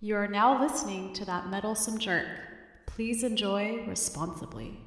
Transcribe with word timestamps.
You 0.00 0.14
are 0.14 0.28
now 0.28 0.62
listening 0.62 1.12
to 1.14 1.24
that 1.24 1.48
meddlesome 1.48 1.98
jerk. 1.98 2.28
Please 2.86 3.24
enjoy 3.24 3.84
responsibly. 3.84 4.78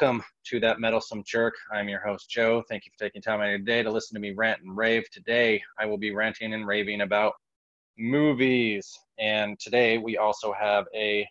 Welcome 0.00 0.22
to 0.44 0.60
that 0.60 0.78
meddlesome 0.78 1.24
jerk. 1.26 1.54
I'm 1.72 1.88
your 1.88 1.98
host, 1.98 2.30
Joe. 2.30 2.62
Thank 2.68 2.86
you 2.86 2.92
for 2.96 3.04
taking 3.04 3.20
time 3.20 3.40
out 3.40 3.46
of 3.46 3.50
your 3.50 3.58
day 3.58 3.82
to 3.82 3.90
listen 3.90 4.14
to 4.14 4.20
me 4.20 4.30
rant 4.30 4.62
and 4.62 4.76
rave. 4.76 5.10
Today, 5.10 5.60
I 5.76 5.86
will 5.86 5.98
be 5.98 6.12
ranting 6.14 6.54
and 6.54 6.68
raving 6.68 7.00
about 7.00 7.32
movies. 7.98 8.96
And 9.18 9.58
today, 9.58 9.98
we 9.98 10.16
also 10.16 10.52
have 10.52 10.84
a 10.94 11.26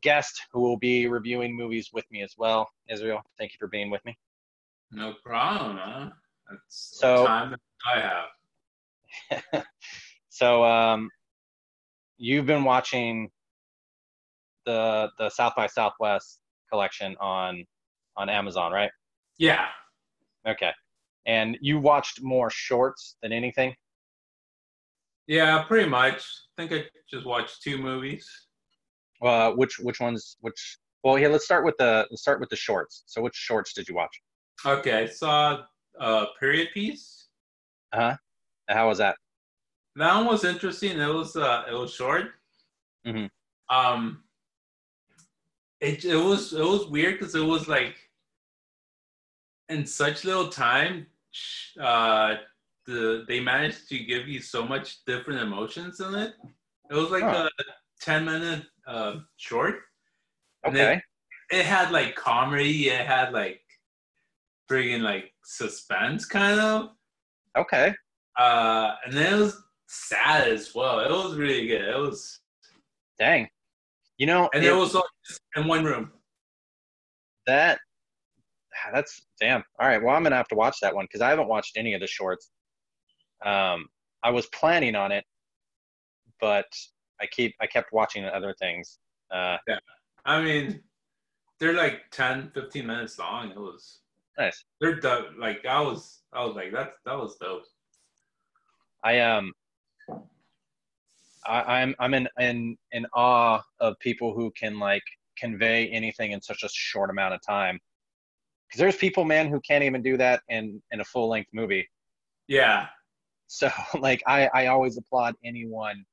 guest 0.00 0.46
who 0.50 0.62
will 0.62 0.78
be 0.78 1.08
reviewing 1.08 1.54
movies 1.54 1.90
with 1.92 2.10
me 2.10 2.22
as 2.22 2.32
well. 2.38 2.70
Israel, 2.88 3.20
thank 3.38 3.52
you 3.52 3.58
for 3.58 3.68
being 3.68 3.90
with 3.90 4.02
me. 4.06 4.16
No 4.90 5.12
problem, 5.22 5.76
huh? 5.78 6.08
That's 6.48 6.62
So- 6.98 7.18
the 7.18 7.26
time 7.26 7.50
that 7.50 7.60
I 9.30 9.40
have. 9.50 9.66
so, 10.30 10.64
um, 10.64 11.10
you've 12.16 12.46
been 12.46 12.64
watching 12.64 13.30
the 14.64 15.10
the 15.18 15.28
South 15.28 15.54
by 15.54 15.66
Southwest 15.66 16.40
collection 16.70 17.16
on 17.20 17.64
on 18.16 18.28
Amazon, 18.28 18.72
right? 18.72 18.90
Yeah. 19.38 19.66
Okay. 20.48 20.72
And 21.26 21.58
you 21.60 21.78
watched 21.80 22.22
more 22.22 22.50
shorts 22.50 23.16
than 23.22 23.32
anything? 23.32 23.74
Yeah, 25.26 25.64
pretty 25.64 25.88
much. 25.88 26.24
I 26.58 26.62
think 26.66 26.72
I 26.72 26.88
just 27.10 27.26
watched 27.26 27.62
two 27.62 27.78
movies. 27.78 28.28
Uh, 29.22 29.50
which 29.52 29.78
which 29.78 30.00
ones? 30.00 30.36
Which? 30.40 30.78
Well, 31.02 31.16
here 31.16 31.28
let's 31.28 31.44
start 31.44 31.64
with 31.64 31.76
the 31.78 32.06
let's 32.10 32.22
start 32.22 32.40
with 32.40 32.48
the 32.48 32.56
shorts. 32.56 33.02
So, 33.06 33.20
which 33.22 33.34
shorts 33.34 33.72
did 33.72 33.88
you 33.88 33.94
watch? 33.94 34.20
Okay, 34.64 35.02
I 35.02 35.06
saw 35.06 35.62
uh 36.00 36.26
period 36.38 36.68
piece. 36.72 37.28
Uh 37.92 38.00
huh. 38.00 38.16
How 38.68 38.88
was 38.88 38.98
that? 38.98 39.16
That 39.96 40.14
one 40.16 40.26
was 40.26 40.44
interesting. 40.44 40.98
It 41.00 41.06
was 41.06 41.34
uh 41.36 41.64
it 41.68 41.74
was 41.74 41.92
short. 41.92 42.26
Mhm. 43.06 43.28
Um 43.68 44.22
it 45.80 46.04
it 46.04 46.16
was 46.16 46.52
it 46.52 46.64
was 46.64 46.86
weird 46.88 47.18
because 47.18 47.34
it 47.34 47.44
was 47.44 47.68
like 47.68 47.94
in 49.68 49.84
such 49.86 50.24
little 50.24 50.48
time 50.48 51.06
uh 51.80 52.36
the 52.86 53.24
they 53.28 53.40
managed 53.40 53.88
to 53.88 53.98
give 53.98 54.28
you 54.28 54.40
so 54.40 54.64
much 54.64 55.04
different 55.06 55.40
emotions 55.40 56.00
in 56.00 56.14
it. 56.14 56.34
It 56.90 56.94
was 56.94 57.10
like 57.10 57.24
Huh. 57.24 57.48
a 57.58 57.62
10 58.00 58.24
minute 58.24 58.64
uh 58.86 59.16
short. 59.36 59.76
Okay. 60.66 61.00
it 61.50 61.64
had 61.66 61.90
like 61.90 62.14
comedy, 62.14 62.88
it 62.88 63.06
had 63.06 63.32
like 63.32 63.60
friggin' 64.70 65.02
like 65.02 65.32
suspense 65.44 66.24
kind 66.26 66.58
of. 66.60 66.90
Okay. 67.56 67.92
Uh 68.38 68.94
and 69.04 69.12
then 69.14 69.34
it 69.34 69.40
was 69.40 69.62
sad 69.88 70.48
as 70.48 70.74
well. 70.74 71.00
It 71.00 71.10
was 71.10 71.36
really 71.36 71.66
good. 71.66 71.82
It 71.82 71.98
was 71.98 72.40
Dang. 73.18 73.48
You 74.18 74.26
know, 74.26 74.48
and 74.54 74.64
it- 74.64 74.72
was 74.72 74.96
in 75.56 75.66
one 75.66 75.84
room. 75.84 76.12
that 77.46 77.78
that's 78.92 79.26
damn. 79.40 79.62
All 79.80 79.88
right. 79.88 80.02
Well, 80.02 80.14
I'm 80.14 80.22
gonna 80.22 80.36
have 80.36 80.48
to 80.48 80.54
watch 80.54 80.76
that 80.82 80.94
one 80.94 81.04
because 81.06 81.20
I 81.20 81.30
haven't 81.30 81.48
watched 81.48 81.76
any 81.76 81.94
of 81.94 82.00
the 82.00 82.06
shorts. 82.06 82.50
Um, 83.44 83.88
I 84.22 84.30
was 84.30 84.46
planning 84.48 84.94
on 84.94 85.12
it, 85.12 85.24
but 86.40 86.66
I 87.20 87.26
keep 87.26 87.54
I 87.60 87.66
kept 87.66 87.92
watching 87.92 88.24
other 88.24 88.54
things. 88.58 88.98
Uh, 89.30 89.56
I 90.24 90.42
mean, 90.42 90.82
they're 91.58 91.72
like 91.72 92.10
10, 92.10 92.50
15 92.52 92.86
minutes 92.86 93.18
long. 93.18 93.50
It 93.50 93.56
was 93.56 94.00
nice. 94.38 94.64
they're 94.80 95.00
dope. 95.00 95.28
Like 95.38 95.64
I 95.64 95.80
was 95.80 96.22
I 96.32 96.44
was 96.44 96.54
like 96.56 96.72
that's 96.72 96.98
that 97.04 97.18
was 97.18 97.36
dope. 97.36 97.64
I 99.04 99.20
um 99.20 99.52
I, 101.46 101.80
I'm 101.80 101.94
I'm 101.98 102.14
in, 102.14 102.28
in 102.38 102.76
in 102.92 103.06
awe 103.14 103.62
of 103.80 103.98
people 104.00 104.34
who 104.34 104.50
can 104.52 104.78
like 104.78 105.02
convey 105.38 105.88
anything 105.88 106.32
in 106.32 106.40
such 106.40 106.62
a 106.62 106.68
short 106.68 107.10
amount 107.10 107.34
of 107.34 107.40
time. 107.46 107.78
Because 108.68 108.80
there's 108.80 108.96
people, 108.96 109.24
man, 109.24 109.48
who 109.48 109.60
can't 109.60 109.84
even 109.84 110.02
do 110.02 110.16
that 110.16 110.42
in 110.48 110.82
in 110.90 111.00
a 111.00 111.04
full 111.04 111.28
length 111.28 111.50
movie. 111.52 111.88
Yeah. 112.48 112.86
So 113.46 113.70
like 113.98 114.22
I 114.26 114.48
I 114.54 114.66
always 114.66 114.96
applaud 114.96 115.34
anyone 115.44 116.04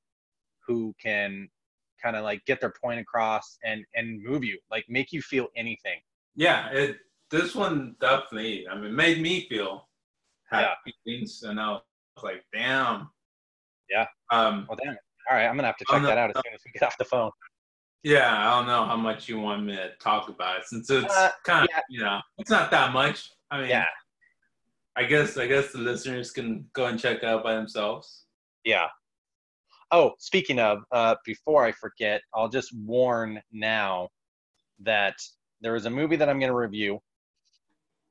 who 0.67 0.93
can 1.01 1.49
kind 2.01 2.15
of 2.15 2.23
like 2.23 2.43
get 2.45 2.59
their 2.59 2.73
point 2.81 2.99
across 2.99 3.57
and 3.63 3.83
and 3.95 4.21
move 4.23 4.43
you, 4.43 4.59
like 4.69 4.85
make 4.89 5.11
you 5.11 5.21
feel 5.21 5.47
anything. 5.55 5.99
Yeah, 6.35 6.69
it 6.69 6.97
this 7.31 7.55
one 7.55 7.95
definitely 7.99 8.67
I 8.67 8.77
mean 8.77 8.95
made 8.95 9.21
me 9.21 9.47
feel 9.49 9.87
happy 10.49 10.93
things 11.03 11.41
and 11.43 11.59
I 11.59 11.71
was 11.71 11.81
like, 12.21 12.43
damn. 12.53 13.09
Yeah. 13.89 14.05
Um 14.31 14.65
Well, 14.69 14.77
damn 14.81 14.93
it. 14.93 14.99
All 15.29 15.37
right, 15.37 15.45
I'm 15.45 15.55
gonna 15.55 15.67
have 15.67 15.77
to 15.77 15.85
check 15.89 16.01
that 16.03 16.17
out 16.17 16.29
as 16.31 16.35
soon 16.45 16.53
as 16.53 16.61
we 16.65 16.71
get 16.77 16.83
off 16.85 16.97
the 16.97 17.05
phone. 17.05 17.31
Yeah, 18.03 18.35
I 18.37 18.57
don't 18.57 18.67
know 18.67 18.83
how 18.85 18.97
much 18.97 19.29
you 19.29 19.39
want 19.39 19.63
me 19.63 19.75
to 19.75 19.91
talk 20.01 20.27
about 20.27 20.59
it 20.59 20.65
since 20.65 20.89
it's 20.89 21.13
Uh, 21.15 21.31
kind 21.45 21.63
of 21.63 21.69
yeah. 21.71 21.79
you 21.89 22.01
know 22.01 22.19
it's 22.37 22.49
not 22.49 22.69
that 22.71 22.91
much. 22.91 23.29
I 23.49 23.61
mean, 23.61 23.69
Yeah, 23.69 23.85
I 24.95 25.03
guess 25.05 25.37
I 25.37 25.47
guess 25.47 25.71
the 25.71 25.77
listeners 25.79 26.31
can 26.31 26.69
go 26.73 26.87
and 26.87 26.99
check 26.99 27.23
out 27.23 27.43
by 27.43 27.55
themselves. 27.55 28.25
yeah. 28.65 28.87
Oh, 29.91 30.13
speaking 30.17 30.57
of, 30.59 30.79
uh, 30.91 31.15
before 31.23 31.63
I 31.63 31.71
forget, 31.71 32.21
I'll 32.33 32.49
just 32.49 32.75
warn 32.75 33.39
now 33.51 34.09
that 34.79 35.13
there 35.61 35.75
is 35.75 35.85
a 35.85 35.89
movie 35.89 36.15
that 36.15 36.27
I'm 36.27 36.39
gonna 36.39 36.55
review. 36.55 36.99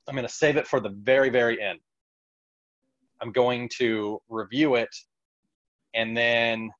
I'm 0.08 0.14
gonna 0.14 0.28
save 0.28 0.56
it 0.56 0.66
for 0.66 0.78
the 0.80 0.90
very, 0.90 1.28
very 1.28 1.60
end. 1.60 1.80
I'm 3.20 3.32
going 3.32 3.68
to 3.78 4.20
review 4.28 4.76
it 4.76 4.94
and 5.94 6.16
then 6.16 6.70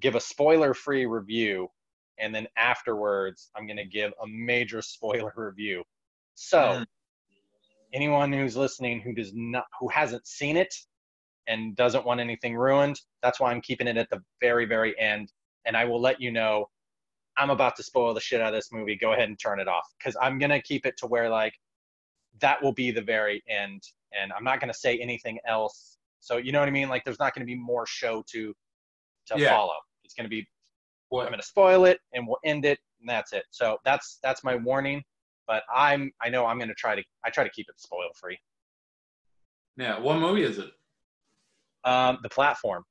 give 0.00 0.14
a 0.14 0.20
spoiler-free 0.20 1.06
review, 1.06 1.68
and 2.18 2.34
then 2.34 2.46
afterwards, 2.56 3.50
I'm 3.56 3.66
gonna 3.66 3.84
give 3.86 4.12
a 4.22 4.26
major 4.26 4.82
spoiler 4.94 5.32
review. 5.36 5.84
So. 6.34 6.58
Mhm. 6.58 6.86
anyone 7.94 8.30
who's 8.32 8.54
listening 8.56 9.00
who 9.00 9.14
does 9.14 9.32
not 9.34 9.64
who 9.80 9.88
hasn't 9.88 10.26
seen 10.26 10.58
it 10.58 10.74
and 11.46 11.74
doesn't 11.74 12.04
want 12.04 12.20
anything 12.20 12.54
ruined 12.54 13.00
that's 13.22 13.40
why 13.40 13.50
i'm 13.50 13.62
keeping 13.62 13.88
it 13.88 13.96
at 13.96 14.10
the 14.10 14.22
very 14.42 14.66
very 14.66 14.92
end 15.00 15.32
and 15.64 15.74
i 15.74 15.86
will 15.86 15.98
let 16.00 16.20
you 16.20 16.30
know 16.30 16.68
i'm 17.38 17.48
about 17.48 17.74
to 17.76 17.82
spoil 17.82 18.12
the 18.12 18.20
shit 18.20 18.42
out 18.42 18.48
of 18.48 18.58
this 18.58 18.70
movie 18.72 18.94
go 18.94 19.14
ahead 19.14 19.28
and 19.30 19.38
turn 19.40 19.58
it 19.58 19.68
off 19.68 19.86
because 19.98 20.14
i'm 20.20 20.38
going 20.38 20.50
to 20.50 20.60
keep 20.60 20.84
it 20.84 20.98
to 20.98 21.06
where 21.06 21.30
like 21.30 21.54
that 22.40 22.62
will 22.62 22.74
be 22.74 22.90
the 22.90 23.00
very 23.00 23.42
end 23.48 23.82
and 24.12 24.34
i'm 24.34 24.44
not 24.44 24.60
going 24.60 24.70
to 24.70 24.78
say 24.78 24.98
anything 24.98 25.38
else 25.46 25.96
so 26.20 26.36
you 26.36 26.52
know 26.52 26.58
what 26.60 26.68
i 26.68 26.70
mean 26.70 26.90
like 26.90 27.02
there's 27.04 27.18
not 27.18 27.34
going 27.34 27.40
to 27.40 27.50
be 27.50 27.58
more 27.58 27.86
show 27.86 28.22
to 28.30 28.54
to 29.26 29.38
Yeah. 29.40 29.48
follow 29.48 29.76
it's 30.08 30.14
going 30.14 30.24
to 30.24 30.30
be 30.30 30.46
i'm 31.12 31.26
going 31.28 31.38
to 31.38 31.42
spoil 31.46 31.84
it 31.84 31.98
and 32.14 32.26
we'll 32.26 32.38
end 32.46 32.64
it 32.64 32.78
and 33.00 33.08
that's 33.08 33.34
it 33.34 33.44
so 33.50 33.76
that's 33.84 34.18
that's 34.22 34.42
my 34.42 34.56
warning 34.56 35.02
but 35.46 35.62
i'm 35.74 36.10
i 36.22 36.30
know 36.30 36.46
i'm 36.46 36.56
going 36.58 36.68
to 36.68 36.74
try 36.74 36.94
to 36.96 37.02
i 37.26 37.30
try 37.30 37.44
to 37.44 37.50
keep 37.50 37.66
it 37.68 37.78
spoil 37.78 38.08
free 38.18 38.38
Yeah, 39.76 40.00
what 40.00 40.18
movie 40.18 40.44
is 40.44 40.58
it? 40.58 40.70
um 41.84 42.18
the 42.22 42.28
platform 42.30 42.82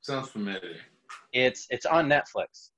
Sounds 0.00 0.28
familiar. 0.30 0.76
it's 1.32 1.66
it's 1.70 1.86
on 1.86 2.08
netflix 2.08 2.70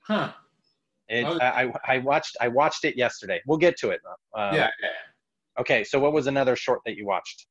Huh? 0.00 0.32
it, 1.08 1.24
Oh. 1.26 1.38
I, 1.40 1.64
I 1.64 1.72
i 1.94 1.98
watched 1.98 2.36
i 2.42 2.48
watched 2.48 2.84
it 2.84 2.94
yesterday 2.96 3.40
we'll 3.46 3.58
get 3.58 3.76
to 3.78 3.90
it 3.90 4.00
um, 4.36 4.54
yeah, 4.54 4.70
yeah. 4.82 4.88
Okay 5.58 5.84
so 5.84 5.98
what 5.98 6.12
was 6.12 6.26
another 6.26 6.56
short 6.56 6.80
that 6.86 6.96
you 6.96 7.06
watched 7.06 7.46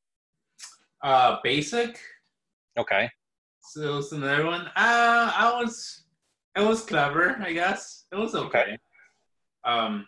Uh, 1.03 1.37
Basic. 1.43 1.99
okay 2.77 3.09
So 3.61 3.81
it 3.81 3.95
was 3.95 4.11
another 4.13 4.45
one. 4.45 4.67
Uh, 4.75 5.31
I 5.35 5.59
was, 5.61 6.03
it 6.55 6.61
was 6.61 6.81
clever, 6.85 7.35
I 7.41 7.51
guess. 7.53 8.05
It 8.11 8.15
was 8.15 8.33
okay. 8.35 8.77
Um, 9.63 10.07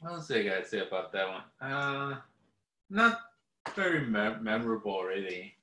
what 0.00 0.12
else 0.14 0.30
I 0.30 0.42
gotta 0.42 0.64
say 0.66 0.80
about 0.80 1.12
that 1.12 1.28
one? 1.28 1.44
Uh, 1.60 2.20
not 2.90 3.18
very 3.74 4.00
me- 4.06 4.40
memorable, 4.40 5.02
really. 5.04 5.54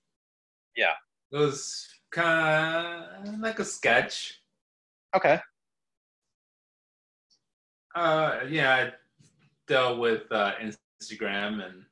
Yeah. 0.76 0.94
It 1.32 1.38
was 1.38 1.88
kind 2.12 3.28
of 3.28 3.40
like 3.40 3.60
a 3.60 3.66
sketch. 3.66 4.42
okay 5.16 5.40
Uh, 7.96 8.40
yeah, 8.50 8.92
dealt 9.70 10.00
with 10.00 10.24
uh, 10.32 10.54
Instagram 10.62 11.64
and 11.66 11.86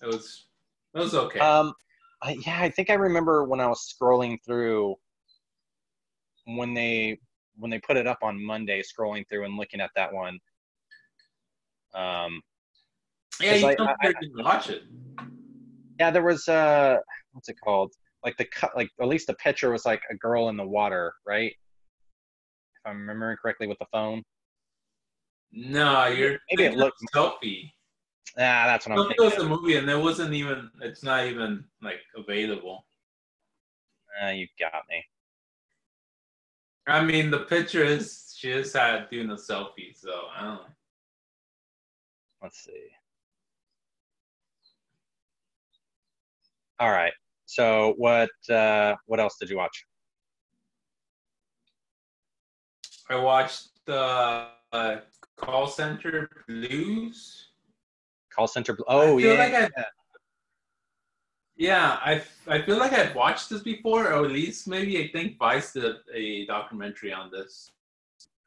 It 0.00 0.06
was 0.06 0.46
it 0.94 0.98
was 1.00 1.14
okay. 1.14 1.40
Um, 1.40 1.74
I, 2.22 2.38
yeah, 2.46 2.60
I 2.60 2.70
think 2.70 2.88
I 2.88 2.94
remember 2.94 3.44
when 3.44 3.60
I 3.60 3.66
was 3.66 3.94
scrolling 3.94 4.38
through 4.46 4.94
when 6.46 6.72
they 6.72 7.18
when 7.56 7.70
they 7.70 7.80
put 7.80 7.96
it 7.96 8.06
up 8.06 8.18
on 8.22 8.42
Monday, 8.42 8.82
scrolling 8.82 9.28
through 9.28 9.44
and 9.44 9.56
looking 9.56 9.80
at 9.80 9.90
that 9.96 10.12
one. 10.12 10.38
Um, 11.94 12.40
yeah, 13.40 13.54
you 13.54 13.66
I- 13.66 13.74
told 13.74 13.88
me 13.88 13.94
I- 14.02 14.08
you 14.08 14.14
didn't 14.20 14.44
watch 14.44 14.70
it. 14.70 14.82
yeah, 16.00 16.10
there 16.10 16.22
was 16.24 16.48
uh, 16.48 16.98
what's 17.32 17.48
it 17.48 17.56
called? 17.62 17.92
Like 18.24 18.36
the 18.36 18.46
cut, 18.46 18.76
like 18.76 18.88
at 19.00 19.08
least 19.08 19.26
the 19.26 19.34
picture 19.34 19.70
was 19.70 19.84
like 19.84 20.02
a 20.10 20.14
girl 20.14 20.48
in 20.48 20.56
the 20.56 20.66
water, 20.66 21.12
right? 21.26 21.52
If 22.76 22.82
I'm 22.86 23.00
remembering 23.00 23.36
correctly 23.42 23.66
with 23.66 23.78
the 23.78 23.86
phone. 23.92 24.22
No, 25.52 26.06
you're 26.06 26.38
Maybe 26.50 26.64
it 26.64 26.76
looked- 26.76 27.00
selfie. 27.14 27.72
Ah, 28.36 28.64
that's 28.66 28.86
what 28.86 28.98
I'm 28.98 29.04
Selfie 29.06 29.24
was 29.24 29.34
the 29.36 29.44
movie, 29.44 29.76
and 29.76 29.88
it 29.88 29.96
wasn't 29.96 30.32
even. 30.34 30.70
It's 30.82 31.02
not 31.02 31.26
even 31.26 31.64
like 31.82 32.00
available. 32.16 32.86
Ah, 34.20 34.30
you 34.30 34.46
got 34.60 34.82
me. 34.88 35.04
I 36.86 37.04
mean, 37.04 37.30
the 37.30 37.40
picture 37.40 37.82
is 37.84 38.34
she 38.36 38.52
just 38.52 38.76
had 38.76 39.10
doing 39.10 39.30
a 39.30 39.34
selfie, 39.34 39.94
so 39.96 40.28
I 40.36 40.40
don't 40.42 40.54
know. 40.54 40.60
Let's 42.42 42.60
see. 42.64 42.88
All 46.78 46.90
right. 46.90 47.12
So 47.46 47.94
what 47.96 48.30
uh, 48.50 48.94
what 49.06 49.18
else 49.18 49.36
did 49.40 49.50
you 49.50 49.56
watch? 49.56 49.84
I 53.10 53.16
watched 53.16 53.70
the 53.86 54.46
uh, 54.72 54.96
call 55.38 55.66
center 55.66 56.28
blues. 56.46 57.48
Call 58.30 58.46
center. 58.46 58.76
Oh 58.86 59.18
yeah. 59.18 59.32
like 59.34 59.54
I- 59.54 59.84
Yeah, 61.56 61.98
I 62.04 62.22
I 62.46 62.62
feel 62.62 62.78
like 62.78 62.92
I've 62.92 63.14
watched 63.14 63.50
this 63.50 63.62
before, 63.62 64.12
or 64.12 64.24
at 64.26 64.30
least 64.30 64.68
maybe 64.68 65.02
I 65.02 65.08
think 65.08 65.38
Vice 65.38 65.72
did 65.72 65.96
a 66.14 66.46
documentary 66.46 67.12
on 67.12 67.30
this. 67.30 67.70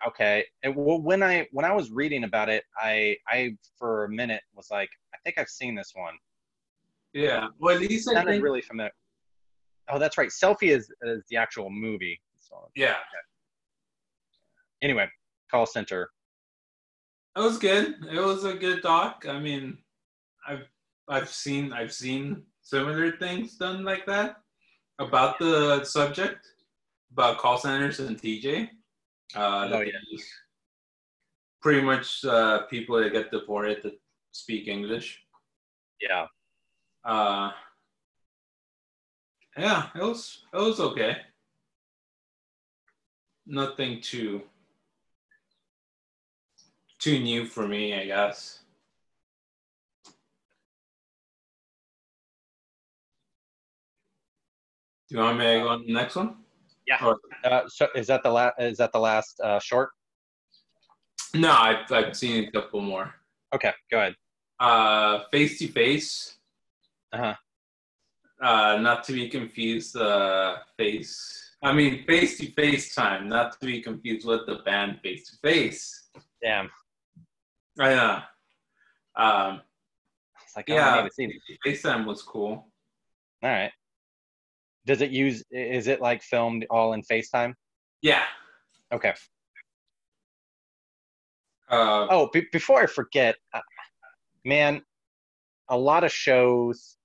okay. 0.07 0.45
And, 0.63 0.75
well, 0.75 0.99
when 1.01 1.21
I 1.23 1.47
when 1.51 1.65
I 1.65 1.73
was 1.73 1.91
reading 1.91 2.23
about 2.23 2.49
it, 2.49 2.63
I 2.77 3.17
I 3.27 3.57
for 3.77 4.05
a 4.05 4.09
minute 4.09 4.43
was 4.55 4.69
like, 4.71 4.89
I 5.13 5.17
think 5.23 5.37
I've 5.37 5.49
seen 5.49 5.75
this 5.75 5.91
one. 5.95 6.15
Yeah, 7.13 7.47
well, 7.59 7.75
at 7.75 7.81
least 7.81 8.09
It 8.09 8.17
I 8.17 8.23
think. 8.23 8.41
really 8.43 8.61
familiar. 8.61 8.93
Oh, 9.89 9.99
that's 9.99 10.17
right. 10.17 10.29
Selfie 10.29 10.69
is 10.77 10.89
is 11.03 11.23
the 11.29 11.35
actual 11.37 11.69
movie. 11.69 12.21
So, 12.39 12.69
Yeah, 12.75 12.95
anyway, 14.81 15.07
call 15.51 15.65
center. 15.65 16.09
It 17.35 17.39
was 17.39 17.57
good. 17.57 17.95
It 18.11 18.19
was 18.19 18.43
a 18.43 18.53
good 18.53 18.81
doc. 18.81 19.25
I 19.27 19.39
mean, 19.39 19.77
I've 20.47 20.67
I've 21.07 21.29
seen 21.29 21.73
I've 21.73 21.93
seen 21.93 22.43
similar 22.61 23.17
things 23.17 23.57
done 23.57 23.83
like 23.83 24.05
that 24.05 24.37
about 24.99 25.39
the 25.39 25.83
subject 25.83 26.45
about 27.11 27.37
call 27.37 27.57
centers 27.57 27.99
and 27.99 28.17
TJ. 28.21 28.69
Uh, 29.35 29.69
Oh, 29.71 29.81
yeah. 29.81 29.91
Pretty 31.61 31.81
much 31.81 32.25
uh, 32.25 32.63
people 32.67 32.97
that 32.99 33.13
get 33.13 33.31
deported 33.31 33.83
that 33.83 33.93
speak 34.31 34.67
English. 34.67 35.21
Yeah. 36.01 36.25
Uh, 37.05 37.51
yeah, 39.57 39.89
it 39.95 40.01
was 40.01 40.43
it 40.53 40.57
was 40.57 40.79
okay. 40.79 41.17
Nothing 43.45 44.01
too 44.01 44.43
too 47.01 47.19
new 47.19 47.45
for 47.45 47.67
me, 47.67 47.93
I 47.99 48.05
guess. 48.05 48.59
Do 55.09 55.15
you 55.17 55.21
want 55.21 55.37
me 55.39 55.45
to 55.45 55.59
go 55.59 55.67
on 55.69 55.85
the 55.85 55.93
next 55.93 56.15
one? 56.15 56.35
Yeah. 56.87 57.05
Or- 57.05 57.19
Uh, 57.43 57.67
so 57.67 57.87
is 57.95 58.07
that 58.07 58.21
the 58.23 58.29
last? 58.31 58.53
Is 58.59 58.77
that 58.77 58.91
the 58.91 58.99
last 58.99 59.39
uh, 59.41 59.59
short? 59.59 59.89
no, 61.33 61.51
I've, 61.51 61.89
I've 61.91 62.15
seen 62.15 62.45
a 62.47 62.51
couple 62.51 62.81
more. 62.81 63.13
Okay, 63.55 63.71
go 63.89 63.97
ahead. 63.99 64.15
Uh, 64.59 65.23
face 65.31 65.57
to 65.59 65.67
face. 65.67 66.37
Uh-huh. 67.13 67.33
Uh, 68.41 68.77
not 68.77 69.03
to 69.05 69.13
be 69.13 69.27
confused. 69.29 69.95
Uh, 69.97 70.57
face. 70.77 71.11
I 71.63 71.73
mean, 71.73 72.03
face 72.05 72.37
to 72.39 72.51
face 72.51 72.93
time. 72.95 73.27
Not 73.29 73.59
to 73.59 73.65
be 73.65 73.81
confused 73.81 74.27
with 74.27 74.45
the 74.45 74.57
band 74.65 74.99
face 75.03 75.29
to 75.29 75.37
face. 75.37 76.09
Damn. 76.43 76.69
I 77.81 77.95
know. 77.95 78.19
Um, 79.15 79.61
It's 80.43 80.55
like, 80.55 80.69
I 80.69 80.73
yeah, 80.73 80.95
need 81.01 81.09
to 81.09 81.13
see 81.13 81.27
these. 81.27 81.81
FaceTime 81.83 82.05
was 82.05 82.21
cool. 82.21 82.71
All 83.43 83.49
right. 83.49 83.71
Does 84.85 85.01
it 85.01 85.11
use? 85.11 85.43
Is 85.51 85.87
it 85.87 86.01
like 86.01 86.21
filmed 86.23 86.65
all 86.69 86.93
in 86.93 87.01
FaceTime? 87.03 87.53
Yeah. 88.01 88.23
Okay. 88.93 89.13
Uh, 91.69 92.07
Oh, 92.09 92.29
be- 92.33 92.47
before 92.51 92.81
I 92.81 92.85
forget, 92.87 93.35
uh, 93.53 93.61
man, 94.43 94.81
a 95.69 95.77
lot 95.77 96.03
of 96.03 96.11
shows 96.11 96.97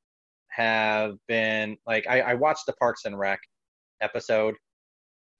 have 0.50 1.14
been 1.28 1.76
like 1.86 2.06
I, 2.08 2.20
I 2.22 2.34
watched 2.34 2.66
the 2.66 2.72
Parks 2.74 3.04
and 3.04 3.18
Rec 3.18 3.38
episode 4.00 4.54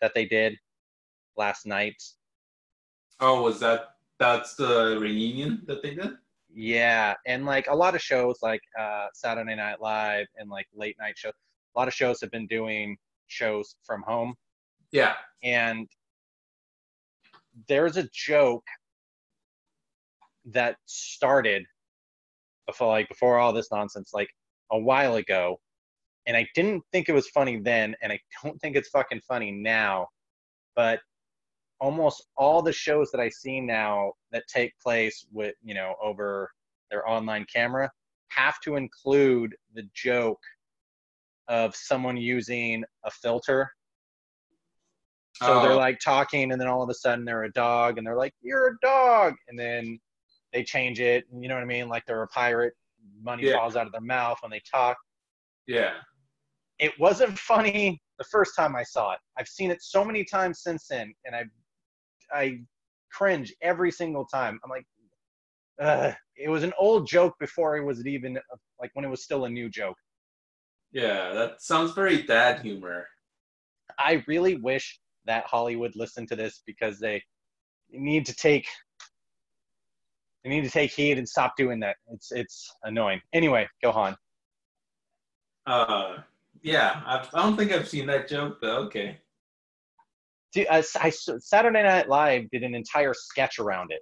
that 0.00 0.12
they 0.14 0.26
did 0.26 0.56
last 1.36 1.66
night. 1.66 1.96
oh, 3.20 3.42
was 3.42 3.58
that 3.60 3.88
that's 4.18 4.54
the 4.54 4.98
reunion 5.00 5.62
that 5.66 5.82
they 5.82 5.94
did? 5.94 6.12
Yeah, 6.52 7.14
and 7.26 7.44
like 7.44 7.66
a 7.68 7.74
lot 7.74 7.94
of 7.94 8.00
shows 8.00 8.38
like 8.42 8.62
uh, 8.78 9.06
Saturday 9.12 9.54
Night 9.54 9.80
Live 9.80 10.26
and 10.36 10.48
like 10.48 10.66
late 10.74 10.96
night 10.98 11.18
shows, 11.18 11.32
a 11.74 11.78
lot 11.78 11.88
of 11.88 11.94
shows 11.94 12.20
have 12.20 12.30
been 12.30 12.46
doing 12.46 12.96
shows 13.26 13.76
from 13.84 14.02
home. 14.02 14.34
Yeah. 14.92 15.14
and 15.42 15.86
there's 17.68 17.96
a 17.96 18.08
joke 18.12 18.66
that 20.46 20.76
started 20.86 21.64
before 22.66 22.88
like 22.88 23.08
before 23.08 23.38
all 23.38 23.52
this 23.52 23.68
nonsense 23.72 24.10
like 24.14 24.28
a 24.72 24.78
while 24.78 25.16
ago 25.16 25.58
and 26.26 26.36
i 26.36 26.46
didn't 26.54 26.82
think 26.92 27.08
it 27.08 27.12
was 27.12 27.28
funny 27.28 27.58
then 27.58 27.94
and 28.02 28.12
i 28.12 28.20
don't 28.42 28.60
think 28.60 28.76
it's 28.76 28.88
fucking 28.88 29.20
funny 29.26 29.50
now 29.50 30.06
but 30.74 31.00
almost 31.80 32.26
all 32.36 32.62
the 32.62 32.72
shows 32.72 33.10
that 33.10 33.20
i 33.20 33.28
see 33.28 33.60
now 33.60 34.12
that 34.32 34.44
take 34.48 34.72
place 34.82 35.26
with 35.32 35.54
you 35.62 35.74
know 35.74 35.94
over 36.02 36.50
their 36.90 37.08
online 37.08 37.44
camera 37.52 37.90
have 38.28 38.58
to 38.60 38.76
include 38.76 39.54
the 39.74 39.82
joke 39.94 40.40
of 41.48 41.74
someone 41.76 42.16
using 42.16 42.82
a 43.04 43.10
filter 43.10 43.70
so 45.42 45.60
they're 45.60 45.72
Oh. 45.72 45.76
like 45.76 45.98
talking, 46.00 46.50
and 46.50 46.58
then 46.58 46.66
all 46.66 46.82
of 46.82 46.88
a 46.88 46.94
sudden 46.94 47.26
they're 47.26 47.44
a 47.44 47.52
dog, 47.52 47.98
and 47.98 48.06
they're 48.06 48.16
like, 48.16 48.32
"You're 48.40 48.68
a 48.68 48.78
dog," 48.80 49.34
and 49.48 49.58
then 49.58 50.00
they 50.54 50.64
change 50.64 50.98
it. 50.98 51.26
You 51.30 51.46
know 51.48 51.54
what 51.56 51.62
I 51.62 51.66
mean? 51.66 51.90
Like 51.90 52.06
they're 52.06 52.22
a 52.22 52.28
pirate. 52.28 52.72
Money 53.20 53.42
Yeah. 53.44 53.56
falls 53.58 53.76
out 53.76 53.84
of 53.84 53.92
their 53.92 54.00
mouth 54.00 54.38
when 54.40 54.50
they 54.50 54.60
talk. 54.60 54.96
Yeah. 55.66 56.00
It 56.78 56.98
wasn't 56.98 57.38
funny 57.38 58.00
the 58.16 58.24
first 58.24 58.56
time 58.56 58.74
I 58.74 58.82
saw 58.82 59.12
it. 59.12 59.18
I've 59.36 59.46
seen 59.46 59.70
it 59.70 59.82
so 59.82 60.06
many 60.06 60.24
times 60.24 60.62
since 60.62 60.86
then, 60.88 61.12
and 61.26 61.36
I, 61.36 61.44
I 62.32 62.60
cringe 63.12 63.54
every 63.62 63.90
single 63.90 64.24
time. 64.26 64.58
I'm 64.62 64.70
like, 64.70 64.86
Ugh. 65.80 66.14
it 66.36 66.48
was 66.48 66.62
an 66.62 66.72
old 66.78 67.06
joke 67.06 67.34
before 67.38 67.76
it 67.76 67.84
was 67.84 68.06
even 68.06 68.38
like 68.80 68.90
when 68.94 69.04
it 69.04 69.08
was 69.08 69.22
still 69.22 69.44
a 69.44 69.50
new 69.50 69.68
joke. 69.68 69.96
Yeah. 70.92 71.32
That 71.32 71.62
sounds 71.62 71.92
very 71.92 72.22
dad 72.22 72.60
humor. 72.60 73.06
I 73.98 74.24
really 74.26 74.56
wish 74.56 74.98
that 75.26 75.44
Hollywood 75.46 75.96
listened 75.96 76.28
to 76.28 76.36
this 76.36 76.62
because 76.66 76.98
they 76.98 77.22
need 77.90 78.26
to 78.26 78.34
take 78.34 78.66
they 80.44 80.50
need 80.50 80.64
to 80.64 80.70
take 80.70 80.92
heed 80.92 81.18
and 81.18 81.28
stop 81.28 81.56
doing 81.56 81.80
that. 81.80 81.96
It's 82.12 82.30
it's 82.32 82.72
annoying. 82.84 83.20
Anyway, 83.32 83.68
go 83.82 83.90
on. 83.90 84.16
Uh, 85.66 86.18
yeah. 86.62 87.02
I, 87.04 87.26
I 87.34 87.42
don't 87.42 87.56
think 87.56 87.72
I've 87.72 87.88
seen 87.88 88.06
that 88.06 88.28
joke, 88.28 88.58
but 88.60 88.70
okay. 88.84 89.18
Dude, 90.52 90.66
uh, 90.68 90.82
I, 90.96 91.06
I, 91.06 91.10
Saturday 91.10 91.82
Night 91.82 92.08
Live 92.08 92.48
did 92.50 92.62
an 92.62 92.74
entire 92.74 93.14
sketch 93.14 93.58
around 93.58 93.90
it, 93.92 94.00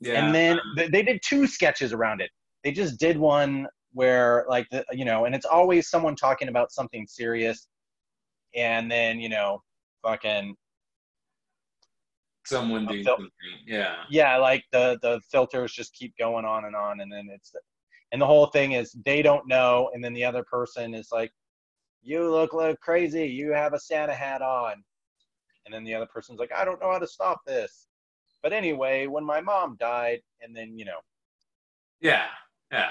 Yeah. 0.00 0.24
and 0.24 0.34
then 0.34 0.60
they, 0.76 0.88
they 0.88 1.02
did 1.02 1.20
two 1.24 1.46
sketches 1.46 1.92
around 1.92 2.20
it. 2.20 2.30
They 2.64 2.72
just 2.72 2.98
did 2.98 3.16
one 3.16 3.66
where 3.92 4.44
like 4.48 4.66
the, 4.70 4.84
you 4.92 5.04
know, 5.04 5.24
and 5.24 5.34
it's 5.34 5.46
always 5.46 5.88
someone 5.88 6.16
talking 6.16 6.48
about 6.48 6.72
something 6.72 7.06
serious, 7.06 7.66
and 8.54 8.90
then 8.90 9.20
you 9.20 9.28
know, 9.28 9.62
fucking 10.02 10.54
someone 12.46 12.86
doing 12.86 13.04
fil- 13.04 13.16
something. 13.16 13.30
Yeah. 13.66 13.96
yeah 14.10 14.36
like 14.36 14.64
the 14.72 14.98
the 15.02 15.20
filters 15.30 15.72
just 15.72 15.92
keep 15.94 16.14
going 16.18 16.44
on 16.44 16.64
and 16.64 16.76
on 16.76 17.00
and 17.00 17.12
then 17.12 17.28
it's 17.32 17.52
and 18.12 18.22
the 18.22 18.26
whole 18.26 18.46
thing 18.46 18.72
is 18.72 18.96
they 19.04 19.20
don't 19.20 19.48
know 19.48 19.90
and 19.94 20.04
then 20.04 20.14
the 20.14 20.24
other 20.24 20.44
person 20.44 20.94
is 20.94 21.08
like 21.10 21.32
you 22.06 22.30
look 22.30 22.52
like 22.52 22.78
crazy 22.80 23.26
you 23.26 23.50
have 23.52 23.72
a 23.74 23.80
santa 23.80 24.14
hat 24.14 24.40
on 24.40 24.74
and 25.64 25.74
then 25.74 25.84
the 25.84 25.92
other 25.92 26.06
person's 26.06 26.38
like 26.38 26.52
i 26.56 26.64
don't 26.64 26.80
know 26.80 26.92
how 26.92 26.98
to 26.98 27.06
stop 27.06 27.40
this 27.46 27.88
but 28.42 28.52
anyway 28.52 29.06
when 29.06 29.24
my 29.24 29.40
mom 29.40 29.76
died 29.80 30.20
and 30.40 30.54
then 30.54 30.78
you 30.78 30.84
know 30.84 31.00
Yeah, 32.00 32.26
yeah. 32.70 32.90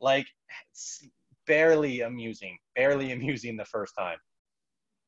Like 0.00 0.26
it's 0.70 1.06
barely 1.46 2.02
amusing, 2.02 2.58
barely 2.76 3.12
amusing 3.16 3.56
the 3.56 3.64
first 3.64 3.94
time. 3.98 4.18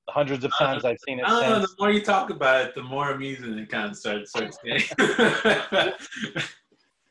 The 0.07 0.13
hundreds 0.13 0.45
of 0.45 0.53
uh, 0.59 0.65
times 0.65 0.85
I've 0.85 0.99
seen 1.07 1.21
it 1.21 1.27
I 1.27 1.29
don't 1.29 1.51
know. 1.51 1.61
The 1.61 1.75
more 1.79 1.91
you 1.91 2.03
talk 2.03 2.31
about 2.31 2.67
it, 2.67 2.75
the 2.75 2.83
more 2.83 3.11
amusing 3.13 3.57
it 3.59 3.69
kind 3.69 3.91
of 3.91 3.97
starts 3.97 4.31
starts 4.31 4.59
getting. 4.65 4.83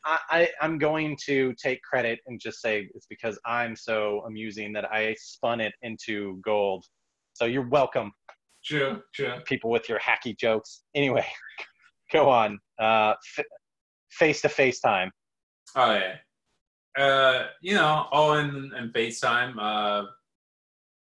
I, 0.04 0.18
I, 0.30 0.48
I'm 0.60 0.78
going 0.78 1.16
to 1.26 1.54
take 1.62 1.82
credit 1.82 2.20
and 2.26 2.40
just 2.40 2.60
say 2.60 2.88
it's 2.94 3.06
because 3.06 3.38
I'm 3.44 3.76
so 3.76 4.22
amusing 4.26 4.72
that 4.72 4.90
I 4.90 5.14
spun 5.18 5.60
it 5.60 5.74
into 5.82 6.40
gold. 6.44 6.84
So 7.34 7.44
you're 7.44 7.68
welcome, 7.68 8.12
true, 8.64 9.02
true. 9.14 9.34
people 9.44 9.70
with 9.70 9.88
your 9.88 9.98
hacky 9.98 10.36
jokes. 10.38 10.82
Anyway, 10.94 11.26
go 12.12 12.28
on. 12.28 12.58
Uh, 12.78 13.14
face 14.10 14.40
to 14.42 14.48
face 14.48 14.80
time. 14.80 15.10
Oh 15.76 15.92
yeah. 15.94 16.16
Uh, 17.02 17.46
you 17.60 17.74
know, 17.74 18.06
all 18.10 18.34
in, 18.34 18.72
in 18.76 18.90
FaceTime, 18.92 19.54
uh, 19.58 20.06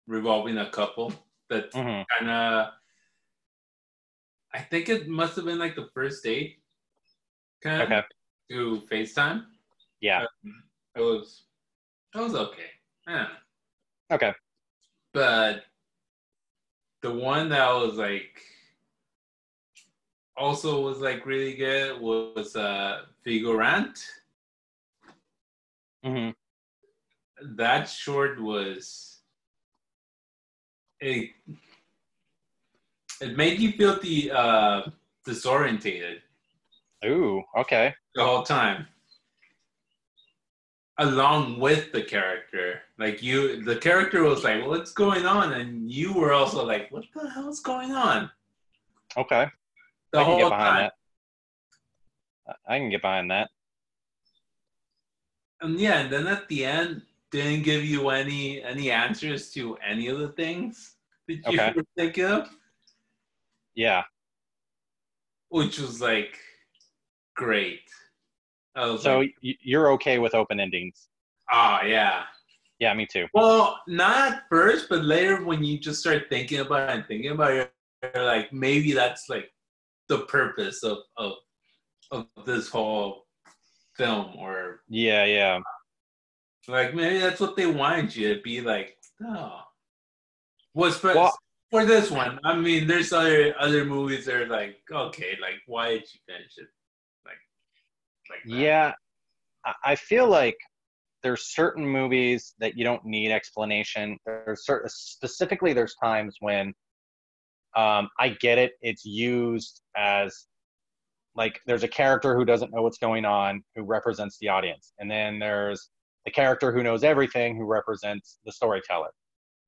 revolving 0.08 0.58
a 0.58 0.70
couple 0.70 1.14
that 1.50 1.72
Mhm. 1.72 2.06
kind 2.20 2.30
of. 2.30 2.74
I 4.54 4.60
think 4.60 4.90
it 4.90 5.08
must 5.08 5.38
have 5.38 5.46
been 5.46 5.60
like 5.60 5.76
the 5.76 5.90
first 5.94 6.24
date, 6.26 6.62
kind 7.64 7.82
of 7.84 7.88
Okay. 7.88 8.02
To 8.52 8.84
FaceTime. 8.92 9.46
Yeah. 10.02 10.26
It 10.96 11.00
was, 11.00 11.44
it 12.14 12.20
was 12.20 12.36
okay. 12.36 12.70
Yeah. 13.08 13.28
Okay. 14.12 14.34
But 15.14 15.64
the 17.02 17.12
one 17.12 17.50
that 17.50 17.70
was 17.74 17.96
like 17.96 18.42
also 20.36 20.82
was 20.82 21.00
like 21.00 21.26
really 21.26 21.56
good 21.56 22.00
was 22.02 22.56
uh 22.56 23.06
Figurant. 23.26 23.98
hmm 26.04 26.30
That 27.56 27.88
short 27.88 28.42
was 28.42 29.20
it 31.00 31.30
it 33.22 33.38
made 33.38 33.60
you 33.60 33.72
feel 33.74 34.00
the 34.00 34.32
uh 34.32 34.82
disorientated 35.28 36.20
Ooh. 37.06 37.42
Okay. 37.58 37.94
The 38.16 38.24
whole 38.24 38.44
time. 38.44 38.88
Along 40.98 41.60
with 41.60 41.92
the 41.92 42.04
character. 42.04 42.82
Like 43.00 43.24
you 43.24 43.64
the 43.64 43.78
character 43.78 44.24
was 44.24 44.44
like, 44.44 44.66
what's 44.68 44.92
going 44.92 45.26
on? 45.26 45.54
And 45.54 45.90
you 45.90 46.14
were 46.14 46.34
also 46.34 46.64
like, 46.66 46.92
what 46.92 47.06
the 47.16 47.30
hell's 47.30 47.62
going 47.62 47.92
on? 47.92 48.30
Okay. 49.18 49.48
The 50.12 50.20
I 50.20 50.24
can 50.24 50.30
whole 50.32 50.40
get 50.40 50.50
behind 50.50 50.66
time. 50.66 50.90
that. 52.48 52.58
I 52.68 52.78
can 52.80 52.90
get 52.90 53.02
behind 53.02 53.32
that. 53.32 53.50
And 55.62 55.80
yeah, 55.80 56.00
and 56.02 56.12
then 56.12 56.28
at 56.28 56.48
the 56.50 56.66
end, 56.66 57.04
didn't 57.32 57.64
give 57.64 57.84
you 57.86 58.10
any 58.10 58.62
any 58.62 58.92
answers 58.92 59.52
to 59.52 59.78
any 59.78 60.08
of 60.08 60.20
the 60.20 60.30
things 60.30 60.96
that 61.28 61.36
you 61.36 61.60
Okay. 61.60 61.74
were 61.76 61.86
thinking 61.96 62.26
of, 62.26 62.50
Yeah. 63.74 64.04
which 65.50 65.80
was 65.80 66.02
like 66.02 66.38
great. 67.36 67.82
Was 68.76 69.04
So 69.04 69.20
like, 69.20 69.36
you're 69.42 69.92
okay 69.94 70.20
with 70.20 70.34
open 70.36 70.60
endings? 70.60 71.08
oh 71.52 71.80
yeah. 71.86 72.24
Yeah, 72.80 72.94
me 72.96 73.06
too. 73.06 73.28
Well, 73.36 73.80
not 73.88 74.44
first, 74.50 74.90
but 74.90 75.04
later 75.04 75.44
when 75.44 75.64
you 75.64 75.78
just 75.78 76.00
start 76.00 76.24
thinking 76.30 76.62
about 76.62 76.90
it 76.90 76.96
and 76.96 77.06
thinking 77.08 77.32
about 77.32 77.52
it, 77.52 77.72
you're 78.16 78.24
like 78.26 78.52
maybe 78.52 78.92
that's 78.94 79.30
like 79.30 79.52
the 80.08 80.20
purpose 80.26 80.84
of 80.84 80.98
of 81.18 81.34
of 82.12 82.28
this 82.46 82.70
whole 82.70 83.28
film, 83.96 84.36
or 84.38 84.82
Yeah, 84.90 85.26
yeah. 85.26 85.60
like 86.68 86.96
maybe 86.96 87.20
that's 87.20 87.40
what 87.40 87.56
they 87.56 87.68
wanted 87.68 88.16
you 88.16 88.34
to 88.36 88.42
be 88.42 88.62
like. 88.62 88.98
Oh, 89.24 89.62
was 90.74 90.98
for 90.98 91.14
Well- 91.14 91.38
for 91.70 91.86
this 91.86 92.10
one. 92.12 92.40
I 92.44 92.56
mean, 92.56 92.88
there's 92.88 93.14
other 93.14 93.54
other 93.60 93.86
movies 93.86 94.26
that 94.26 94.36
are 94.36 94.48
like 94.48 94.82
okay, 94.92 95.38
like 95.40 95.62
why 95.68 95.90
did 95.92 96.08
you 96.14 96.20
finish 96.28 96.58
it? 96.58 96.68
Like, 98.32 98.44
that? 98.50 98.58
Yeah, 98.58 98.94
I- 99.66 99.92
I 99.92 99.96
feel 99.96 100.28
like 100.28 100.58
there's 101.24 101.54
certain 101.54 101.88
movies 101.88 102.56
that 102.60 102.78
you 102.78 102.84
don't 102.84 103.06
need 103.06 103.32
explanation. 103.32 104.18
There's 104.26 104.66
certain, 104.66 104.90
specifically, 104.90 105.74
there's 105.74 105.96
times 105.96 106.38
when 106.40 106.74
um, 107.76 108.10
I 108.20 108.30
get 108.42 108.58
it. 108.58 108.74
It's 108.82 109.06
used 109.06 109.82
as 109.96 110.48
like 111.36 111.60
there's 111.66 111.84
a 111.84 111.88
character 111.88 112.36
who 112.36 112.44
doesn't 112.44 112.74
know 112.74 112.82
what's 112.82 112.98
going 112.98 113.24
on 113.26 113.64
who 113.76 113.84
represents 113.84 114.38
the 114.40 114.50
audience, 114.50 114.94
and 115.00 115.10
then 115.10 115.40
there's 115.40 115.90
the 116.26 116.32
character 116.32 116.72
who 116.74 116.84
knows 116.84 117.04
everything 117.04 117.56
who 117.56 117.66
represents 117.66 118.40
the 118.46 118.52
storyteller, 118.52 119.12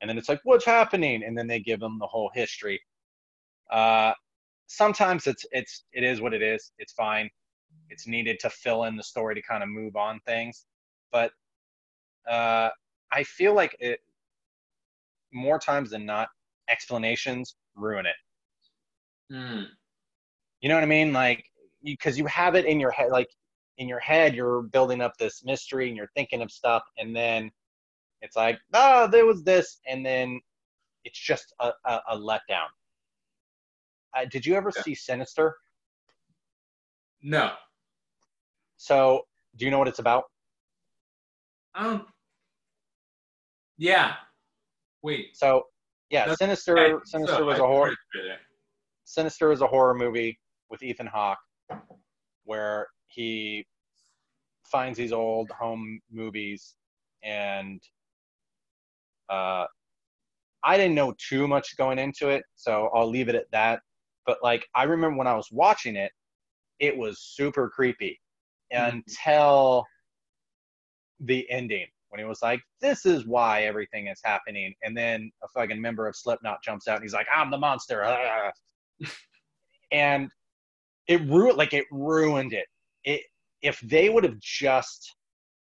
and 0.01 0.10
then 0.10 0.17
it's 0.17 0.27
like 0.29 0.41
what's 0.43 0.65
happening, 0.65 1.24
and 1.24 1.38
then 1.38 1.48
they 1.48 1.60
give 1.62 1.79
them 1.79 1.98
the 2.00 2.08
whole 2.08 2.29
history. 2.34 2.82
Uh, 3.72 4.12
sometimes 4.67 5.27
it's 5.27 5.46
it's 5.51 5.86
it 5.93 6.03
is 6.03 6.20
what 6.20 6.34
it 6.34 6.41
is. 6.41 6.74
It's 6.79 6.93
fine 6.93 7.29
it's 7.90 8.08
needed 8.08 8.40
to 8.40 8.50
fill 8.50 8.84
in 8.86 8.96
the 8.96 9.04
story 9.04 9.36
to 9.36 9.42
kind 9.42 9.63
of 9.63 9.70
move 9.70 9.96
on 9.96 10.20
things. 10.25 10.66
But 11.12 11.32
uh, 12.30 12.70
i 13.12 13.24
feel 13.24 13.54
like 13.54 13.75
it 13.80 14.00
more 15.34 15.60
times 15.60 15.90
than 15.92 16.06
not 16.06 16.30
explanations 16.70 17.56
ruin 17.75 18.06
it. 18.06 18.16
Hmm. 19.32 19.63
you 20.62 20.70
know 20.70 20.75
what 20.75 20.84
i 20.84 20.88
mean? 20.88 21.12
Like 21.12 21.44
because 21.84 22.18
you 22.18 22.25
have 22.28 22.56
it 22.56 22.66
in 22.66 22.80
your 22.80 22.92
head 22.92 23.12
like 23.12 23.30
in 23.78 23.88
your 23.88 24.00
head 24.00 24.36
you're 24.36 24.62
building 24.63 25.02
up 25.02 25.18
this 25.18 25.44
mystery 25.44 25.88
and 25.88 25.98
you're 25.98 26.12
thinking 26.16 26.42
of 26.42 26.52
stuff 26.52 26.84
and 26.98 27.16
then 27.16 27.52
it's 28.22 28.36
like 28.36 28.60
oh 28.74 29.08
there 29.08 29.25
was 29.25 29.44
this 29.44 29.80
and 29.88 30.06
then 30.06 30.40
it's 31.04 31.20
just 31.20 31.54
a, 31.60 31.72
a, 31.86 32.02
a 32.12 32.18
letdown. 32.18 32.70
Uh, 34.16 34.25
did 34.32 34.46
you 34.46 34.56
ever 34.56 34.72
Yeah. 34.75 34.84
see 34.84 34.96
sinister? 34.96 35.56
No, 37.22 37.52
so 38.84 39.22
do 39.56 39.63
you 39.63 39.72
know 39.72 39.80
what 39.80 39.88
it's 39.88 40.00
about 40.00 40.25
um, 41.75 42.06
yeah. 43.78 44.13
Wait, 45.02 45.36
So 45.36 45.63
yeah, 46.10 46.22
That's- 46.22 46.38
Sinister. 46.38 46.78
I- 46.78 47.00
Sinister 47.06 47.38
so 47.38 47.46
was 47.46 47.60
I 47.60 47.63
a 47.63 47.68
horror. 47.68 47.96
Sinister 49.06 49.52
is 49.52 49.62
a 49.62 49.68
horror 49.68 49.94
movie 49.96 50.40
with 50.70 50.84
Ethan 50.84 51.08
Hawke, 51.08 51.40
where 52.44 52.88
he 53.08 53.66
finds 54.66 54.98
these 54.98 55.12
old 55.12 55.50
home 55.52 56.00
movies, 56.12 56.75
and 57.24 57.82
uh, 59.30 59.66
I 60.63 60.78
didn't 60.78 60.96
know 60.96 61.13
too 61.18 61.48
much 61.48 61.75
going 61.78 62.00
into 62.00 62.30
it, 62.30 62.44
so 62.56 62.90
I'll 62.94 63.10
leave 63.10 63.30
it 63.30 63.36
at 63.36 63.50
that. 63.52 63.82
But 64.25 64.38
like, 64.44 64.66
I 64.75 64.84
remember 64.84 65.18
when 65.18 65.28
I 65.28 65.36
was 65.36 65.50
watching 65.52 65.96
it, 65.96 66.12
it 66.80 66.96
was 66.96 67.20
super 67.20 67.70
creepy 67.70 68.20
Mhm. 68.74 69.03
until 69.08 69.86
the 71.20 71.50
ending 71.50 71.88
when 72.10 72.20
he 72.20 72.25
was 72.25 72.42
like, 72.42 72.62
"This 72.82 73.06
is 73.06 73.25
why 73.25 73.63
everything 73.63 74.08
is 74.08 74.20
happening," 74.24 74.74
and 74.84 74.96
then 74.96 75.32
a 75.44 75.48
fucking 75.50 75.82
member 75.82 76.08
of 76.08 76.15
Slipknot 76.15 76.63
jumps 76.63 76.88
out 76.88 76.96
and 76.98 77.03
he's 77.03 77.13
like, 77.13 77.27
"I'm 77.34 77.50
the 77.50 77.58
monster," 77.58 78.03
and 79.92 80.30
it 81.08 81.22
ruined 81.22 81.58
like 81.58 81.74
it 81.74 81.86
ruined 81.92 82.53
it. 82.53 82.68
It 83.03 83.22
if 83.62 83.80
they 83.82 84.10
would 84.10 84.24
have 84.24 84.39
just 84.39 85.15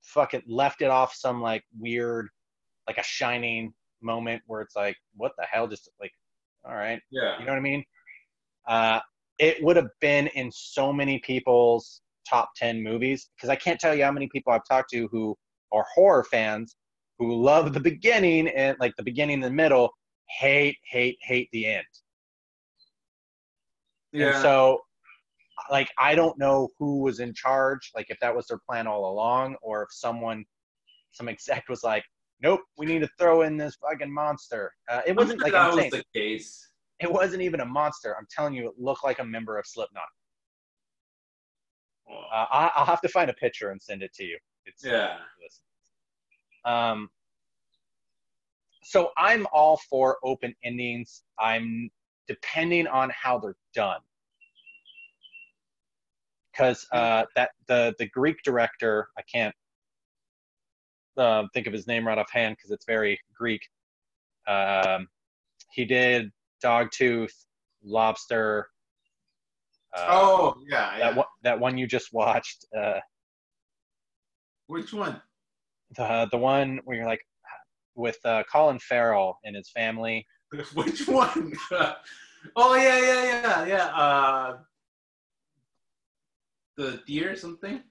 fucking 0.02 0.43
left 0.47 0.83
it 0.83 0.90
off 0.90 1.14
some 1.14 1.40
like 1.40 1.64
weird, 1.78 2.28
like 2.87 2.99
a 2.99 3.02
shining 3.02 3.73
moment 4.00 4.43
where 4.47 4.61
it's 4.61 4.76
like, 4.76 4.97
what 5.17 5.33
the 5.38 5.45
hell? 5.50 5.67
Just 5.67 5.88
like, 6.00 6.12
all 6.64 6.75
right, 6.75 7.00
Yeah. 7.11 7.38
you 7.38 7.47
know 7.47 7.52
what 7.52 7.59
I 7.59 7.62
mean? 7.62 7.85
Uh, 8.67 9.00
it 9.38 9.62
would 9.62 9.76
have 9.76 9.88
been 10.00 10.26
in 10.28 10.50
so 10.52 10.93
many 10.93 11.19
people's 11.21 12.02
top 12.29 12.51
10 12.57 12.83
movies 12.83 13.31
because 13.37 13.49
I 13.49 13.57
can't 13.57 13.81
tell 13.81 13.95
you 13.95 14.05
how 14.05 14.13
many 14.13 14.29
people 14.33 14.53
I've 14.53 14.67
talked 14.69 14.91
to 14.91 15.09
who 15.11 15.37
are 15.73 15.85
horror 15.95 16.25
fans 16.25 16.77
who 17.19 17.35
love 17.43 17.73
the 17.73 17.81
beginning 17.81 18.49
and 18.49 18.77
like 18.79 18.95
the 18.97 19.03
beginning 19.03 19.35
and 19.35 19.45
the 19.45 19.51
middle, 19.51 19.91
hate, 20.29 20.77
hate, 20.91 21.19
hate 21.23 21.49
the 21.53 21.67
end. 21.67 21.85
Yeah. 24.13 24.29
And 24.29 24.37
so, 24.43 24.81
like, 25.71 25.91
I 25.99 26.15
don't 26.15 26.39
know 26.39 26.69
who 26.79 27.01
was 27.01 27.21
in 27.21 27.35
charge, 27.35 27.91
like, 27.95 28.07
if 28.09 28.19
that 28.21 28.35
was 28.35 28.47
their 28.47 28.61
plan 28.69 28.87
all 28.87 29.13
along, 29.13 29.57
or 29.61 29.83
if 29.83 29.89
someone, 29.91 30.45
some 31.11 31.29
exec 31.29 31.65
was 31.69 31.83
like, 31.83 32.05
nope, 32.41 32.61
we 32.79 32.87
need 32.87 33.01
to 33.01 33.09
throw 33.19 33.43
in 33.43 33.57
this 33.57 33.77
fucking 33.77 34.13
monster. 34.13 34.73
Uh, 34.89 35.03
it 35.07 35.15
wasn't 35.15 35.43
like, 35.43 35.53
that 35.53 35.63
I'm 35.63 35.75
was 35.75 35.81
saying, 35.81 35.91
the 35.91 36.05
case. 36.15 36.71
it 37.01 37.11
wasn't 37.11 37.43
even 37.43 37.61
a 37.61 37.67
monster. 37.67 38.17
I'm 38.19 38.27
telling 38.31 38.55
you, 38.55 38.69
it 38.69 38.75
looked 38.79 39.05
like 39.05 39.19
a 39.19 39.25
member 39.25 39.59
of 39.59 39.67
Slipknot. 39.67 40.05
Uh, 42.11 42.47
I, 42.50 42.71
I'll 42.77 42.87
have 42.87 43.00
to 43.03 43.09
find 43.09 43.31
a 43.31 43.35
picture 43.35 43.71
and 43.71 43.81
send 43.81 44.03
it 44.03 44.12
to 44.15 44.25
you. 44.25 44.38
It's 44.67 44.85
Yeah. 44.85 45.17
Um, 46.65 47.11
so 48.83 49.11
I'm 49.17 49.47
all 49.53 49.79
for 49.91 50.19
open 50.25 50.55
endings. 50.65 51.23
I'm 51.38 51.91
depending 52.27 52.87
on 52.87 53.11
how 53.11 53.38
they're 53.38 53.57
done. 53.75 54.00
because 56.53 56.87
uh, 56.93 57.25
that 57.37 57.50
the 57.67 57.95
the 57.99 58.07
Greek 58.09 58.43
director 58.43 59.09
I 59.17 59.23
can't 59.23 59.55
uh, 61.17 61.45
think 61.55 61.67
of 61.67 61.73
his 61.73 61.87
name 61.87 62.07
right 62.07 62.19
offhand 62.19 62.57
because 62.57 62.71
it's 62.71 62.85
very 62.87 63.19
Greek. 63.37 63.62
Um, 64.47 65.09
he 65.73 65.85
did 65.85 66.31
Dogtooth, 66.65 67.33
Lobster. 67.85 68.69
Uh, 69.99 70.07
oh 70.09 70.55
yeah, 70.69 70.99
yeah. 70.99 70.99
that 70.99 71.17
one 71.17 71.26
that 71.43 71.61
one 71.61 71.78
you 71.78 71.87
just 71.87 72.12
watched. 72.12 72.67
Uh, 72.76 73.00
Which 74.67 74.93
one? 74.93 75.21
the 75.97 76.28
the 76.31 76.38
one 76.38 76.81
where 76.85 76.97
you're 76.97 77.07
like 77.07 77.23
with 77.95 78.19
uh, 78.25 78.43
Colin 78.50 78.78
Farrell 78.78 79.38
and 79.45 79.57
his 79.57 79.71
family. 79.71 80.26
Which 80.75 81.07
one? 81.09 81.52
oh 82.57 82.75
yeah, 82.75 83.00
yeah, 83.00 83.25
yeah, 83.25 83.67
yeah. 83.67 83.87
Uh, 83.87 84.57
the 86.76 87.02
deer 87.07 87.35
something. 87.37 87.83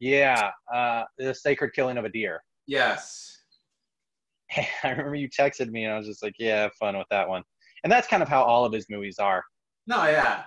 Yeah, 0.00 0.50
uh, 0.72 1.04
the 1.18 1.34
sacred 1.34 1.72
killing 1.74 1.96
of 1.98 2.04
a 2.04 2.08
deer. 2.08 2.42
Yes. 2.66 3.38
I 4.56 4.90
remember 4.90 5.14
you 5.14 5.28
texted 5.28 5.70
me, 5.70 5.84
and 5.84 5.94
I 5.94 5.98
was 5.98 6.06
just 6.06 6.22
like, 6.22 6.34
"Yeah, 6.38 6.62
have 6.62 6.74
fun 6.74 6.96
with 6.96 7.06
that 7.10 7.28
one." 7.28 7.42
And 7.84 7.92
that's 7.92 8.08
kind 8.08 8.22
of 8.22 8.28
how 8.28 8.42
all 8.42 8.64
of 8.64 8.72
his 8.72 8.86
movies 8.88 9.18
are. 9.18 9.44
No, 9.86 10.04
yeah. 10.06 10.44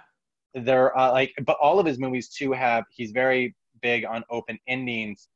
They're 0.54 0.98
uh, 0.98 1.12
like, 1.12 1.34
but 1.46 1.58
all 1.62 1.80
of 1.80 1.86
his 1.86 2.00
movies 2.00 2.30
too 2.30 2.52
have. 2.52 2.86
He's 2.92 3.12
very 3.12 3.56
big 3.82 4.06
on 4.06 4.24
open 4.30 4.58
endings, 4.68 5.30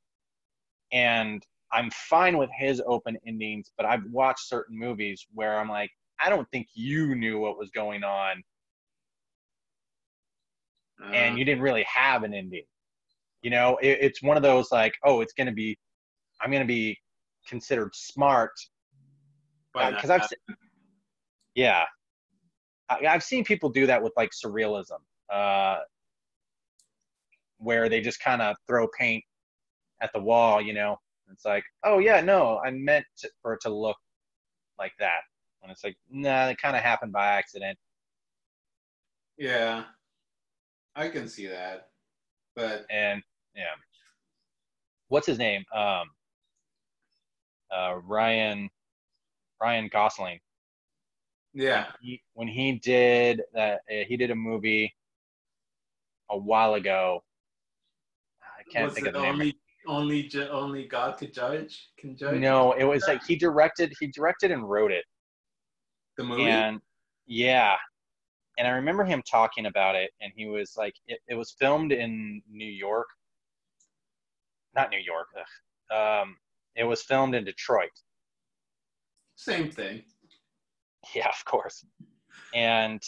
and 0.91 1.45
I'm 1.71 1.89
fine 1.91 2.37
with 2.37 2.49
his 2.57 2.81
open 2.85 3.17
endings. 3.25 3.71
But 3.77 3.85
I've 3.85 4.05
watched 4.11 4.47
certain 4.47 4.77
movies 4.77 5.25
where 5.33 5.59
I'm 5.59 5.69
like, 5.69 5.91
I 6.19 6.29
don't 6.29 6.49
think 6.51 6.67
you 6.73 7.15
knew 7.15 7.39
what 7.39 7.57
was 7.57 7.69
going 7.71 8.03
on, 8.03 8.43
and 11.13 11.35
Uh, 11.35 11.37
you 11.37 11.45
didn't 11.45 11.61
really 11.61 11.83
have 11.83 12.23
an 12.23 12.33
ending. 12.33 12.65
You 13.41 13.51
know, 13.51 13.77
it, 13.81 13.99
it's 14.01 14.23
one 14.23 14.37
of 14.37 14.43
those 14.43 14.71
like, 14.71 14.95
oh, 15.03 15.21
it's 15.21 15.33
gonna 15.33 15.51
be, 15.51 15.77
I'm 16.41 16.51
gonna 16.51 16.65
be 16.65 16.97
considered 17.47 17.93
smart 17.95 18.51
because 19.73 20.09
I've, 20.09 20.25
se- 20.25 20.55
yeah, 21.55 21.85
I've 22.89 23.23
seen 23.23 23.43
people 23.43 23.69
do 23.69 23.87
that 23.87 24.01
with 24.01 24.13
like 24.17 24.31
surrealism, 24.31 24.99
uh, 25.31 25.79
where 27.57 27.89
they 27.89 28.01
just 28.01 28.19
kind 28.19 28.41
of 28.41 28.55
throw 28.67 28.87
paint 28.97 29.23
at 30.01 30.11
the 30.13 30.21
wall. 30.21 30.61
You 30.61 30.73
know, 30.73 30.97
it's 31.31 31.45
like, 31.45 31.63
oh 31.83 31.99
yeah, 31.99 32.21
no, 32.21 32.59
I 32.65 32.71
meant 32.71 33.05
to, 33.19 33.29
for 33.41 33.53
it 33.53 33.61
to 33.61 33.69
look 33.69 33.97
like 34.77 34.93
that, 34.99 35.21
and 35.61 35.71
it's 35.71 35.83
like, 35.83 35.95
nah, 36.09 36.47
it 36.47 36.57
kind 36.61 36.75
of 36.75 36.83
happened 36.83 37.13
by 37.13 37.27
accident. 37.27 37.77
yeah, 39.37 39.83
I 40.95 41.07
can 41.07 41.27
see 41.27 41.47
that. 41.47 41.87
But 42.55 42.85
And 42.89 43.21
yeah, 43.55 43.73
what's 45.07 45.27
his 45.27 45.37
name? 45.37 45.63
Um, 45.75 46.09
uh, 47.75 47.95
Ryan, 48.05 48.69
Ryan 49.61 49.89
Gosling. 49.91 50.39
Yeah, 51.53 51.87
he, 52.01 52.21
when 52.33 52.47
he 52.47 52.73
did 52.73 53.41
that, 53.53 53.81
uh, 53.89 54.03
he 54.07 54.17
did 54.17 54.31
a 54.31 54.35
movie 54.35 54.93
a 56.29 56.37
while 56.37 56.75
ago. 56.75 57.23
I 58.41 58.63
can't 58.71 58.85
was 58.85 58.93
think 58.93 59.07
of 59.07 59.13
the 59.13 59.21
name. 59.21 59.33
only 59.33 59.57
only 59.87 60.23
ju- 60.23 60.47
only 60.49 60.87
God 60.87 61.17
could 61.17 61.33
judge? 61.33 61.89
Can 61.97 62.15
judge? 62.15 62.39
No, 62.39 62.73
it 62.73 62.83
was 62.85 63.05
like 63.07 63.23
he 63.25 63.35
directed, 63.35 63.93
he 63.99 64.07
directed 64.07 64.51
and 64.51 64.67
wrote 64.69 64.91
it, 64.91 65.05
the 66.17 66.23
movie. 66.23 66.43
and 66.43 66.79
yeah, 67.27 67.75
and 68.57 68.67
I 68.67 68.71
remember 68.71 69.03
him 69.03 69.21
talking 69.29 69.65
about 69.65 69.95
it, 69.95 70.11
and 70.21 70.31
he 70.35 70.45
was 70.47 70.75
like, 70.77 70.93
it, 71.07 71.19
it 71.27 71.35
was 71.35 71.55
filmed 71.59 71.91
in 71.91 72.41
New 72.49 72.65
York, 72.65 73.07
not 74.75 74.89
New 74.89 74.99
York. 74.99 75.27
Um, 75.91 76.37
it 76.75 76.83
was 76.83 77.03
filmed 77.03 77.35
in 77.35 77.43
Detroit. 77.43 77.91
Same 79.35 79.69
thing. 79.69 80.03
Yeah, 81.15 81.27
of 81.27 81.45
course. 81.45 81.85
And 82.55 83.01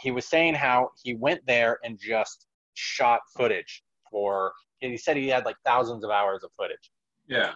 he 0.00 0.10
was 0.10 0.26
saying 0.26 0.54
how 0.54 0.90
he 1.02 1.14
went 1.14 1.40
there 1.46 1.78
and 1.82 1.98
just 1.98 2.46
shot 2.74 3.20
footage 3.36 3.82
for. 4.10 4.52
He 4.80 4.96
said 4.96 5.16
he 5.16 5.28
had 5.28 5.44
like 5.44 5.56
thousands 5.64 6.04
of 6.04 6.10
hours 6.10 6.44
of 6.44 6.50
footage. 6.56 6.92
Yeah. 7.26 7.52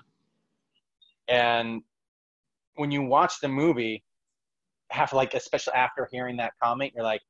And 1.28 1.82
when 2.74 2.90
you 2.90 3.02
watch 3.02 3.34
the 3.40 3.48
movie, 3.48 4.02
have 4.90 5.12
like 5.12 5.34
especially 5.34 5.74
after 5.74 6.08
hearing 6.10 6.36
that 6.38 6.52
comment, 6.62 6.92
you're 6.94 7.04
like, 7.04 7.22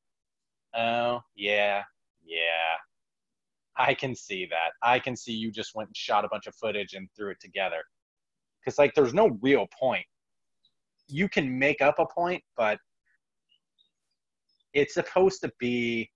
oh 0.75 1.21
yeah, 1.35 1.83
yeah, 2.25 2.75
I 3.77 3.93
can 3.93 4.15
see 4.15 4.47
that. 4.49 4.71
I 4.81 4.99
can 4.99 5.15
see 5.15 5.33
you 5.33 5.51
just 5.51 5.75
went 5.75 5.89
and 5.89 5.97
shot 5.97 6.25
a 6.25 6.27
bunch 6.27 6.47
of 6.47 6.55
footage 6.55 6.93
and 6.93 7.07
threw 7.15 7.31
it 7.31 7.39
together. 7.39 7.81
Because 8.59 8.77
like, 8.77 8.93
there's 8.95 9.13
no 9.13 9.37
real 9.41 9.67
point. 9.77 10.05
You 11.07 11.29
can 11.29 11.57
make 11.57 11.81
up 11.81 11.95
a 11.99 12.05
point, 12.05 12.43
but 12.57 12.79
it's 14.73 14.93
supposed 14.93 15.41
to 15.41 15.51
be 15.59 16.09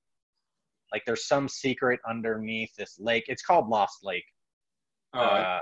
like 0.91 1.03
there's 1.05 1.27
some 1.27 1.47
secret 1.47 1.99
underneath 2.07 2.73
this 2.77 2.97
lake. 2.99 3.25
It's 3.27 3.43
called 3.43 3.67
Lost 3.67 3.99
Lake 4.03 4.23
Oh, 5.13 5.19
Uh, 5.19 5.61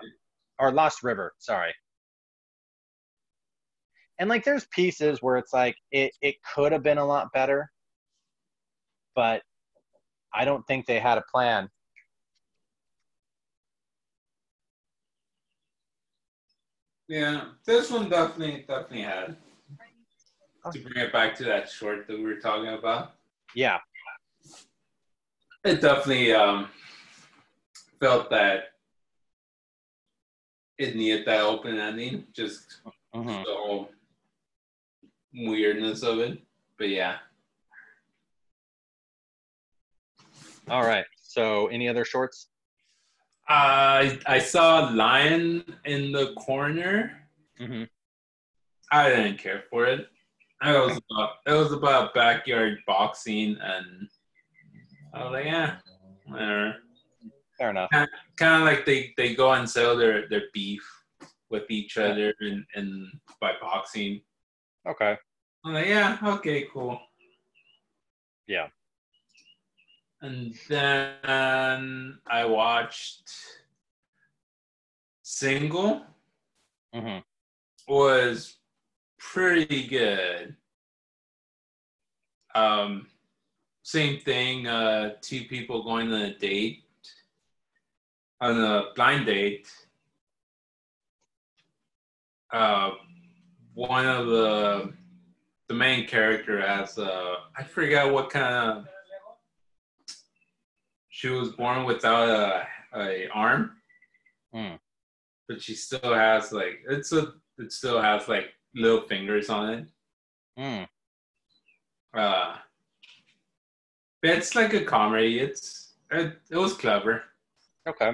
or 0.59 0.71
Lost 0.71 1.03
River, 1.03 1.33
sorry. 1.39 1.73
And 4.19 4.29
like 4.29 4.43
there's 4.43 4.65
pieces 4.67 5.21
where 5.21 5.37
it's 5.37 5.53
like 5.53 5.75
it 5.91 6.11
it 6.21 6.35
could 6.53 6.71
have 6.71 6.83
been 6.83 6.97
a 6.97 7.05
lot 7.05 7.27
better, 7.33 7.69
but 9.13 9.41
I 10.33 10.45
don't 10.45 10.65
think 10.67 10.85
they 10.85 10.99
had 10.99 11.17
a 11.17 11.23
plan. 11.31 11.69
Yeah. 17.07 17.45
This 17.65 17.91
one 17.91 18.09
definitely 18.09 18.65
definitely 18.67 19.01
had. 19.01 19.37
To 20.71 20.79
bring 20.79 21.05
it 21.05 21.13
back 21.13 21.35
to 21.35 21.43
that 21.43 21.69
short 21.69 22.07
that 22.07 22.17
we 22.17 22.23
were 22.23 22.39
talking 22.39 22.69
about, 22.73 23.11
Yeah, 23.53 23.77
it 25.63 25.79
definitely 25.79 26.33
um, 26.33 26.69
felt 27.99 28.31
that 28.31 28.71
it 30.79 30.95
needed 30.95 31.25
that 31.27 31.41
open 31.41 31.77
ending. 31.77 32.25
Just 32.33 32.81
hmm 33.13 33.27
the 33.27 33.43
whole 33.45 33.89
weirdness 35.35 36.01
of 36.01 36.19
it. 36.19 36.41
But 36.79 36.89
yeah. 36.89 37.17
All 40.67 40.83
right. 40.83 41.05
So 41.21 41.67
any 41.67 41.87
other 41.87 42.05
shorts? 42.05 42.47
I 43.47 44.19
I 44.25 44.39
saw 44.39 44.89
a 44.89 44.91
lion 44.91 45.63
in 45.85 46.11
the 46.11 46.33
corner. 46.33 47.27
Mm-hmm. 47.59 47.83
I 48.91 49.09
didn't 49.09 49.37
care 49.37 49.63
for 49.69 49.85
it. 49.85 50.07
It 50.63 50.71
was 50.71 50.99
about 51.11 51.29
it 51.45 51.51
was 51.51 51.71
about 51.71 52.13
backyard 52.13 52.79
boxing, 52.87 53.57
and 53.61 54.07
I 55.13 55.23
was 55.23 55.31
like, 55.31 55.45
yeah, 55.45 55.75
whatever. 56.25 56.75
Fair 57.57 57.69
enough. 57.69 57.89
Kind 58.35 58.61
of 58.61 58.67
like 58.67 58.85
they 58.85 59.13
they 59.17 59.35
go 59.35 59.51
and 59.53 59.69
sell 59.69 59.95
their 59.95 60.27
their 60.29 60.43
beef 60.53 60.83
with 61.49 61.69
each 61.69 61.97
other 61.97 62.33
and 62.39 62.65
and 62.75 63.07
by 63.39 63.53
boxing. 63.61 64.21
Okay. 64.87 65.17
I'm 65.63 65.73
like, 65.73 65.87
yeah, 65.87 66.17
okay, 66.23 66.67
cool. 66.71 66.99
Yeah. 68.47 68.67
And 70.25 70.55
then 70.69 72.17
I 72.25 72.45
watched 72.45 73.29
Single. 75.21 76.01
hmm 76.91 77.19
was 77.87 78.55
pretty 79.19 79.85
good. 79.85 80.55
Um, 82.55 83.05
same 83.83 84.19
thing. 84.19 84.65
Uh, 84.65 85.13
two 85.21 85.43
people 85.43 85.83
going 85.83 86.11
on 86.11 86.19
a 86.19 86.35
date, 86.39 86.85
on 88.41 88.59
a 88.59 88.85
blind 88.95 89.27
date. 89.27 89.71
Uh, 92.51 92.93
one 93.75 94.07
of 94.07 94.25
the 94.25 94.91
the 95.67 95.75
main 95.75 96.07
character 96.07 96.59
has 96.65 96.97
uh, 96.97 97.35
I 97.55 97.63
forgot 97.63 98.11
what 98.11 98.31
kind 98.31 98.55
of. 98.55 98.87
She 101.15 101.29
was 101.29 101.53
born 101.53 101.85
without 101.85 102.27
a, 102.27 102.67
a 102.93 103.29
arm, 103.29 103.71
Hmm. 104.53 104.75
but 105.47 105.61
she 105.61 105.73
still 105.73 106.13
has 106.13 106.51
like 106.51 106.81
it's 106.89 107.13
a 107.13 107.35
it 107.57 107.71
still 107.71 108.01
has 108.01 108.27
like 108.27 108.49
little 108.73 108.99
fingers 109.07 109.49
on 109.49 109.69
it. 109.69 109.87
Mm. 110.59 110.87
Uh, 112.13 112.57
but 114.21 114.31
it's 114.31 114.55
like 114.55 114.73
a 114.73 114.83
comedy. 114.83 115.39
It's 115.39 115.93
it, 116.11 116.37
it 116.51 116.57
was 116.57 116.73
clever. 116.73 117.23
Okay. 117.87 118.13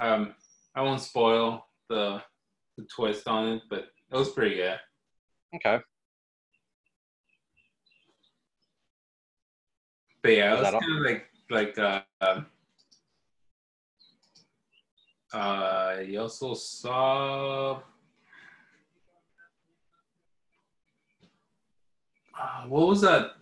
Um, 0.00 0.34
I 0.74 0.80
won't 0.80 1.02
spoil 1.02 1.66
the 1.90 2.22
the 2.78 2.86
twist 2.96 3.28
on 3.28 3.48
it, 3.48 3.62
but 3.68 3.88
it 4.10 4.16
was 4.16 4.30
pretty 4.30 4.56
good. 4.56 4.78
Okay. 5.56 5.80
But 10.22 10.32
yeah, 10.32 10.54
it 10.54 10.60
was 10.62 10.70
kind 10.70 10.96
of 10.96 11.04
like 11.04 11.26
like 11.50 11.78
uh, 11.78 12.00
uh, 15.32 15.96
you 16.06 16.20
also 16.20 16.54
saw. 16.54 17.80
Uh, 22.38 22.62
what 22.68 22.88
was 22.88 23.00
that? 23.00 23.32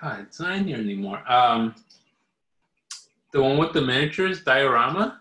God, 0.00 0.20
it's 0.20 0.40
not 0.40 0.56
in 0.56 0.66
here 0.66 0.78
anymore. 0.78 1.22
Um, 1.30 1.74
the 3.32 3.42
one 3.42 3.58
with 3.58 3.72
the 3.72 3.82
miniatures, 3.82 4.42
diorama. 4.42 5.20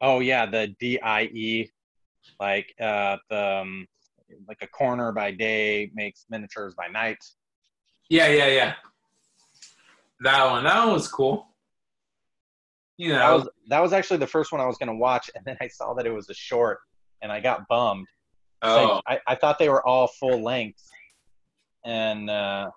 Oh 0.00 0.20
yeah, 0.20 0.46
the 0.46 0.74
DIE, 0.80 1.70
like 2.40 2.72
uh, 2.80 3.16
the 3.28 3.58
um, 3.62 3.86
like 4.46 4.58
a 4.62 4.66
corner 4.68 5.12
by 5.12 5.30
day 5.32 5.90
makes 5.94 6.26
miniatures 6.30 6.74
by 6.74 6.88
night. 6.88 7.18
Yeah, 8.08 8.28
yeah, 8.28 8.46
yeah. 8.46 8.74
That 10.20 10.50
one, 10.50 10.64
that 10.64 10.84
one 10.84 10.92
was 10.94 11.08
cool. 11.08 11.46
You 12.96 13.10
know, 13.10 13.18
That 13.18 13.32
was 13.32 13.48
that 13.68 13.80
was 13.80 13.92
actually 13.92 14.16
the 14.18 14.26
first 14.26 14.50
one 14.50 14.60
I 14.60 14.66
was 14.66 14.76
gonna 14.76 14.94
watch, 14.96 15.30
and 15.34 15.44
then 15.44 15.56
I 15.60 15.68
saw 15.68 15.94
that 15.94 16.06
it 16.06 16.12
was 16.12 16.28
a 16.30 16.34
short, 16.34 16.80
and 17.22 17.30
I 17.30 17.40
got 17.40 17.68
bummed. 17.68 18.06
oh, 18.62 19.00
I, 19.06 19.20
I 19.26 19.34
thought 19.36 19.58
they 19.60 19.68
were 19.68 19.86
all 19.86 20.08
full 20.08 20.42
length, 20.42 20.82
and 21.84 22.28
uh, 22.28 22.70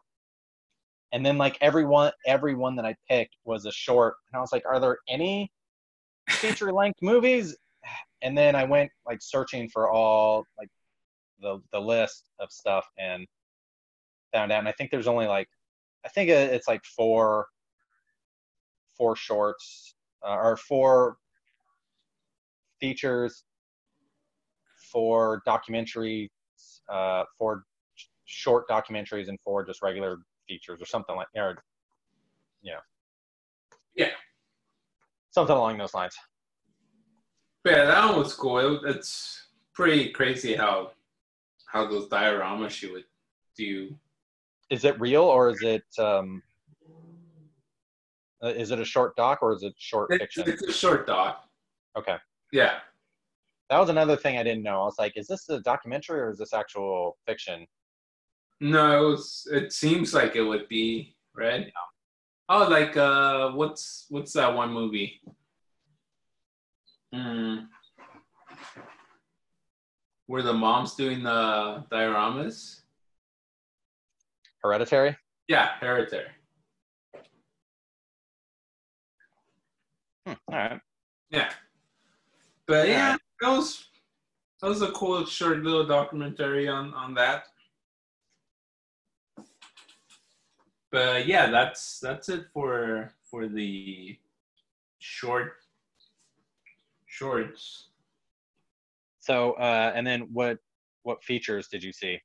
and 1.11 1.25
then 1.25 1.39
like 1.39 1.57
everyone 1.59 2.11
every 2.27 2.53
one 2.53 2.75
that 2.75 2.85
I 2.85 2.95
picked 3.09 3.35
was 3.45 3.65
a 3.65 3.71
short, 3.71 4.13
and 4.31 4.37
I 4.37 4.41
was 4.41 4.51
like, 4.51 4.63
are 4.67 4.79
there 4.79 4.99
any 5.09 5.51
feature 6.29 6.71
length 6.71 7.01
movies? 7.01 7.55
And 8.21 8.37
then 8.37 8.55
I 8.55 8.63
went 8.65 8.91
like 9.07 9.23
searching 9.23 9.67
for 9.69 9.89
all 9.89 10.45
like 10.59 10.69
the 11.41 11.59
the 11.71 11.81
list 11.81 12.25
of 12.39 12.51
stuff 12.51 12.85
and 12.99 13.25
found 14.31 14.51
out, 14.51 14.59
and 14.59 14.67
I 14.67 14.71
think 14.73 14.91
there's 14.91 15.07
only 15.07 15.25
like 15.25 15.49
I 16.05 16.09
think 16.09 16.29
it's 16.29 16.67
like 16.67 16.83
four 16.83 17.47
four 18.97 19.15
shorts 19.15 19.95
uh, 20.25 20.35
or 20.35 20.57
four 20.57 21.17
features, 22.79 23.43
four 24.91 25.41
documentaries, 25.47 26.29
uh, 26.89 27.23
four 27.37 27.63
short 28.25 28.67
documentaries, 28.67 29.27
and 29.27 29.39
four 29.41 29.65
just 29.65 29.81
regular 29.81 30.19
features 30.47 30.81
or 30.81 30.85
something 30.85 31.15
like 31.15 31.27
or 31.35 31.57
yeah 32.61 32.79
Yeah. 33.95 34.09
something 35.29 35.55
along 35.55 35.77
those 35.77 35.93
lines. 35.93 36.15
yeah, 37.65 37.85
that 37.85 38.09
one 38.09 38.19
was 38.19 38.33
cool. 38.33 38.57
It, 38.57 38.81
it's 38.95 39.47
pretty 39.73 40.09
crazy 40.09 40.55
how 40.55 40.91
how 41.67 41.87
those 41.87 42.09
dioramas 42.09 42.71
she 42.71 42.91
would 42.91 43.05
do. 43.55 43.95
Is 44.71 44.85
it 44.85 44.97
real 45.01 45.23
or 45.23 45.49
is 45.49 45.61
it 45.61 45.83
um, 45.99 46.41
uh, 48.41 48.47
is 48.47 48.71
it 48.71 48.79
a 48.79 48.85
short 48.85 49.15
doc 49.17 49.39
or 49.43 49.53
is 49.53 49.63
it 49.63 49.73
short 49.77 50.07
It's, 50.11 50.21
fiction? 50.21 50.43
it's 50.47 50.63
a 50.63 50.71
short 50.71 51.05
doc. 51.05 51.43
Okay, 51.97 52.15
Yeah, 52.53 52.79
that 53.69 53.77
was 53.77 53.89
another 53.89 54.15
thing 54.15 54.37
I 54.37 54.43
didn't 54.43 54.63
know. 54.63 54.81
I 54.81 54.85
was 54.85 54.95
like, 54.97 55.17
is 55.17 55.27
this 55.27 55.49
a 55.49 55.59
documentary 55.59 56.21
or 56.21 56.29
is 56.31 56.37
this 56.37 56.53
actual 56.53 57.17
fiction? 57.27 57.67
no, 58.61 59.03
it 59.03 59.09
was. 59.09 59.47
It 59.51 59.73
seems 59.73 60.13
like 60.13 60.35
it 60.37 60.41
would 60.43 60.69
be 60.69 61.15
right. 61.35 61.69
Oh, 62.47 62.67
like 62.69 62.95
uh, 62.95 63.51
what's 63.51 64.05
what's 64.09 64.31
that 64.33 64.53
one 64.55 64.71
movie? 64.71 65.19
Hmm. 67.13 67.57
Where 70.27 70.43
the 70.43 70.53
mom's 70.53 70.95
doing 70.95 71.23
the 71.23 71.83
dioramas? 71.91 72.80
Hereditary. 74.63 75.17
Yeah, 75.47 75.69
Hereditary. 75.79 76.27
Hmm, 80.25 80.33
all 80.47 80.57
right. 80.57 80.79
Yeah. 81.31 81.51
But 82.67 82.87
yeah, 82.87 83.05
Alright. 83.05 83.19
that 83.41 83.49
was 83.49 83.85
that 84.61 84.67
was 84.67 84.81
a 84.81 84.91
cool 84.91 85.25
short 85.25 85.63
little 85.63 85.85
documentary 85.85 86.67
on 86.67 86.93
on 86.93 87.13
that. 87.15 87.45
But 90.91 91.25
yeah, 91.25 91.49
that's 91.49 91.99
that's 91.99 92.29
it 92.29 92.45
for 92.53 93.13
for 93.23 93.47
the 93.47 94.17
short 94.99 95.53
shorts. 97.07 97.89
So 99.19 99.53
uh, 99.53 99.91
and 99.95 100.05
then 100.05 100.27
what 100.31 100.59
what 101.03 101.23
features 101.23 101.67
did 101.67 101.83
you 101.83 101.91
see? 101.91 102.19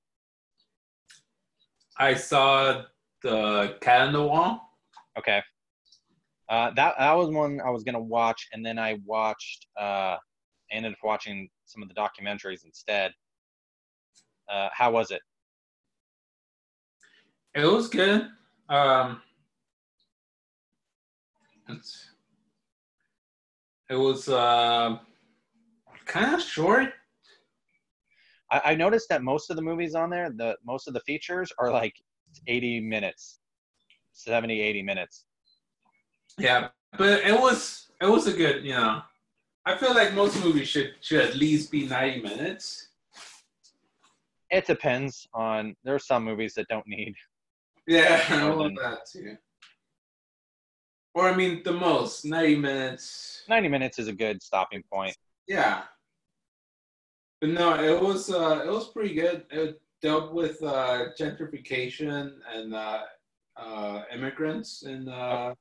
I 1.98 2.14
saw 2.14 2.82
the 3.22 3.76
cat 3.80 4.02
on 4.02 4.12
the 4.12 4.22
wall. 4.22 4.78
Okay. 5.18 5.42
Uh, 6.48 6.70
that 6.76 6.94
that 6.98 7.12
was 7.14 7.30
one 7.30 7.60
I 7.60 7.70
was 7.70 7.82
gonna 7.82 8.00
watch, 8.00 8.46
and 8.52 8.64
then 8.64 8.78
I 8.78 8.98
watched. 9.04 9.66
Uh, 9.78 10.16
ended 10.70 10.92
up 10.92 10.98
watching 11.02 11.48
some 11.64 11.82
of 11.82 11.88
the 11.88 11.94
documentaries 11.94 12.64
instead. 12.64 13.12
Uh, 14.48 14.68
how 14.72 14.90
was 14.90 15.10
it? 15.10 15.22
It 17.54 17.64
was 17.64 17.88
good. 17.88 18.28
Um, 18.68 19.22
it 23.88 23.96
was 23.96 24.28
uh, 24.28 24.98
kind 26.04 26.34
of 26.34 26.42
short. 26.42 26.92
I, 28.50 28.60
I 28.66 28.74
noticed 28.74 29.08
that 29.08 29.22
most 29.22 29.50
of 29.50 29.56
the 29.56 29.62
movies 29.62 29.94
on 29.94 30.10
there, 30.10 30.30
the 30.30 30.56
most 30.64 30.88
of 30.88 30.94
the 30.94 31.00
features 31.00 31.52
are 31.58 31.70
like 31.70 31.94
80 32.46 32.80
minutes, 32.80 33.40
70, 34.12 34.60
80 34.60 34.82
minutes. 34.82 35.24
Yeah, 36.38 36.68
but 36.98 37.24
it 37.24 37.38
was 37.38 37.90
it 38.00 38.06
was 38.06 38.26
a 38.26 38.32
good, 38.32 38.64
you 38.64 38.74
know. 38.74 39.02
I 39.64 39.76
feel 39.76 39.94
like 39.94 40.14
most 40.14 40.42
movies 40.44 40.68
should 40.68 40.94
should 41.00 41.22
at 41.24 41.34
least 41.34 41.70
be 41.70 41.86
ninety 41.86 42.22
minutes. 42.22 42.88
It 44.50 44.66
depends 44.66 45.26
on. 45.34 45.74
There 45.82 45.94
are 45.94 45.98
some 45.98 46.24
movies 46.24 46.54
that 46.54 46.68
don't 46.68 46.86
need. 46.86 47.14
Yeah, 47.88 48.20
I 48.30 48.40
than- 48.40 48.74
that 48.82 49.06
too. 49.06 49.36
Or 51.14 51.28
I 51.28 51.36
mean, 51.36 51.62
the 51.62 51.72
most 51.72 52.24
ninety 52.24 52.56
minutes. 52.56 53.44
90 53.48 53.68
minutes 53.68 54.00
is 54.00 54.08
a 54.08 54.12
good 54.12 54.42
stopping 54.42 54.82
point. 54.92 55.16
Yeah. 55.46 55.84
But 57.40 57.50
no, 57.50 57.74
it 57.82 58.00
was 58.00 58.30
uh, 58.30 58.62
it 58.64 58.70
was 58.70 58.88
pretty 58.88 59.14
good. 59.14 59.44
It 59.50 59.80
dealt 60.00 60.32
with 60.32 60.62
uh, 60.62 61.08
gentrification 61.18 62.32
and 62.54 62.74
uh, 62.74 63.02
uh, 63.56 64.02
immigrants 64.12 64.84
in 64.84 65.08
uh, 65.08 65.54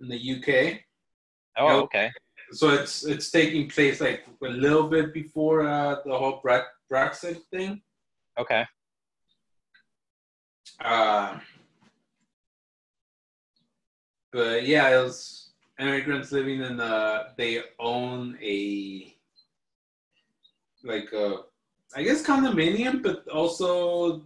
in 0.00 0.08
the 0.08 0.16
UK. 0.16 0.80
Oh, 1.56 1.80
okay. 1.82 2.10
So 2.52 2.70
it's 2.70 3.04
it's 3.04 3.30
taking 3.30 3.68
place 3.68 4.00
like 4.00 4.26
a 4.42 4.48
little 4.48 4.88
bit 4.88 5.14
before 5.14 5.66
uh, 5.66 5.96
the 6.04 6.16
whole 6.16 6.40
Bre- 6.42 6.70
Brexit 6.92 7.40
thing. 7.50 7.80
Okay. 8.38 8.66
Uh, 10.80 11.38
but 14.32 14.66
yeah, 14.66 14.88
it 14.90 15.02
was 15.02 15.52
immigrants 15.78 16.32
living 16.32 16.60
in 16.60 16.76
the. 16.76 17.28
They 17.38 17.62
own 17.78 18.38
a 18.42 19.14
like 20.84 21.08
I 21.94 22.02
guess 22.02 22.22
condominium, 22.22 23.02
but 23.02 23.28
also 23.28 24.22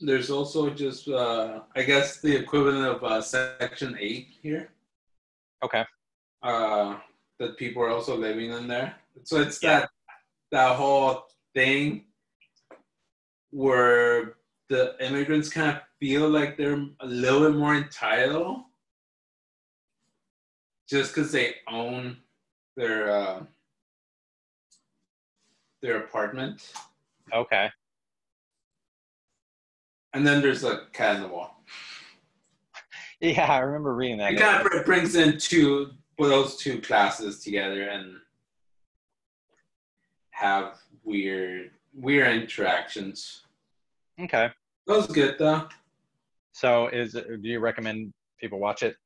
there's 0.00 0.30
also 0.30 0.70
just 0.70 1.08
uh, 1.08 1.60
I 1.74 1.82
guess 1.82 2.20
the 2.20 2.34
equivalent 2.36 2.84
of 2.86 3.02
uh, 3.04 3.22
Section 3.22 3.96
Eight 3.98 4.28
here. 4.42 4.70
Okay. 5.64 5.84
Uh, 6.42 6.98
that 7.38 7.56
people 7.56 7.82
are 7.82 7.90
also 7.90 8.16
living 8.16 8.50
in 8.50 8.68
there. 8.68 8.94
So 9.24 9.40
it's 9.40 9.62
Yeah. 9.62 9.80
that 9.80 9.90
that 10.52 10.76
whole 10.76 11.24
thing 11.54 12.06
where 13.50 14.36
the 14.68 14.96
immigrants 15.00 15.48
kind 15.48 15.76
of 15.76 15.82
feel 16.00 16.28
like 16.28 16.56
they're 16.56 16.86
a 17.00 17.06
little 17.06 17.40
bit 17.48 17.56
more 17.58 17.74
entitled 17.74 18.64
just 20.88 21.14
because 21.14 21.32
they 21.32 21.54
own 21.68 22.18
their 22.76 23.10
uh, 23.10 23.44
their 25.86 25.98
apartment. 25.98 26.72
Okay. 27.32 27.68
And 30.12 30.26
then 30.26 30.42
there's 30.42 30.64
a 30.64 30.86
cat 30.92 31.16
in 31.16 31.22
the 31.22 31.28
wall. 31.28 31.52
Yeah, 33.18 33.50
I 33.50 33.60
remember 33.60 33.94
reading 33.94 34.18
that. 34.18 34.34
It 34.34 34.38
kind 34.38 34.66
of 34.70 34.84
brings 34.84 35.14
in 35.16 35.38
two 35.38 35.92
those 36.18 36.56
two 36.58 36.82
classes 36.82 37.42
together 37.42 37.84
and 37.88 38.16
have 40.32 40.74
weird 41.02 41.70
weird 41.94 42.42
interactions. 42.42 43.40
Okay. 44.20 44.50
That 44.86 44.96
was 44.96 45.06
good 45.06 45.36
though. 45.38 45.66
So, 46.52 46.88
is 46.88 47.14
it- 47.14 47.40
do 47.42 47.48
you 47.48 47.58
recommend 47.58 48.12
people 48.38 48.58
watch 48.58 48.82
it? 48.82 48.96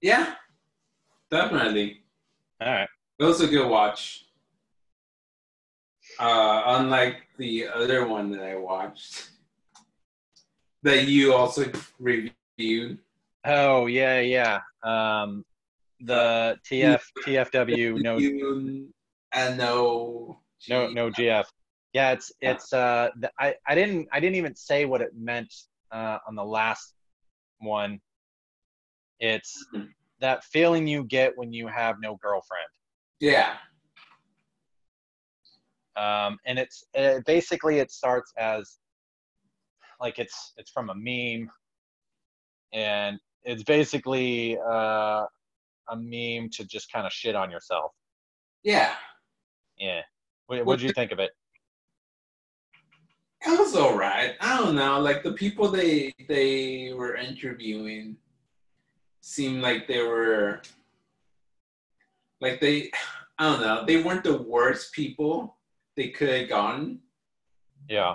Yeah, 0.00 0.32
definitely. 1.30 2.04
All 2.62 2.72
right. 2.72 2.88
It 3.18 3.24
was 3.24 3.42
a 3.42 3.46
good 3.46 3.68
watch. 3.68 4.24
Uh, 6.18 6.62
unlike 6.66 7.26
the 7.36 7.68
other 7.68 8.06
one 8.06 8.30
that 8.32 8.42
I 8.42 8.56
watched. 8.56 9.30
that 10.82 11.06
you 11.06 11.34
also 11.34 11.70
reviewed. 11.98 12.98
Oh 13.44 13.86
yeah, 13.86 14.20
yeah. 14.20 14.60
Um, 14.82 15.44
the 16.00 16.56
TF 16.70 17.02
TFW 17.26 18.02
no 18.02 18.16
and 19.32 19.58
no. 19.58 20.40
no 20.68 20.88
no 20.88 21.10
GF. 21.10 21.46
Yeah, 21.92 22.12
it's 22.12 22.32
it's 22.40 22.72
uh 22.72 23.10
the, 23.18 23.30
I 23.38 23.54
I 23.66 23.74
didn't 23.74 24.08
I 24.12 24.20
didn't 24.20 24.36
even 24.36 24.54
say 24.54 24.84
what 24.84 25.00
it 25.00 25.10
meant 25.16 25.52
uh 25.92 26.18
on 26.26 26.34
the 26.34 26.44
last 26.44 26.94
one. 27.60 28.00
It's 29.20 29.66
that 30.20 30.44
feeling 30.44 30.86
you 30.86 31.04
get 31.04 31.36
when 31.36 31.52
you 31.52 31.66
have 31.68 31.96
no 32.00 32.16
girlfriend. 32.16 32.68
Yeah. 33.20 33.54
Um, 35.98 36.38
and 36.46 36.58
it's 36.58 36.84
uh 36.96 37.20
basically 37.26 37.78
it 37.78 37.90
starts 37.90 38.32
as 38.38 38.78
like 40.00 40.18
it's 40.18 40.52
it's 40.56 40.70
from 40.70 40.90
a 40.90 40.94
meme 40.94 41.50
and 42.72 43.18
it's 43.44 43.62
basically 43.62 44.58
uh, 44.58 45.24
a 45.90 45.96
meme 45.96 46.50
to 46.50 46.64
just 46.64 46.92
kind 46.92 47.06
of 47.06 47.12
shit 47.12 47.34
on 47.34 47.50
yourself 47.50 47.92
Yeah. 48.62 48.92
yeah 49.78 50.02
what 50.46 50.64
what'd 50.64 50.82
you 50.82 50.92
think 50.92 51.12
of 51.12 51.18
it 51.18 51.30
It 53.46 53.58
was 53.58 53.74
all 53.76 53.96
right. 53.96 54.34
I 54.40 54.58
don't 54.58 54.74
know. 54.74 54.98
Like 55.00 55.22
the 55.22 55.32
people 55.32 55.68
they 55.70 56.12
they 56.28 56.92
were 56.94 57.14
interviewing 57.16 58.16
seemed 59.20 59.62
like 59.62 59.86
they 59.86 60.02
were 60.02 60.60
like 62.40 62.60
they 62.60 62.90
I 63.40 63.44
don't 63.44 63.60
know. 63.60 63.84
They 63.86 64.02
weren't 64.02 64.24
the 64.24 64.42
worst 64.42 64.92
people 64.92 65.57
they 65.98 66.08
could 66.08 66.28
have 66.30 66.48
gone. 66.48 67.00
yeah 67.88 68.14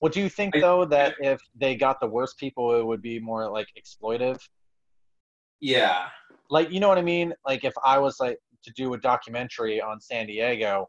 well 0.00 0.10
do 0.10 0.20
you 0.20 0.28
think 0.28 0.54
though 0.60 0.84
that 0.84 1.14
if 1.20 1.38
they 1.54 1.76
got 1.76 2.00
the 2.00 2.06
worst 2.06 2.38
people 2.38 2.74
it 2.80 2.84
would 2.84 3.02
be 3.02 3.20
more 3.20 3.48
like 3.50 3.68
exploitive 3.80 4.38
Yeah. 5.60 6.06
like 6.50 6.70
you 6.72 6.80
know 6.80 6.88
what 6.88 6.98
I 6.98 7.02
mean? 7.14 7.28
Like 7.44 7.62
if 7.64 7.74
I 7.84 7.98
was 7.98 8.14
like 8.20 8.38
to 8.64 8.70
do 8.72 8.94
a 8.94 8.98
documentary 8.98 9.80
on 9.80 10.00
San 10.00 10.26
Diego, 10.26 10.88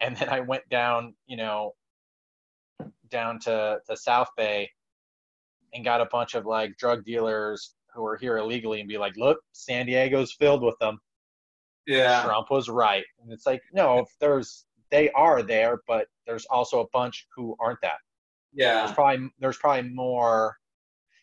and 0.00 0.16
then 0.16 0.28
I 0.28 0.40
went 0.40 0.68
down, 0.68 1.14
you 1.26 1.36
know, 1.36 1.74
down 3.10 3.38
to 3.46 3.78
to 3.88 3.96
South 3.96 4.28
Bay, 4.36 4.70
and 5.72 5.84
got 5.84 6.00
a 6.00 6.08
bunch 6.16 6.34
of 6.34 6.44
like 6.46 6.70
drug 6.76 7.04
dealers 7.04 7.74
who 7.94 8.04
are 8.04 8.16
here 8.16 8.36
illegally, 8.38 8.80
and 8.80 8.88
be 8.88 8.98
like, 8.98 9.16
look, 9.16 9.38
San 9.52 9.86
Diego's 9.86 10.32
filled 10.40 10.62
with 10.62 10.78
them. 10.80 10.98
Yeah. 11.86 12.22
Trump 12.24 12.50
was 12.50 12.68
right, 12.68 13.04
and 13.22 13.32
it's 13.32 13.46
like, 13.46 13.62
no, 13.72 13.98
if 14.00 14.08
there's 14.20 14.64
they 14.90 15.10
are 15.10 15.42
there, 15.42 15.80
but 15.88 16.06
there's 16.26 16.46
also 16.46 16.80
a 16.80 16.86
bunch 16.92 17.26
who 17.34 17.56
aren't 17.60 17.80
that 17.82 17.98
Yeah. 18.52 18.74
there's 18.84 18.92
probably 18.92 19.28
there's 19.40 19.56
probably 19.56 19.90
more 19.90 20.56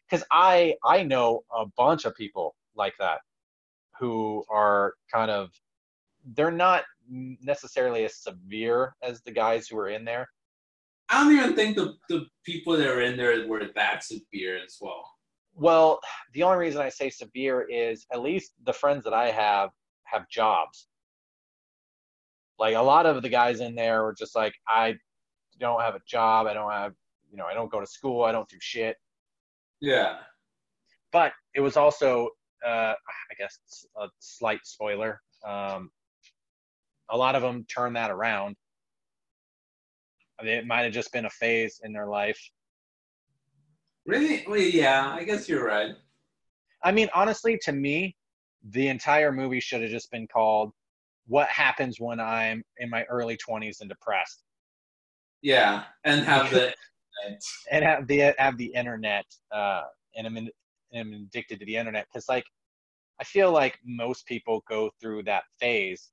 because 0.09 0.25
I 0.31 0.75
I 0.83 1.03
know 1.03 1.41
a 1.55 1.65
bunch 1.77 2.05
of 2.05 2.15
people 2.15 2.55
like 2.75 2.93
that 2.99 3.19
who 3.99 4.43
are 4.49 4.95
kind 5.11 5.31
of 5.31 5.51
they're 6.35 6.51
not 6.51 6.83
necessarily 7.09 8.03
as 8.05 8.17
severe 8.17 8.95
as 9.01 9.21
the 9.21 9.31
guys 9.31 9.67
who 9.67 9.77
are 9.77 9.89
in 9.89 10.05
there. 10.05 10.29
I 11.09 11.23
don't 11.23 11.35
even 11.35 11.55
think 11.55 11.75
the, 11.75 11.95
the 12.09 12.25
people 12.45 12.77
that 12.77 12.87
are 12.87 13.01
in 13.01 13.17
there 13.17 13.47
were 13.47 13.65
that 13.75 14.03
severe 14.03 14.57
as 14.63 14.77
well. 14.79 15.03
Well, 15.53 15.99
the 16.33 16.43
only 16.43 16.57
reason 16.57 16.81
I 16.81 16.89
say 16.89 17.09
severe 17.09 17.63
is 17.69 18.05
at 18.13 18.21
least 18.21 18.53
the 18.63 18.71
friends 18.71 19.03
that 19.03 19.13
I 19.13 19.29
have 19.31 19.71
have 20.11 20.27
jobs. 20.29 20.87
Like 22.59 22.75
a 22.75 22.81
lot 22.81 23.05
of 23.05 23.21
the 23.23 23.29
guys 23.29 23.59
in 23.59 23.75
there 23.75 24.03
were 24.03 24.13
just 24.13 24.35
like, 24.35 24.53
I 24.67 24.95
don't 25.59 25.81
have 25.81 25.95
a 25.95 26.01
job. 26.07 26.47
I 26.47 26.53
don't 26.53 26.71
have, 26.71 26.93
you 27.31 27.37
know, 27.37 27.45
I 27.45 27.53
don't 27.53 27.71
go 27.71 27.79
to 27.79 27.87
school. 27.87 28.23
I 28.23 28.31
don't 28.31 28.47
do 28.49 28.57
shit. 28.59 28.97
Yeah. 29.79 30.17
but 31.11 31.31
it 31.55 31.59
was 31.61 31.75
also 31.75 32.29
uh, 32.63 32.93
i 33.31 33.33
guess 33.39 33.57
a 33.99 34.07
slight 34.19 34.59
spoiler 34.63 35.19
um, 35.47 35.89
a 37.09 37.17
lot 37.17 37.33
of 37.35 37.41
them 37.41 37.65
turned 37.65 37.95
that 37.95 38.11
around 38.11 38.55
I 40.39 40.43
mean, 40.43 40.53
it 40.53 40.67
might 40.67 40.83
have 40.83 40.93
just 40.93 41.11
been 41.11 41.25
a 41.25 41.29
phase 41.31 41.81
in 41.83 41.93
their 41.93 42.07
life 42.07 42.39
Really? 44.05 44.43
Well, 44.47 44.57
yeah, 44.59 45.11
I 45.13 45.23
guess 45.23 45.49
you're 45.49 45.65
right. 45.65 45.93
i 46.83 46.91
mean 46.91 47.09
honestly 47.15 47.57
to 47.63 47.71
me 47.71 48.15
the 48.69 48.87
entire 48.87 49.31
movie 49.31 49.59
should 49.59 49.81
have 49.81 49.91
just 49.91 50.11
been 50.11 50.27
called 50.27 50.71
what 51.27 51.47
happens 51.47 51.99
when 51.99 52.19
i'm 52.19 52.63
in 52.77 52.89
my 52.89 53.03
early 53.05 53.37
20s 53.37 53.81
and 53.81 53.89
depressed 53.89 54.43
Yeah. 55.41 55.83
And 56.03 56.23
have 56.23 56.51
the 56.51 56.73
and 57.71 57.83
have 57.83 58.07
the 58.07 58.33
have 58.37 58.57
the 58.57 58.71
internet 58.75 59.25
uh, 59.51 59.83
and 60.15 60.27
I'm, 60.27 60.37
in, 60.37 60.49
I'm 60.93 61.13
addicted 61.13 61.59
to 61.59 61.65
the 61.65 61.75
internet 61.75 62.07
because 62.11 62.27
like 62.29 62.45
I 63.19 63.23
feel 63.23 63.51
like 63.51 63.77
most 63.85 64.25
people 64.25 64.63
go 64.67 64.89
through 64.99 65.23
that 65.23 65.43
phase, 65.59 66.09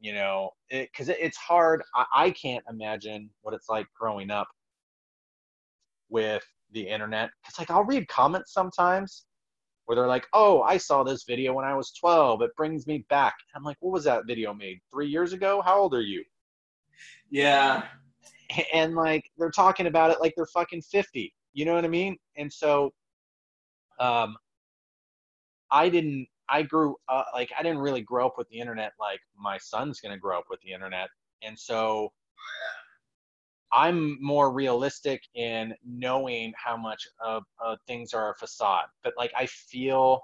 you 0.00 0.12
know, 0.12 0.50
because 0.70 1.08
it, 1.08 1.16
it's 1.18 1.38
hard. 1.38 1.82
I, 1.94 2.04
I 2.14 2.30
can't 2.30 2.62
imagine 2.68 3.30
what 3.40 3.54
it's 3.54 3.70
like 3.70 3.86
growing 3.98 4.30
up 4.30 4.48
with 6.10 6.44
the 6.72 6.86
internet. 6.86 7.30
Because 7.42 7.58
like 7.58 7.70
I'll 7.70 7.84
read 7.84 8.06
comments 8.08 8.52
sometimes 8.52 9.24
where 9.86 9.96
they're 9.96 10.06
like, 10.06 10.26
"Oh, 10.32 10.62
I 10.62 10.76
saw 10.76 11.02
this 11.02 11.24
video 11.24 11.52
when 11.52 11.64
I 11.64 11.74
was 11.74 11.92
12. 11.92 12.42
It 12.42 12.56
brings 12.56 12.86
me 12.86 13.04
back." 13.08 13.34
I'm 13.54 13.64
like, 13.64 13.76
"What 13.80 13.92
was 13.92 14.04
that 14.04 14.26
video 14.26 14.54
made? 14.54 14.80
Three 14.90 15.08
years 15.08 15.32
ago? 15.32 15.62
How 15.62 15.78
old 15.80 15.94
are 15.94 16.00
you?" 16.02 16.24
Yeah. 17.30 17.88
and 18.72 18.94
like 18.94 19.30
they're 19.38 19.50
talking 19.50 19.86
about 19.86 20.10
it 20.10 20.20
like 20.20 20.34
they're 20.36 20.46
fucking 20.46 20.82
50 20.82 21.34
you 21.52 21.64
know 21.64 21.74
what 21.74 21.84
i 21.84 21.88
mean 21.88 22.16
and 22.36 22.52
so 22.52 22.92
um 24.00 24.36
i 25.70 25.88
didn't 25.88 26.26
i 26.48 26.62
grew 26.62 26.96
uh, 27.08 27.24
like 27.32 27.50
i 27.58 27.62
didn't 27.62 27.78
really 27.78 28.02
grow 28.02 28.26
up 28.26 28.34
with 28.36 28.48
the 28.48 28.58
internet 28.58 28.92
like 29.00 29.20
my 29.38 29.58
son's 29.58 30.00
gonna 30.00 30.18
grow 30.18 30.38
up 30.38 30.44
with 30.50 30.60
the 30.60 30.72
internet 30.72 31.08
and 31.42 31.58
so 31.58 32.12
i'm 33.74 34.16
more 34.22 34.52
realistic 34.52 35.22
in 35.34 35.74
knowing 35.84 36.52
how 36.56 36.76
much 36.76 37.06
of 37.24 37.42
uh, 37.64 37.76
things 37.86 38.14
are 38.14 38.30
a 38.30 38.34
facade 38.34 38.86
but 39.02 39.12
like 39.18 39.32
i 39.36 39.46
feel 39.46 40.22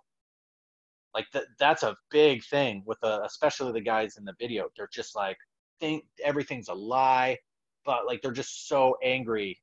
like 1.14 1.26
that 1.32 1.44
that's 1.58 1.82
a 1.82 1.96
big 2.10 2.42
thing 2.44 2.82
with 2.86 2.98
the 3.00 3.22
especially 3.24 3.72
the 3.72 3.80
guys 3.80 4.16
in 4.16 4.24
the 4.24 4.34
video 4.38 4.68
they're 4.76 4.88
just 4.92 5.16
like 5.16 5.36
think 5.80 6.04
everything's 6.24 6.68
a 6.68 6.74
lie 6.74 7.36
but 7.84 8.06
like 8.06 8.20
they're 8.22 8.32
just 8.32 8.68
so 8.68 8.96
angry 9.02 9.58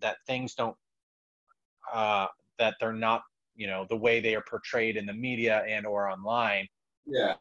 that 0.00 0.16
things 0.26 0.54
don't 0.54 0.76
uh 1.92 2.26
that 2.58 2.74
they're 2.80 2.92
not 2.92 3.22
you 3.54 3.66
know 3.66 3.86
the 3.88 3.96
way 3.96 4.20
they 4.20 4.34
are 4.34 4.44
portrayed 4.48 4.96
in 4.96 5.06
the 5.06 5.12
media 5.12 5.64
and 5.68 5.86
or 5.86 6.08
online 6.08 6.66
Yeah. 7.06 7.34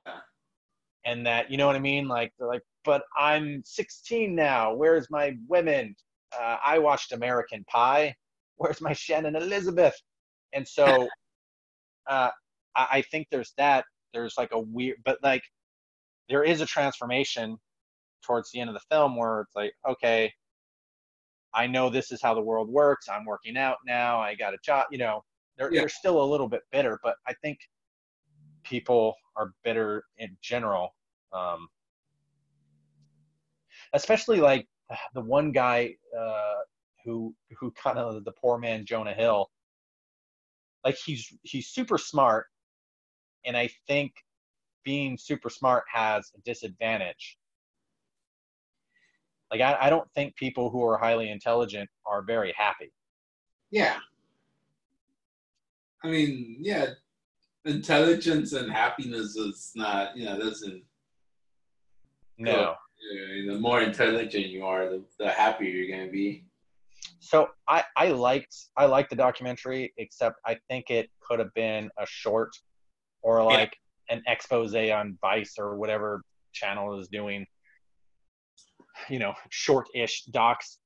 And 1.06 1.26
that 1.26 1.50
you 1.52 1.58
know 1.58 1.68
what 1.68 1.76
i 1.76 1.80
mean? 1.80 2.08
Like 2.08 2.34
they're 2.38 2.48
like 2.48 2.64
but 2.84 3.04
i'm 3.18 3.62
16 3.66 4.36
now. 4.36 4.74
Where's 4.74 5.08
my 5.10 5.34
women? 5.48 5.96
Uh, 6.38 6.58
i 6.66 6.80
watched 6.80 7.12
american 7.14 7.64
pie. 7.66 8.16
Where's 8.58 8.82
my 8.82 8.94
shannon 8.94 9.36
elizabeth? 9.36 9.96
And 10.54 10.68
so 10.68 11.08
uh 12.08 12.30
I, 12.76 12.88
I 12.92 13.02
think 13.04 13.28
there's 13.32 13.54
that. 13.58 13.86
There's 14.14 14.36
like 14.38 14.52
a 14.54 14.60
weird 14.60 14.98
but 15.06 15.20
like 15.24 15.44
there 16.30 16.44
is 16.44 16.62
a 16.62 16.66
transformation 16.66 17.58
towards 18.24 18.52
the 18.52 18.60
end 18.60 18.70
of 18.70 18.74
the 18.76 18.82
film 18.90 19.16
where 19.16 19.42
it's 19.42 19.56
like 19.56 19.74
okay 19.88 20.32
i 21.54 21.68
know 21.68 21.90
this 21.90 22.12
is 22.12 22.22
how 22.22 22.34
the 22.34 22.42
world 22.42 22.70
works. 22.70 23.08
I'm 23.10 23.26
working 23.26 23.58
out 23.58 23.78
now. 23.86 24.20
I 24.20 24.36
got 24.36 24.54
a 24.54 24.58
job 24.66 24.88
you 24.92 24.98
know? 24.98 25.24
They're, 25.58 25.72
Yeah. 25.72 25.82
they're 25.82 25.90
still 25.90 26.22
a 26.24 26.26
little 26.26 26.50
bit 26.50 26.62
bitter 26.72 27.00
but 27.04 27.16
i 27.28 27.34
think 27.44 27.60
people 28.66 29.16
are 29.36 29.54
bitter 29.64 30.04
in 30.18 30.36
general 30.42 30.96
um, 31.34 31.68
especially 33.94 34.40
like 34.40 34.68
the 35.14 35.22
one 35.22 35.52
guy 35.52 35.94
uh, 36.18 36.56
who 37.04 37.34
who 37.60 37.72
kind 37.72 37.98
of 37.98 38.24
the 38.26 38.32
poor 38.32 38.58
man 38.58 38.86
jonah 38.86 39.14
hill 39.14 39.50
like 40.84 40.98
he's 40.98 41.34
he's 41.44 41.68
super 41.68 41.98
smart 41.98 42.48
and 43.46 43.56
i 43.56 43.70
think 43.88 44.12
being 44.84 45.18
super 45.18 45.50
smart 45.50 45.84
has 45.92 46.32
a 46.38 46.42
disadvantage 46.42 47.38
like 49.52 49.62
I, 49.62 49.78
I 49.82 49.90
don't 49.90 50.10
think 50.14 50.36
people 50.36 50.70
who 50.70 50.84
are 50.84 50.98
highly 50.98 51.30
intelligent 51.30 51.90
are 52.06 52.22
very 52.22 52.54
happy 52.58 52.92
Yeah. 53.72 53.98
I 56.04 56.08
mean, 56.08 56.58
yeah, 56.60 56.88
intelligence 57.66 58.54
and 58.54 58.72
happiness 58.72 59.36
is 59.36 59.72
not, 59.76 60.16
you 60.16 60.26
know, 60.26 60.40
doesn't. 60.40 60.84
no 62.38 62.72
Uh, 62.72 63.52
the 63.52 63.58
more 63.60 63.82
intelligent 63.82 64.48
you 64.48 64.66
are, 64.66 64.90
the, 64.90 65.04
the 65.20 65.30
happier 65.30 65.70
you're 65.70 65.98
gonna 65.98 66.12
be. 66.12 66.46
so 67.20 67.48
i 67.68 67.84
i 67.98 68.08
liked 68.10 68.56
i 68.78 68.86
liked 68.86 69.10
the 69.10 69.16
documentary 69.16 69.94
except 69.98 70.40
i 70.46 70.56
think 70.70 70.90
it 70.90 71.10
could 71.26 71.40
have 71.40 71.54
been 71.54 71.90
a 71.98 72.06
short 72.06 72.52
or 73.22 73.44
like 73.44 73.74
an 74.10 74.22
expose 74.28 74.76
on 74.76 75.18
vice 75.22 75.56
or 75.58 75.76
whatever 75.78 76.22
channel 76.54 77.00
is 77.00 77.08
doing 77.08 77.46
you 79.10 79.20
know 79.20 79.34
short-ish 79.50 80.24
docs 80.26 80.80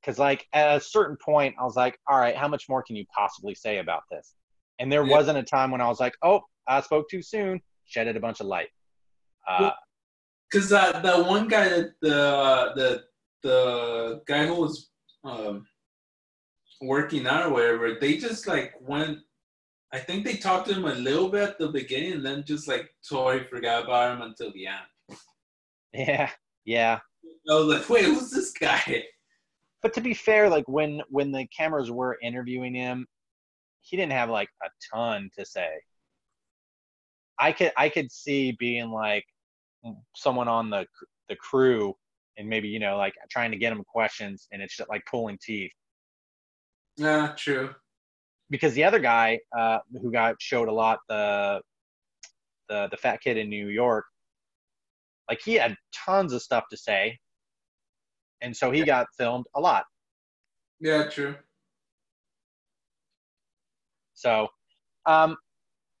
because 0.00 0.18
like 0.18 0.46
at 0.52 0.76
a 0.76 0.80
certain 0.80 1.16
point 1.24 1.54
i 1.60 1.64
was 1.64 1.76
like 1.76 1.98
all 2.08 2.18
right 2.18 2.36
how 2.36 2.48
much 2.48 2.64
more 2.68 2.82
can 2.82 2.96
you 2.96 3.04
possibly 3.14 3.54
say 3.54 3.78
about 3.78 4.02
this 4.10 4.34
and 4.78 4.90
there 4.92 5.04
Yeah. 5.04 5.12
wasn't 5.16 5.38
a 5.38 5.42
time 5.42 5.70
when 5.70 5.80
i 5.80 5.88
was 5.88 6.00
like 6.00 6.14
oh 6.22 6.40
i 6.68 6.80
spoke 6.80 7.08
too 7.08 7.22
soon 7.22 7.60
shedded 7.84 8.16
a 8.16 8.20
bunch 8.20 8.40
of 8.40 8.46
light 8.46 8.68
uh, 9.48 9.70
Because 10.50 10.68
that 10.70 11.02
that 11.02 11.24
one 11.26 11.46
guy 11.48 11.68
that 11.68 11.92
the 12.00 12.72
the 12.74 13.04
the 13.42 14.22
guy 14.26 14.46
who 14.46 14.54
was 14.54 14.90
um, 15.24 15.64
working 16.80 17.26
out 17.26 17.46
or 17.46 17.50
whatever, 17.52 17.94
they 18.00 18.16
just 18.16 18.46
like 18.48 18.74
went. 18.80 19.18
I 19.92 19.98
think 20.00 20.24
they 20.24 20.36
talked 20.36 20.66
to 20.68 20.74
him 20.74 20.84
a 20.84 20.94
little 20.94 21.28
bit 21.28 21.48
at 21.50 21.58
the 21.58 21.68
beginning, 21.68 22.14
and 22.14 22.26
then 22.26 22.42
just 22.44 22.66
like 22.66 22.90
totally 23.08 23.44
forgot 23.44 23.84
about 23.84 24.16
him 24.16 24.22
until 24.22 24.52
the 24.52 24.66
end. 24.66 25.18
yeah 25.92 26.30
yeah 26.64 26.98
I 27.48 27.54
was 27.54 27.66
like, 27.66 27.88
wait, 27.88 28.04
who's 28.06 28.30
this 28.30 28.52
guy? 28.52 29.04
but 29.82 29.94
to 29.94 30.00
be 30.00 30.14
fair 30.14 30.48
like 30.48 30.66
when 30.66 31.00
when 31.08 31.30
the 31.30 31.46
cameras 31.56 31.90
were 31.90 32.18
interviewing 32.20 32.74
him 32.74 33.06
he 33.86 33.96
didn't 33.96 34.12
have 34.12 34.30
like 34.30 34.48
a 34.64 34.68
ton 34.94 35.30
to 35.38 35.44
say 35.44 35.68
i 37.38 37.52
could 37.52 37.72
i 37.76 37.88
could 37.88 38.10
see 38.10 38.52
being 38.52 38.90
like 38.90 39.24
someone 40.14 40.48
on 40.48 40.70
the 40.70 40.86
the 41.28 41.36
crew 41.36 41.94
and 42.38 42.48
maybe 42.48 42.68
you 42.68 42.78
know 42.78 42.96
like 42.96 43.14
trying 43.30 43.50
to 43.50 43.56
get 43.58 43.72
him 43.72 43.82
questions 43.84 44.48
and 44.52 44.62
it's 44.62 44.76
just 44.76 44.90
like 44.90 45.02
pulling 45.10 45.38
teeth 45.42 45.72
Yeah, 46.96 47.34
true. 47.36 47.74
because 48.50 48.74
the 48.74 48.84
other 48.84 48.98
guy 48.98 49.40
uh, 49.56 49.78
who 50.00 50.10
got 50.12 50.36
showed 50.40 50.68
a 50.68 50.72
lot 50.72 50.98
the 51.08 51.60
the 52.68 52.88
the 52.90 52.96
fat 52.96 53.20
kid 53.20 53.36
in 53.36 53.48
New 53.48 53.68
York, 53.68 54.04
like 55.28 55.40
he 55.42 55.54
had 55.54 55.76
tons 55.94 56.32
of 56.32 56.42
stuff 56.42 56.64
to 56.70 56.76
say, 56.76 57.18
and 58.40 58.56
so 58.56 58.70
he 58.70 58.84
got 58.84 59.06
filmed 59.16 59.46
a 59.54 59.60
lot. 59.60 59.84
Yeah, 60.80 61.08
true. 61.08 61.36
So, 64.16 64.48
um, 65.06 65.36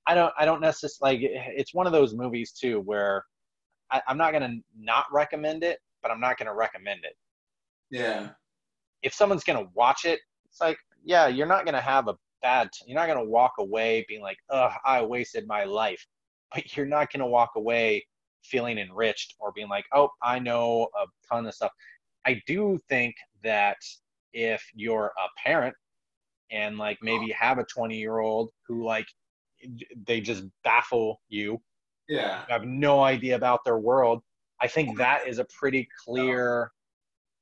I 0.06 0.14
don't 0.14 0.32
I 0.38 0.44
don't 0.44 0.60
necessarily 0.60 1.18
like 1.18 1.30
it's 1.56 1.74
one 1.74 1.86
of 1.86 1.92
those 1.92 2.14
movies 2.14 2.52
too 2.52 2.80
where 2.80 3.24
I, 3.90 4.02
I'm 4.08 4.18
not 4.18 4.32
gonna 4.32 4.54
not 4.78 5.04
recommend 5.12 5.62
it, 5.62 5.78
but 6.02 6.10
I'm 6.10 6.20
not 6.20 6.38
gonna 6.38 6.54
recommend 6.54 7.00
it. 7.04 7.14
Yeah, 7.90 8.30
if 9.02 9.14
someone's 9.14 9.44
gonna 9.44 9.66
watch 9.74 10.04
it, 10.04 10.20
it's 10.46 10.60
like, 10.60 10.78
yeah, 11.04 11.28
you're 11.28 11.46
not 11.46 11.64
gonna 11.64 11.80
have 11.80 12.08
a 12.08 12.14
bad. 12.42 12.68
You're 12.86 12.98
not 12.98 13.06
gonna 13.06 13.24
walk 13.24 13.52
away 13.58 14.04
being 14.08 14.22
like, 14.22 14.38
ugh, 14.50 14.72
I 14.84 15.02
wasted 15.02 15.46
my 15.46 15.64
life. 15.64 16.04
But 16.54 16.76
you're 16.76 16.86
not 16.86 17.12
gonna 17.12 17.26
walk 17.26 17.50
away 17.56 18.06
feeling 18.44 18.78
enriched 18.78 19.34
or 19.40 19.50
being 19.52 19.68
like, 19.68 19.84
oh, 19.92 20.08
I 20.22 20.38
know 20.38 20.88
a 20.96 21.06
ton 21.28 21.44
of 21.44 21.54
stuff. 21.54 21.72
I 22.24 22.40
do 22.46 22.78
think 22.88 23.16
that 23.42 23.76
if 24.32 24.62
you're 24.74 25.06
a 25.06 25.28
parent 25.44 25.74
and 26.50 26.78
like 26.78 26.98
maybe 27.02 27.30
have 27.32 27.58
a 27.58 27.64
20 27.64 27.96
year 27.96 28.18
old 28.18 28.50
who 28.66 28.84
like 28.84 29.06
they 30.06 30.20
just 30.20 30.44
baffle 30.64 31.20
you 31.28 31.60
yeah, 32.08 32.44
have 32.48 32.64
no 32.64 33.00
idea 33.02 33.36
about 33.36 33.64
their 33.64 33.78
world. 33.78 34.22
I 34.60 34.68
think 34.68 34.96
that 34.98 35.26
is 35.26 35.38
a 35.38 35.46
pretty 35.58 35.88
clear 36.04 36.70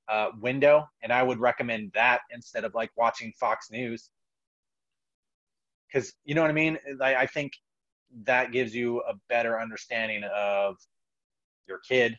uh, 0.08 0.28
window, 0.40 0.88
and 1.02 1.12
I 1.12 1.22
would 1.22 1.38
recommend 1.38 1.92
that 1.94 2.20
instead 2.30 2.64
of 2.64 2.74
like 2.74 2.90
watching 2.96 3.32
Fox 3.38 3.70
News. 3.70 4.10
Because 5.86 6.14
you 6.24 6.34
know 6.34 6.40
what 6.40 6.50
I 6.50 6.54
mean. 6.54 6.78
I, 7.00 7.14
I 7.16 7.26
think 7.26 7.52
that 8.24 8.52
gives 8.52 8.74
you 8.74 9.00
a 9.02 9.14
better 9.28 9.60
understanding 9.60 10.24
of 10.34 10.76
your 11.68 11.78
kid. 11.88 12.18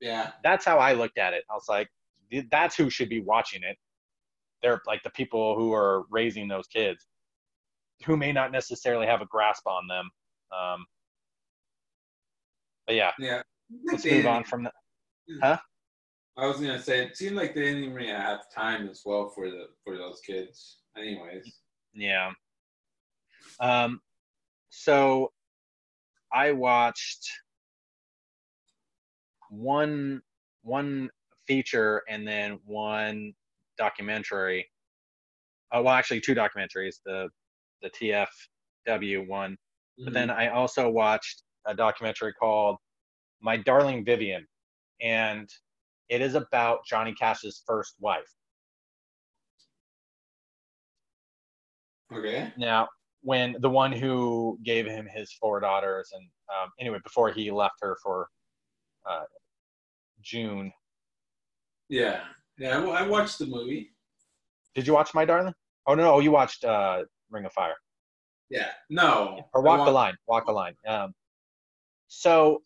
yeah, 0.00 0.30
That's 0.42 0.64
how 0.64 0.78
I 0.78 0.92
looked 0.92 1.18
at 1.18 1.34
it. 1.34 1.44
I 1.50 1.54
was 1.54 1.66
like, 1.68 1.88
that's 2.50 2.76
who 2.76 2.90
should 2.90 3.08
be 3.08 3.20
watching 3.20 3.62
it. 3.62 3.76
They're 4.62 4.80
like 4.86 5.02
the 5.02 5.10
people 5.10 5.56
who 5.56 5.72
are 5.72 6.04
raising 6.10 6.48
those 6.48 6.66
kids, 6.66 7.06
who 8.04 8.16
may 8.16 8.32
not 8.32 8.52
necessarily 8.52 9.06
have 9.06 9.22
a 9.22 9.26
grasp 9.26 9.66
on 9.66 9.86
them. 9.86 10.10
Um, 10.56 10.86
but 12.86 12.96
yeah, 12.96 13.12
yeah. 13.18 13.42
let's 13.86 14.04
move 14.04 14.26
on 14.26 14.44
from 14.44 14.64
that. 14.64 14.72
Huh? 15.42 15.58
I 16.36 16.46
was 16.46 16.56
gonna 16.56 16.80
say 16.80 17.04
it 17.04 17.16
seemed 17.16 17.36
like 17.36 17.54
they 17.54 17.62
didn't 17.62 17.84
even 17.84 17.94
really 17.94 18.08
have 18.08 18.50
time 18.54 18.88
as 18.88 19.02
well 19.04 19.28
for 19.28 19.50
the 19.50 19.66
for 19.84 19.96
those 19.96 20.20
kids. 20.20 20.78
Anyways. 20.96 21.60
Yeah. 21.92 22.32
Um, 23.60 24.00
so 24.70 25.32
I 26.32 26.52
watched 26.52 27.28
one 29.50 30.22
one 30.62 31.10
feature 31.46 32.02
and 32.08 32.26
then 32.26 32.58
one 32.64 33.34
documentary. 33.80 34.68
Oh, 35.72 35.82
well, 35.82 35.94
actually, 35.94 36.20
two 36.20 36.34
documentaries. 36.34 36.96
The 37.04 37.28
the 37.82 37.90
TFW 37.90 39.26
one, 39.26 39.56
but 40.04 40.12
then 40.12 40.30
I 40.30 40.48
also 40.48 40.88
watched 40.90 41.42
a 41.66 41.74
documentary 41.74 42.34
called 42.34 42.76
My 43.40 43.56
Darling 43.56 44.04
Vivian, 44.04 44.46
and 45.00 45.48
it 46.10 46.20
is 46.20 46.34
about 46.34 46.80
Johnny 46.86 47.14
Cash's 47.14 47.62
first 47.66 47.94
wife. 48.00 48.30
Okay. 52.12 52.52
Now, 52.58 52.88
when 53.22 53.56
the 53.60 53.70
one 53.70 53.92
who 53.92 54.58
gave 54.64 54.86
him 54.86 55.06
his 55.06 55.32
four 55.40 55.60
daughters, 55.60 56.10
and 56.12 56.24
um, 56.50 56.70
anyway, 56.80 56.98
before 57.02 57.30
he 57.30 57.50
left 57.50 57.76
her 57.80 57.96
for 58.02 58.28
uh, 59.08 59.24
June, 60.20 60.72
Yeah. 61.88 62.20
Yeah. 62.60 62.78
I, 62.78 63.04
I 63.04 63.06
watched 63.08 63.38
the 63.38 63.46
movie. 63.46 63.90
did 64.74 64.86
you 64.86 64.92
watch 64.92 65.14
My 65.14 65.24
Darling? 65.24 65.54
Oh 65.86 65.94
no, 65.94 66.02
no, 66.04 66.20
you 66.20 66.30
watched 66.30 66.64
uh, 66.64 67.02
Ring 67.30 67.44
of 67.46 67.52
Fire 67.52 67.74
Yeah. 68.50 68.68
No. 68.90 69.42
or 69.54 69.62
Walk 69.62 69.84
the 69.86 69.90
Line. 69.92 70.14
Walk 70.28 70.46
the 70.46 70.52
Line. 70.52 70.74
Um, 70.86 71.14
so, 72.08 72.62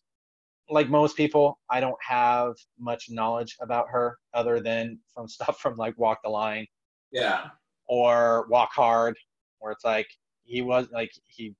like 0.68 0.88
most 0.88 1.16
people, 1.16 1.58
I 1.70 1.78
don't 1.80 1.96
have 2.06 2.54
much 2.78 3.06
knowledge 3.08 3.56
about 3.60 3.88
her 3.90 4.18
other 4.34 4.60
than 4.60 4.98
from 5.14 5.28
stuff 5.36 5.58
from 5.60 5.76
like 5.76 5.96
Walk 5.98 6.18
the 6.24 6.30
Line 6.30 6.66
Yeah. 7.12 7.46
or 7.86 8.46
Walk 8.50 8.70
Hard, 8.72 9.16
where 9.60 9.70
it's 9.72 9.84
like 9.84 10.08
he 10.42 10.60
was 10.60 10.88
like 10.92 11.12
he, 11.28 11.54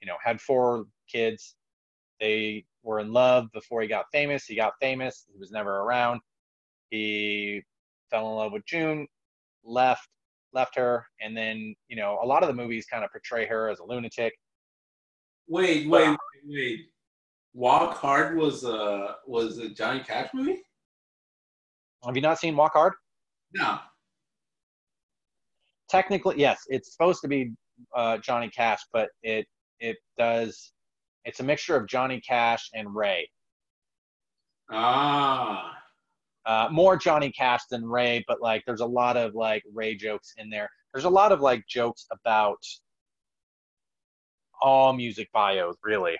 you 0.00 0.06
know, 0.06 0.16
had 0.22 0.40
four 0.40 0.86
kids. 1.10 1.56
They 2.20 2.64
were 2.84 3.00
in 3.00 3.12
love 3.12 3.50
before 3.52 3.82
he 3.82 3.88
got 3.88 4.04
famous. 4.12 4.44
He 4.44 4.54
got 4.54 4.74
famous. 4.80 5.24
He 5.32 5.38
was 5.38 5.50
never 5.50 5.78
around. 5.80 6.20
He 6.94 7.60
fell 8.08 8.28
in 8.28 8.36
love 8.36 8.52
with 8.52 8.64
June, 8.66 9.08
left, 9.64 10.06
left 10.52 10.76
her, 10.76 11.04
and 11.20 11.36
then 11.36 11.74
you 11.88 11.96
know 11.96 12.20
a 12.22 12.26
lot 12.26 12.44
of 12.44 12.48
the 12.48 12.54
movies 12.54 12.86
kind 12.86 13.02
of 13.02 13.10
portray 13.10 13.46
her 13.46 13.68
as 13.68 13.80
a 13.80 13.84
lunatic. 13.84 14.32
Wait. 15.48 15.88
Wait. 15.88 16.10
Wait. 16.10 16.18
Wait. 16.46 16.80
Walk 17.52 17.96
Hard 17.96 18.36
was 18.36 18.62
a 18.62 19.16
was 19.26 19.58
a 19.58 19.70
Johnny 19.70 20.04
Cash 20.04 20.30
movie. 20.32 20.62
Have 22.06 22.14
you 22.14 22.22
not 22.22 22.38
seen 22.38 22.54
Walk 22.54 22.74
Hard? 22.74 22.92
No. 23.52 23.80
Technically, 25.90 26.36
yes, 26.38 26.60
it's 26.68 26.92
supposed 26.92 27.22
to 27.22 27.28
be 27.28 27.54
uh, 27.96 28.18
Johnny 28.18 28.50
Cash, 28.50 28.82
but 28.92 29.08
it 29.24 29.46
it 29.80 29.96
does. 30.16 30.72
It's 31.24 31.40
a 31.40 31.44
mixture 31.44 31.74
of 31.74 31.88
Johnny 31.88 32.20
Cash 32.20 32.70
and 32.72 32.94
Ray. 32.94 33.28
Ah. 34.70 35.72
Uh, 36.46 36.68
more 36.70 36.96
Johnny 36.96 37.32
Cash 37.32 37.62
than 37.70 37.84
Ray, 37.84 38.24
but 38.28 38.40
like 38.40 38.62
there's 38.66 38.80
a 38.80 38.86
lot 38.86 39.16
of 39.16 39.34
like 39.34 39.62
Ray 39.72 39.94
jokes 39.94 40.34
in 40.36 40.50
there. 40.50 40.68
There's 40.92 41.04
a 41.04 41.10
lot 41.10 41.32
of 41.32 41.40
like 41.40 41.66
jokes 41.66 42.06
about 42.10 42.62
all 44.60 44.92
music 44.92 45.28
bios, 45.32 45.76
really. 45.82 46.16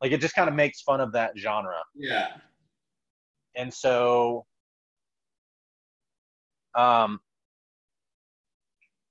Like 0.00 0.12
it 0.12 0.20
just 0.20 0.34
kind 0.34 0.48
of 0.48 0.54
makes 0.54 0.80
fun 0.80 1.00
of 1.00 1.12
that 1.12 1.32
genre. 1.38 1.80
Yeah. 1.94 2.28
And 3.54 3.72
so 3.72 4.46
um 6.74 7.20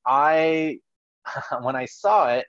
I 0.05 0.79
when 1.61 1.75
I 1.75 1.85
saw 1.85 2.29
it, 2.29 2.45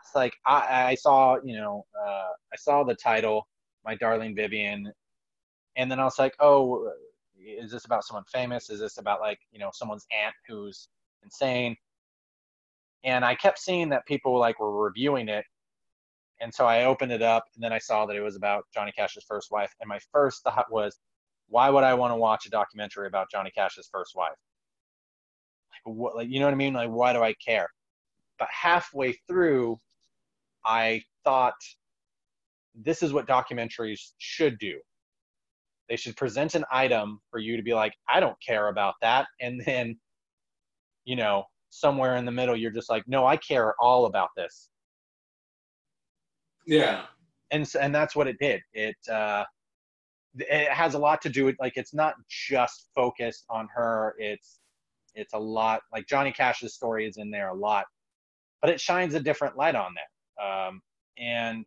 it's 0.00 0.14
like 0.14 0.32
I, 0.46 0.90
I 0.90 0.94
saw, 0.94 1.36
you 1.44 1.56
know, 1.56 1.84
uh, 2.00 2.28
I 2.52 2.56
saw 2.56 2.84
the 2.84 2.94
title, 2.94 3.48
My 3.84 3.96
Darling 3.96 4.36
Vivian, 4.36 4.92
and 5.76 5.90
then 5.90 6.00
I 6.00 6.04
was 6.04 6.18
like, 6.18 6.34
oh, 6.40 6.90
is 7.38 7.70
this 7.70 7.84
about 7.84 8.04
someone 8.04 8.24
famous? 8.32 8.70
Is 8.70 8.80
this 8.80 8.98
about 8.98 9.20
like, 9.20 9.38
you 9.52 9.58
know, 9.58 9.70
someone's 9.72 10.06
aunt 10.10 10.34
who's 10.48 10.88
insane? 11.22 11.76
And 13.04 13.24
I 13.24 13.34
kept 13.34 13.58
seeing 13.58 13.88
that 13.90 14.06
people 14.06 14.38
like 14.38 14.58
were 14.58 14.82
reviewing 14.84 15.28
it. 15.28 15.44
And 16.40 16.52
so 16.52 16.66
I 16.66 16.84
opened 16.84 17.12
it 17.12 17.22
up 17.22 17.44
and 17.54 17.62
then 17.62 17.72
I 17.72 17.78
saw 17.78 18.04
that 18.06 18.16
it 18.16 18.20
was 18.20 18.36
about 18.36 18.64
Johnny 18.74 18.92
Cash's 18.92 19.24
first 19.28 19.50
wife. 19.50 19.72
And 19.80 19.88
my 19.88 20.00
first 20.12 20.42
thought 20.42 20.66
was, 20.70 20.98
why 21.48 21.70
would 21.70 21.84
I 21.84 21.94
want 21.94 22.12
to 22.12 22.16
watch 22.16 22.46
a 22.46 22.50
documentary 22.50 23.06
about 23.06 23.30
Johnny 23.30 23.50
Cash's 23.50 23.88
first 23.92 24.16
wife? 24.16 24.34
Like, 25.72 25.94
what, 25.94 26.16
like, 26.16 26.28
you 26.28 26.40
know 26.40 26.46
what 26.46 26.54
I 26.54 26.56
mean? 26.56 26.74
Like, 26.74 26.90
why 26.90 27.12
do 27.12 27.22
I 27.22 27.34
care? 27.34 27.68
But 28.38 28.48
halfway 28.50 29.12
through, 29.28 29.78
I 30.64 31.02
thought 31.22 31.54
this 32.74 33.02
is 33.02 33.12
what 33.12 33.26
documentaries 33.26 34.12
should 34.18 34.58
do. 34.58 34.78
They 35.88 35.96
should 35.96 36.16
present 36.16 36.54
an 36.54 36.64
item 36.70 37.20
for 37.30 37.38
you 37.38 37.56
to 37.56 37.62
be 37.62 37.74
like, 37.74 37.92
I 38.08 38.20
don't 38.20 38.36
care 38.44 38.68
about 38.68 38.94
that. 39.02 39.26
And 39.40 39.62
then, 39.64 39.98
you 41.04 41.16
know, 41.16 41.44
somewhere 41.70 42.16
in 42.16 42.24
the 42.24 42.32
middle, 42.32 42.56
you're 42.56 42.70
just 42.70 42.90
like, 42.90 43.04
no, 43.06 43.26
I 43.26 43.36
care 43.36 43.74
all 43.80 44.06
about 44.06 44.30
this. 44.36 44.68
Yeah. 46.66 47.02
And, 47.52 47.68
and 47.80 47.94
that's 47.94 48.16
what 48.16 48.26
it 48.26 48.36
did. 48.40 48.60
It, 48.72 48.96
uh, 49.10 49.44
it 50.38 50.70
has 50.70 50.94
a 50.94 50.98
lot 50.98 51.22
to 51.22 51.28
do 51.28 51.44
with 51.44 51.56
like 51.60 51.72
it's 51.76 51.94
not 51.94 52.14
just 52.28 52.88
focused 52.94 53.44
on 53.48 53.68
her 53.74 54.14
it's 54.18 54.60
it's 55.14 55.32
a 55.34 55.38
lot 55.38 55.80
like 55.92 56.06
johnny 56.06 56.32
cash's 56.32 56.74
story 56.74 57.06
is 57.06 57.16
in 57.16 57.30
there 57.30 57.48
a 57.48 57.54
lot 57.54 57.84
but 58.60 58.70
it 58.70 58.80
shines 58.80 59.14
a 59.14 59.20
different 59.20 59.56
light 59.56 59.74
on 59.74 59.94
that 59.94 60.44
um, 60.44 60.80
and 61.18 61.66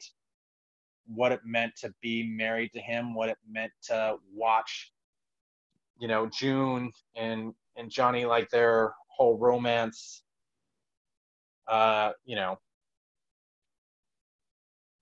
what 1.13 1.31
it 1.31 1.39
meant 1.43 1.75
to 1.75 1.93
be 2.01 2.23
married 2.23 2.71
to 2.73 2.79
him 2.79 3.13
what 3.13 3.29
it 3.29 3.37
meant 3.49 3.71
to 3.81 4.15
watch 4.33 4.91
you 5.99 6.07
know 6.07 6.27
june 6.27 6.91
and 7.15 7.53
and 7.77 7.89
johnny 7.89 8.25
like 8.25 8.49
their 8.49 8.93
whole 9.07 9.37
romance 9.37 10.23
uh 11.67 12.11
you 12.25 12.35
know 12.35 12.57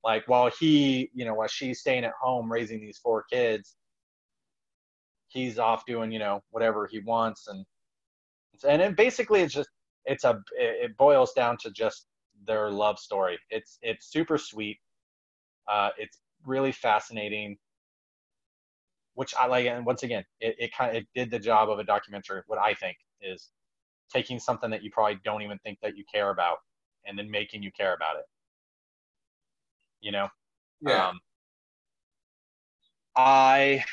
like 0.03 0.27
while 0.27 0.49
he 0.59 1.09
you 1.13 1.25
know 1.25 1.33
while 1.33 1.47
she's 1.47 1.79
staying 1.79 2.03
at 2.03 2.13
home 2.21 2.51
raising 2.51 2.79
these 2.79 2.97
four 2.97 3.25
kids 3.31 3.75
he's 5.27 5.59
off 5.59 5.85
doing 5.85 6.11
you 6.11 6.19
know 6.19 6.41
whatever 6.51 6.87
he 6.87 6.99
wants. 6.99 7.47
And 7.47 7.65
and 8.67 8.81
it 8.81 8.95
basically 8.95 9.41
it's 9.41 9.53
just 9.53 9.69
it's 10.05 10.23
a 10.23 10.41
it 10.57 10.95
boils 10.97 11.33
down 11.33 11.57
to 11.61 11.71
just 11.71 12.07
their 12.45 12.69
love 12.69 12.99
story. 12.99 13.37
It's 13.49 13.77
it's 13.81 14.11
super 14.11 14.37
sweet 14.37 14.77
uh 15.67 15.89
it's 15.97 16.19
really 16.45 16.71
fascinating 16.71 17.57
which 19.15 19.33
i 19.39 19.45
like 19.45 19.65
and 19.65 19.85
once 19.85 20.03
again 20.03 20.23
it, 20.39 20.55
it 20.59 20.71
kind 20.73 20.91
of 20.91 20.97
it 20.97 21.07
did 21.15 21.31
the 21.31 21.39
job 21.39 21.69
of 21.69 21.79
a 21.79 21.83
documentary 21.83 22.41
what 22.47 22.59
i 22.59 22.73
think 22.73 22.97
is 23.21 23.49
taking 24.11 24.39
something 24.39 24.69
that 24.69 24.83
you 24.83 24.91
probably 24.91 25.19
don't 25.23 25.41
even 25.41 25.57
think 25.59 25.77
that 25.81 25.97
you 25.97 26.03
care 26.13 26.29
about 26.29 26.57
and 27.05 27.17
then 27.17 27.29
making 27.29 27.63
you 27.63 27.71
care 27.71 27.93
about 27.93 28.17
it. 28.17 28.25
You 30.01 30.11
know? 30.11 30.27
Yeah. 30.81 31.09
um, 31.09 31.19
i 33.15 33.83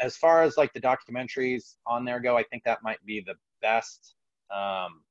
as 0.00 0.16
far 0.16 0.42
as 0.42 0.56
like 0.56 0.72
the 0.72 0.80
documentaries 0.80 1.74
on 1.86 2.02
there 2.02 2.18
go 2.18 2.34
i 2.36 2.42
think 2.44 2.64
that 2.64 2.78
might 2.82 3.04
be 3.04 3.22
the 3.26 3.34
best. 3.60 4.14
Um, 4.50 5.02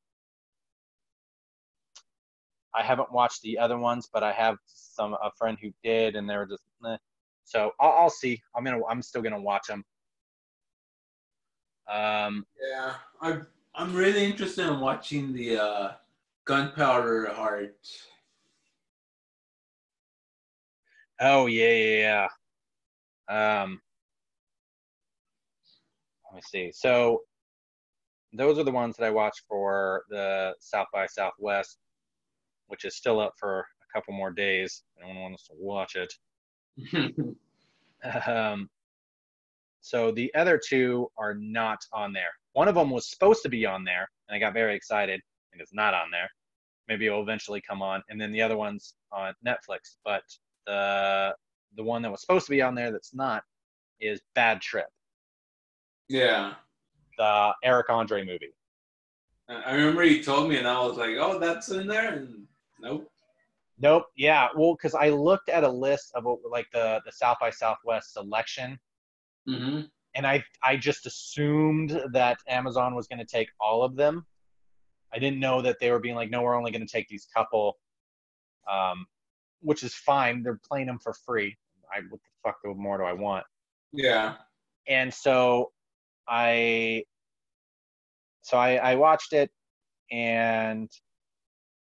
i 2.76 2.84
haven't 2.84 3.12
watched 3.12 3.42
the 3.42 3.58
other 3.58 3.78
ones 3.78 4.10
but 4.12 4.24
i 4.24 4.32
have 4.32 4.58
some 4.66 5.14
a 5.14 5.32
friend 5.38 5.58
who 5.62 5.72
did 5.84 6.16
and 6.16 6.30
they 6.30 6.36
were 6.36 6.46
just 6.46 6.64
eh. 6.88 6.98
so 7.44 7.72
I'll, 7.80 7.92
I'll 7.92 8.10
see 8.10 8.42
i'm 8.56 8.64
gonna 8.64 8.80
i'm 8.90 9.02
still 9.02 9.22
gonna 9.22 9.42
watch 9.42 9.68
them 9.68 9.84
um, 11.88 12.46
yeah. 12.72 12.94
I'm 13.20 13.48
I'm 13.74 13.96
really 13.96 14.24
interested 14.24 14.68
in 14.68 14.80
watching 14.80 15.34
the 15.34 15.58
uh, 15.58 15.92
Gunpowder 16.46 17.34
Heart. 17.34 17.78
oh 21.20 21.48
yeah 21.48 21.70
yeah 21.70 22.28
yeah 23.30 23.62
um, 23.64 23.82
let 26.26 26.36
me 26.36 26.42
see 26.44 26.72
so 26.72 27.22
those 28.34 28.60
are 28.60 28.64
the 28.64 28.72
ones 28.72 28.96
that 28.96 29.06
i 29.06 29.10
watched 29.10 29.42
for 29.48 30.04
the 30.10 30.54
south 30.60 30.88
by 30.94 31.08
southwest 31.08 31.80
which 32.70 32.86
is 32.86 32.96
still 32.96 33.20
up 33.20 33.34
for 33.38 33.60
a 33.60 33.98
couple 33.98 34.14
more 34.14 34.32
days 34.32 34.84
anyone 35.04 35.22
wants 35.22 35.46
to 35.48 35.54
watch 35.58 35.96
it 35.96 36.14
Um, 38.28 38.70
so 39.82 40.12
the 40.12 40.34
other 40.36 40.60
two 40.60 41.10
are 41.18 41.34
not 41.34 41.80
on 41.94 42.14
there. 42.14 42.32
One 42.54 42.68
of 42.68 42.76
them 42.76 42.90
was 42.90 43.10
supposed 43.10 43.44
to 43.44 43.50
be 43.50 43.66
on 43.66 43.84
there, 43.84 44.08
and 44.28 44.36
I 44.36 44.40
got 44.40 44.54
very 44.54 44.76
excited, 44.76 45.22
and 45.52 45.62
it's 45.62 45.74
not 45.74 45.94
on 45.94 46.12
there. 46.12 46.30
Maybe 46.88 47.06
it'll 47.06 47.22
eventually 47.22 47.62
come 47.62 47.82
on, 47.82 48.04
and 48.10 48.20
then 48.20 48.32
the 48.32 48.42
other 48.42 48.58
one's 48.58 48.96
on 49.12 49.34
Netflix. 49.46 49.98
But 50.04 50.24
the 50.66 51.36
the 51.76 51.84
one 51.84 52.02
that 52.02 52.12
was 52.12 52.22
supposed 52.22 52.46
to 52.48 52.52
be 52.52 52.62
on 52.62 52.76
there 52.76 52.92
that's 52.92 53.14
not 53.14 53.44
is 54.02 54.20
Bad 54.34 54.60
Trip, 54.62 54.88
yeah. 56.08 56.56
the 57.18 57.54
Eric 57.64 57.90
Andre 57.90 58.26
movie. 58.26 58.54
I 59.48 59.56
I 59.56 59.74
remember 59.74 60.04
you 60.04 60.24
told 60.24 60.50
me, 60.50 60.58
and 60.58 60.68
I 60.68 60.82
was 60.82 60.98
like, 60.98 61.16
"Oh, 61.18 61.38
that's 61.40 61.70
in 61.70 61.88
there," 61.88 62.14
and 62.14 62.48
nope. 62.82 63.12
Nope. 63.82 64.06
Yeah. 64.18 64.48
Well, 64.56 64.76
because 64.76 64.94
I 64.94 65.10
looked 65.10 65.50
at 65.50 65.64
a 65.64 65.70
list 65.70 66.12
of 66.16 66.26
what, 66.26 66.40
like 66.50 66.68
the 66.74 67.02
the 67.06 67.12
South 67.12 67.38
by 67.40 67.50
Southwest 67.50 68.14
selection, 68.14 68.78
Mm-hmm. 69.48 69.82
and 70.16 70.28
I 70.28 70.44
I 70.64 70.76
just 70.76 71.06
assumed 71.06 72.02
that 72.12 72.38
Amazon 72.48 72.94
was 72.94 73.08
going 73.08 73.20
to 73.20 73.26
take 73.26 73.50
all 73.60 73.84
of 73.84 73.96
them. 73.96 74.26
I 75.14 75.18
didn't 75.18 75.40
know 75.40 75.62
that 75.62 75.78
they 75.80 75.90
were 75.92 76.00
being 76.00 76.16
like, 76.16 76.30
no, 76.30 76.42
we're 76.42 76.56
only 76.56 76.72
going 76.72 76.86
to 76.86 76.92
take 76.92 77.08
these 77.08 77.28
couple, 77.36 77.78
um, 78.70 79.08
which 79.62 79.82
is 79.82 79.96
fine. 79.96 80.44
They're 80.44 80.60
playing 80.70 80.86
them 80.88 81.00
for 81.00 81.14
free. 81.26 81.58
I 81.92 82.02
what 82.10 82.20
the 82.22 82.30
fuck 82.44 82.78
more 82.78 82.98
do 82.98 83.06
I 83.06 83.14
want? 83.14 83.46
Yeah. 83.92 84.36
And 84.88 85.12
so 85.12 85.72
I 86.28 87.06
so 88.42 88.58
I, 88.58 88.76
I 88.76 88.96
watched 88.96 89.34
it, 89.34 89.50
and 90.12 90.92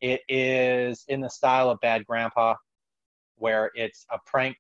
it 0.03 0.21
is 0.29 1.05
in 1.09 1.21
the 1.21 1.31
style 1.31 1.71
of 1.71 1.81
Bad 1.81 2.05
Grandpa, 2.05 2.55
where 3.37 3.71
it's 3.75 4.05
a 4.11 4.19
prank, 4.27 4.57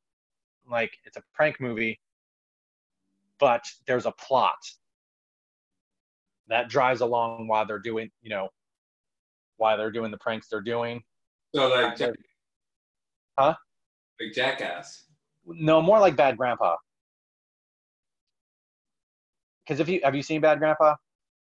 like 0.70 0.96
it's 1.04 1.16
a 1.16 1.22
prank 1.34 1.60
movie, 1.60 2.00
but 3.40 3.64
there's 3.86 4.06
a 4.06 4.12
plot 4.12 4.56
that 6.48 6.68
drives 6.68 7.00
along 7.00 7.48
while 7.48 7.66
they're 7.66 7.80
doing, 7.80 8.08
you 8.22 8.30
know, 8.30 8.48
while 9.56 9.76
they're 9.76 9.90
doing 9.90 10.12
the 10.12 10.18
pranks 10.18 10.48
they're 10.48 10.60
doing. 10.60 11.02
So 11.54 11.68
like, 11.68 11.96
Jack- 11.96 12.14
Huh? 13.36 13.54
Like 14.20 14.32
Jackass. 14.32 15.06
No, 15.44 15.82
more 15.82 15.98
like 15.98 16.14
Bad 16.14 16.36
Grandpa. 16.36 16.76
Because 19.64 19.80
if 19.80 19.88
you 19.88 20.00
have 20.04 20.14
you 20.14 20.22
seen 20.22 20.40
Bad 20.40 20.58
Grandpa? 20.60 20.94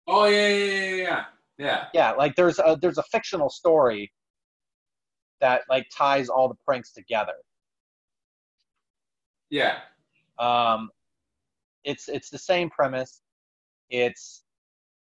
Oh 0.08 0.26
yeah, 0.26 0.47
yeah, 0.47 0.74
yeah, 0.74 0.95
yeah, 0.95 1.26
yeah. 1.62 1.86
Yeah, 1.93 2.12
like 2.14 2.36
there's 2.36 2.57
a 2.57 2.76
there's 2.82 2.97
a 2.97 3.03
fictional 3.03 3.49
story 3.49 4.12
that 5.41 5.62
like 5.70 5.88
ties 5.95 6.28
all 6.28 6.47
the 6.47 6.55
pranks 6.66 6.91
together. 6.91 7.36
Yeah. 9.51 9.78
Um, 10.39 10.89
it's 11.84 12.09
it's 12.09 12.32
the 12.32 12.39
same 12.39 12.72
premise. 12.72 13.22
It's 13.91 14.43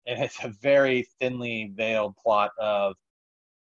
and 0.07 0.23
it's 0.23 0.41
a 0.45 0.53
very 0.61 1.05
thinly 1.19 1.73
veiled 1.75 2.15
plot 2.15 2.51
of 2.57 2.95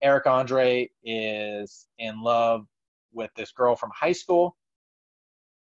Eric 0.02 0.26
Andre 0.26 0.90
is 1.04 1.88
in 2.00 2.24
love 2.24 2.66
with 3.14 3.30
this 3.36 3.52
girl 3.52 3.76
from 3.76 3.92
high 3.94 4.12
school. 4.12 4.58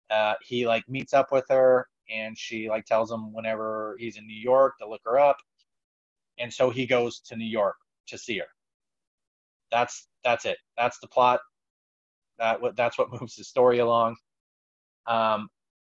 Uh, 0.09 0.35
he 0.41 0.65
like 0.65 0.87
meets 0.87 1.13
up 1.13 1.33
with 1.33 1.45
her 1.49 1.87
and 2.09 2.37
she 2.37 2.69
like 2.69 2.85
tells 2.85 3.11
him 3.11 3.33
whenever 3.33 3.97
he's 3.99 4.17
in 4.17 4.25
New 4.25 4.39
York 4.39 4.75
to 4.79 4.87
look 4.87 5.01
her 5.03 5.19
up. 5.19 5.35
And 6.39 6.51
so 6.53 6.69
he 6.69 6.85
goes 6.85 7.19
to 7.21 7.35
New 7.35 7.45
York 7.45 7.75
to 8.07 8.17
see 8.17 8.37
her. 8.39 8.47
That's 9.71 10.07
that's 10.23 10.45
it. 10.45 10.57
That's 10.77 10.99
the 10.99 11.07
plot. 11.07 11.39
That 12.37 12.61
what 12.61 12.75
that's 12.75 12.97
what 12.97 13.11
moves 13.21 13.35
the 13.35 13.43
story 13.43 13.79
along. 13.79 14.15
Um, 15.07 15.49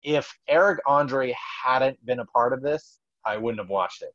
if 0.04 0.32
Eric 0.48 0.80
Andre 0.86 1.36
hadn't 1.64 2.04
been 2.06 2.20
a 2.20 2.26
part 2.26 2.54
of 2.54 2.62
this, 2.62 3.00
I 3.26 3.38
wouldn't 3.38 3.60
have 3.60 3.70
watched 3.70 4.02
it. 4.02 4.14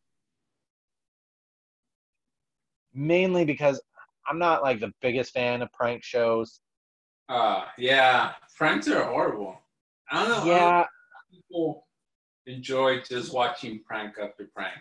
Mainly 2.95 3.45
because 3.45 3.81
I'm 4.29 4.39
not 4.39 4.63
like 4.63 4.81
the 4.81 4.93
biggest 5.01 5.33
fan 5.33 5.63
of 5.63 5.73
prank 5.73 6.03
shows. 6.03 6.61
Uh, 7.29 7.65
yeah. 7.79 8.33
Pranks 8.57 8.89
are 8.89 9.05
horrible. 9.05 9.59
I 10.11 10.27
don't 10.27 10.45
know. 10.45 10.53
Yeah, 10.53 10.85
people 11.31 11.87
enjoy 12.47 13.01
just 13.01 13.33
watching 13.33 13.81
prank 13.87 14.17
after 14.21 14.49
prank. 14.55 14.81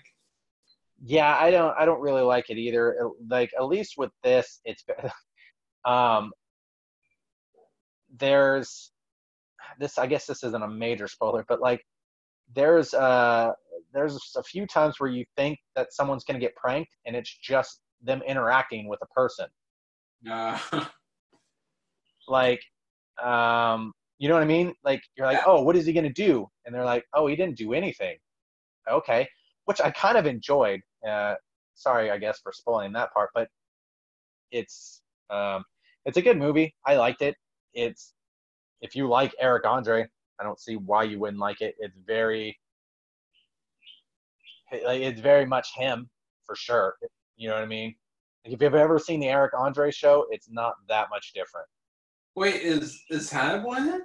Yeah, 1.04 1.38
I 1.40 1.52
don't 1.52 1.76
I 1.78 1.86
don't 1.86 2.02
really 2.02 2.22
like 2.24 2.50
it 2.50 2.58
either. 2.58 2.92
It- 2.94 3.12
Like 3.30 3.52
at 3.58 3.66
least 3.66 3.96
with 3.98 4.12
this, 4.24 4.62
it's 4.66 4.84
um 5.86 6.32
there's 8.18 8.92
this 9.80 9.98
I 9.98 10.08
guess 10.08 10.26
this 10.26 10.44
isn't 10.44 10.64
a 10.64 10.68
major 10.68 11.08
spoiler, 11.08 11.46
but 11.48 11.62
like 11.62 11.84
there's 12.56 12.94
uh 12.94 13.52
there's 13.94 14.18
a 14.38 14.44
few 14.44 14.66
times 14.68 15.00
where 15.00 15.10
you 15.10 15.26
think 15.36 15.60
that 15.76 15.94
someone's 15.94 16.24
gonna 16.24 16.40
get 16.40 16.56
pranked 16.56 16.92
and 17.06 17.16
it's 17.16 17.38
just 17.38 17.82
them 18.02 18.22
interacting 18.28 18.88
with 18.88 19.00
a 19.02 19.08
person. 19.08 19.48
Uh, 20.74 20.86
Like 22.28 22.62
um 23.24 23.94
you 24.20 24.28
know 24.28 24.34
what 24.36 24.44
I 24.44 24.48
mean? 24.48 24.74
Like 24.84 25.02
you're 25.16 25.28
like, 25.28 25.42
oh, 25.46 25.62
what 25.62 25.76
is 25.76 25.86
he 25.86 25.94
gonna 25.94 26.12
do? 26.12 26.48
And 26.66 26.74
they're 26.74 26.84
like, 26.86 27.06
oh, 27.14 27.28
he 27.28 27.36
didn't 27.36 27.58
do 27.58 27.74
anything. 27.74 28.18
Okay, 28.90 29.28
which 29.68 29.82
I 29.82 29.92
kind 29.92 30.18
of 30.18 30.26
enjoyed. 30.26 30.82
Uh, 31.08 31.36
sorry, 31.76 32.10
I 32.10 32.18
guess 32.18 32.40
for 32.40 32.54
spoiling 32.54 32.94
that 32.94 33.14
part, 33.14 33.32
but 33.36 33.50
it's 34.50 35.02
um, 35.30 35.66
it's 36.06 36.16
a 36.16 36.22
good 36.22 36.38
movie. 36.38 36.74
I 36.86 36.96
liked 36.96 37.22
it. 37.22 37.36
It's 37.74 38.14
if 38.82 38.96
you 38.96 39.10
like 39.10 39.36
Eric 39.42 39.66
Andre, 39.66 40.08
I 40.40 40.44
don't 40.44 40.60
see 40.60 40.78
why 40.78 41.04
you 41.04 41.20
wouldn't 41.20 41.42
like 41.42 41.60
it. 41.60 41.76
It's 41.80 41.98
very, 42.06 42.58
it's 44.72 45.20
very 45.20 45.46
much 45.46 45.76
him 45.76 46.10
for 46.46 46.56
sure. 46.56 46.96
You 47.36 47.50
know 47.50 47.56
what 47.56 47.64
I 47.64 47.68
mean? 47.68 47.94
Like 48.46 48.54
if 48.54 48.62
you've 48.62 48.74
ever 48.74 48.98
seen 49.00 49.20
the 49.20 49.28
Eric 49.28 49.52
Andre 49.58 49.92
show, 49.92 50.28
it's 50.32 50.50
not 50.50 50.76
that 50.88 51.10
much 51.10 51.34
different. 51.34 51.68
Wait, 52.36 52.62
is 52.62 53.04
is 53.10 53.30
Hannibal 53.30 53.74
in 53.74 53.90
it? 53.90 54.02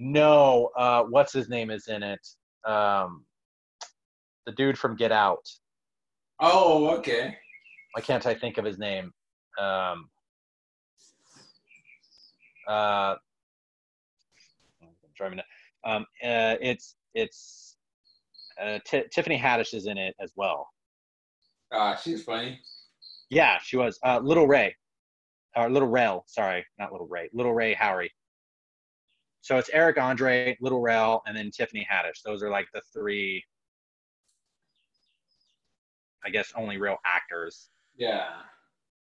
No, 0.00 0.70
uh, 0.76 1.04
what's 1.04 1.32
his 1.32 1.48
name 1.48 1.70
is 1.70 1.86
in 1.86 2.02
it? 2.02 2.26
Um, 2.66 3.24
the 4.46 4.52
dude 4.52 4.78
from 4.78 4.96
Get 4.96 5.12
Out. 5.12 5.46
Oh, 6.40 6.88
okay. 6.98 7.36
Why 7.92 8.00
can't 8.02 8.24
I 8.26 8.34
think 8.34 8.58
of 8.58 8.64
his 8.64 8.78
name? 8.78 9.12
Um, 9.58 10.08
uh, 12.68 13.16
driving. 15.16 15.38
to- 15.38 15.44
Um, 15.90 16.02
uh, 16.22 16.56
it's 16.60 16.96
it's 17.14 17.76
uh, 18.60 18.78
Ti 18.86 19.04
Tiffany 19.12 19.38
Haddish 19.38 19.74
is 19.74 19.86
in 19.86 19.98
it 19.98 20.14
as 20.20 20.32
well. 20.36 20.68
Ah, 21.72 21.96
she's 21.96 22.22
funny. 22.24 22.60
Yeah, 23.30 23.58
she 23.62 23.76
was. 23.76 23.98
Uh, 24.04 24.18
Little 24.22 24.46
Ray, 24.46 24.76
or 25.56 25.70
Little 25.70 25.88
Rel. 25.88 26.24
Sorry, 26.26 26.64
not 26.78 26.92
Little 26.92 27.06
Ray. 27.08 27.28
Little 27.32 27.52
Rel 27.54 27.74
Howery. 27.74 28.10
So 29.40 29.56
it's 29.56 29.70
Eric 29.72 29.98
Andre, 29.98 30.56
Little 30.60 30.80
Rel, 30.80 31.22
and 31.26 31.36
then 31.36 31.50
Tiffany 31.50 31.86
Haddish. 31.90 32.20
Those 32.24 32.42
are 32.42 32.50
like 32.50 32.66
the 32.74 32.82
three, 32.92 33.42
I 36.24 36.30
guess, 36.30 36.52
only 36.56 36.76
real 36.78 36.96
actors 37.04 37.70
Yeah. 37.96 38.28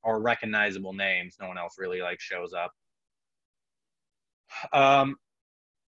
or 0.02 0.20
recognizable 0.20 0.92
names. 0.92 1.36
No 1.40 1.48
one 1.48 1.58
else 1.58 1.76
really 1.78 2.00
like 2.02 2.20
shows 2.20 2.52
up. 2.52 2.72
Um, 4.72 5.16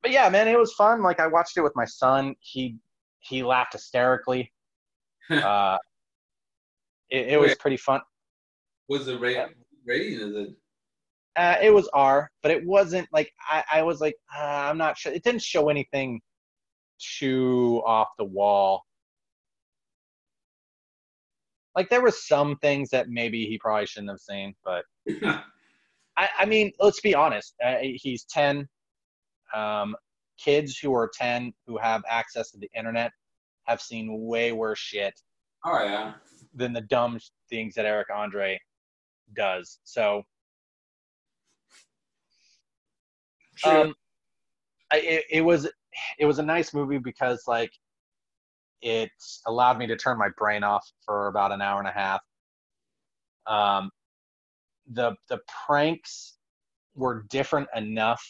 but 0.03 0.11
yeah, 0.11 0.29
man, 0.29 0.49
it 0.49 0.59
was 0.59 0.73
fun. 0.75 1.03
Like 1.03 1.21
I 1.21 1.27
watched 1.27 1.57
it 1.57 1.63
with 1.63 1.75
my 1.77 1.85
son. 1.85 2.35
He 2.41 2.77
he 3.21 3.43
laughed 3.43 3.73
hysterically. 3.75 4.53
Uh, 5.31 5.79
it, 7.09 7.29
it 7.35 7.41
was 7.41 7.55
pretty 7.55 7.77
fun. 7.77 8.01
Was 8.89 9.07
the 9.07 9.17
rate 9.17 9.39
rating 9.87 10.19
is 10.19 10.35
it? 10.35 10.55
Uh, 11.37 11.55
it 11.63 11.71
was 11.71 11.89
R, 11.93 12.29
but 12.43 12.51
it 12.51 12.67
wasn't 12.67 13.07
like 13.13 13.33
I, 13.49 13.63
I 13.73 13.83
was 13.83 14.01
like 14.01 14.17
uh, 14.37 14.43
I'm 14.43 14.77
not 14.79 14.99
sure. 14.99 15.13
It 15.13 15.23
didn't 15.23 15.43
show 15.43 15.69
anything 15.69 16.21
too 16.99 17.81
off 17.87 18.09
the 18.19 18.25
wall. 18.25 18.83
Like 21.77 21.89
there 21.89 22.03
were 22.03 22.11
some 22.11 22.57
things 22.57 22.91
that 22.91 23.09
maybe 23.09 23.47
he 23.47 23.59
probably 23.59 23.87
shouldn't 23.87 24.11
have 24.11 24.21
seen, 24.21 24.55
but 24.65 24.85
I, 26.17 26.29
I 26.39 26.45
mean, 26.45 26.73
let's 26.81 27.01
be 27.01 27.15
honest. 27.15 27.55
Uh, 27.65 27.77
he's 27.81 28.25
10. 28.25 28.69
Um, 29.55 29.97
kids 30.39 30.79
who 30.79 30.95
are 30.95 31.11
10 31.15 31.53
who 31.67 31.77
have 31.79 32.03
access 32.09 32.51
to 32.51 32.59
the 32.59 32.71
internet 32.77 33.11
have 33.65 33.81
seen 33.81 34.09
way 34.27 34.53
worse 34.53 34.79
shit 34.79 35.15
oh 35.65 35.83
yeah. 35.85 36.15
than 36.55 36.73
the 36.73 36.81
dumb 36.83 37.19
things 37.49 37.75
that 37.75 37.85
Eric 37.85 38.09
Andre 38.15 38.59
does. 39.37 39.79
So, 39.85 40.23
True. 43.57 43.83
um, 43.83 43.95
I, 44.93 44.99
it, 44.99 45.25
it 45.31 45.41
was 45.43 45.69
it 46.19 46.27
was 46.27 46.39
a 46.39 46.43
nice 46.43 46.73
movie 46.73 46.99
because 46.99 47.43
like 47.47 47.73
it 48.83 49.11
allowed 49.47 49.79
me 49.79 49.87
to 49.87 49.97
turn 49.97 50.19
my 50.19 50.29
brain 50.37 50.65
off 50.65 50.87
for 51.05 51.29
about 51.29 51.53
an 51.53 51.61
hour 51.61 51.79
and 51.79 51.89
a 51.89 51.93
half. 51.93 52.21
Um, 53.47 53.91
the 54.93 55.15
the 55.29 55.41
pranks 55.67 56.39
were 56.95 57.25
different 57.31 57.69
enough 57.75 58.23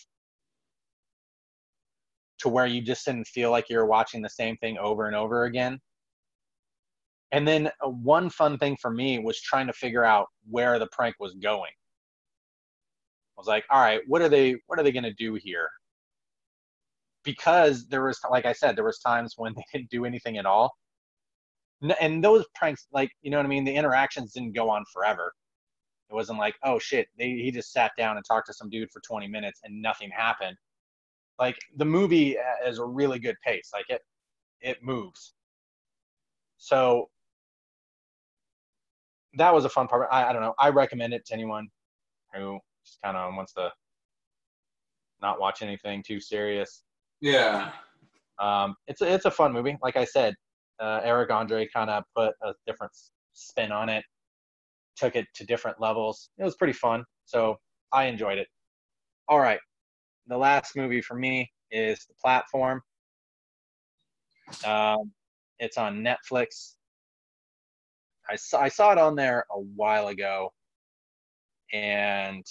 to 2.39 2.49
where 2.49 2.67
you 2.67 2.81
just 2.81 3.05
didn't 3.05 3.27
feel 3.27 3.51
like 3.51 3.69
you 3.69 3.77
were 3.77 3.87
watching 3.87 4.23
the 4.23 4.29
same 4.29 4.57
thing 4.59 4.79
over 4.79 5.07
and 5.07 5.17
over 5.17 5.45
again. 5.45 5.79
And 7.33 7.47
then 7.47 7.71
uh, 7.85 7.89
one 7.89 8.31
fun 8.31 8.59
thing 8.59 8.77
for 8.81 8.91
me 8.91 9.19
was 9.19 9.41
trying 9.41 9.67
to 9.67 9.73
figure 9.73 10.05
out 10.05 10.27
where 10.49 10.79
the 10.79 10.89
prank 10.89 11.17
was 11.21 11.35
going. 11.35 11.71
I 13.37 13.41
was 13.41 13.47
like, 13.47 13.65
all 13.71 13.81
right, 13.81 14.01
what 14.07 14.23
are 14.23 14.29
they 14.29 14.57
what 14.67 14.79
are 14.79 14.83
they 14.83 14.93
going 14.93 15.05
to 15.05 15.15
do 15.15 15.35
here? 15.35 15.69
Because 17.25 17.87
there 17.89 18.05
was 18.05 18.19
like 18.31 18.47
I 18.47 18.53
said, 18.53 18.77
there 18.77 18.85
was 18.85 18.99
times 18.99 19.35
when 19.37 19.55
they 19.57 19.65
didn't 19.73 19.91
do 19.91 20.05
anything 20.05 20.39
at 20.39 20.47
all. 20.47 20.73
And 22.01 22.23
those 22.23 22.45
pranks 22.55 22.87
like, 22.93 23.11
you 23.23 23.31
know 23.31 23.39
what 23.39 23.47
I 23.47 23.49
mean, 23.49 23.65
the 23.65 23.75
interactions 23.75 24.33
didn't 24.33 24.53
go 24.53 24.69
on 24.69 24.85
forever. 24.93 25.33
It 26.11 26.15
wasn't 26.15 26.39
like, 26.39 26.57
oh 26.63 26.79
shit, 26.79 27.09
they, 27.17 27.31
he 27.31 27.51
just 27.51 27.73
sat 27.73 27.93
down 27.97 28.17
and 28.17 28.25
talked 28.27 28.49
to 28.49 28.53
some 28.53 28.69
dude 28.69 28.91
for 28.91 29.01
20 29.01 29.29
minutes 29.29 29.61
and 29.65 29.81
nothing 29.81 30.11
happened. 30.11 30.57
Like 31.39 31.57
the 31.77 31.85
movie 31.87 32.37
uh, 32.39 32.69
is 32.69 32.79
a 32.79 32.85
really 32.85 33.19
good 33.19 33.37
pace. 33.45 33.71
Like 33.73 33.89
it, 33.89 34.03
it 34.61 34.83
moves. 34.83 35.35
So 36.59 37.09
that 39.35 39.55
was 39.55 39.65
a 39.65 39.69
fun 39.69 39.87
part. 39.87 40.09
I, 40.11 40.29
I 40.29 40.33
don't 40.33 40.43
know. 40.43 40.55
I 40.59 40.69
recommend 40.69 41.15
it 41.15 41.25
to 41.27 41.35
anyone 41.35 41.69
who 42.35 42.59
just 42.85 43.01
kind 43.03 43.17
of 43.17 43.35
wants 43.35 43.55
to 43.55 43.71
not 45.23 45.41
watch 45.41 45.63
anything 45.63 46.03
too 46.03 46.21
serious. 46.21 46.83
Yeah. 47.21 47.73
Um, 48.41 48.75
it's 48.87 49.03
a, 49.03 49.13
it's 49.13 49.27
a 49.27 49.31
fun 49.31 49.53
movie. 49.53 49.77
Like 49.83 49.97
I 49.97 50.05
said, 50.05 50.35
uh, 50.81 51.01
Eric 51.05 51.31
Andre 51.31 51.69
kind 51.73 51.91
of 51.91 52.05
put 52.17 52.35
a 52.43 52.53
different 52.67 52.93
spin 53.35 53.71
on 53.71 53.89
it, 53.89 54.05
took 54.97 55.17
it 55.17 55.27
to 55.35 55.45
different 55.45 55.81
levels. 55.81 56.31
It 56.39 56.45
was 56.45 56.57
pretty 56.57 56.73
fun. 56.73 57.05
So 57.27 57.57
I 57.93 58.05
enjoyed 58.05 58.39
it. 58.39 58.49
All 59.29 59.39
right. 59.39 59.61
The 60.27 60.39
last 60.39 60.77
movie 60.77 61.03
for 61.03 61.15
me 61.17 61.51
is 61.71 62.07
The 62.07 62.15
Platform. 62.23 62.81
Um, 64.65 65.13
it's 65.59 65.77
on 65.77 66.03
Netflix. 66.03 66.75
I 68.29 68.37
saw, 68.37 68.61
I 68.61 68.69
saw 68.69 68.93
it 68.93 68.99
on 68.99 69.17
there 69.17 69.45
a 69.51 69.61
while 69.61 70.09
ago, 70.09 70.53
and 71.73 72.45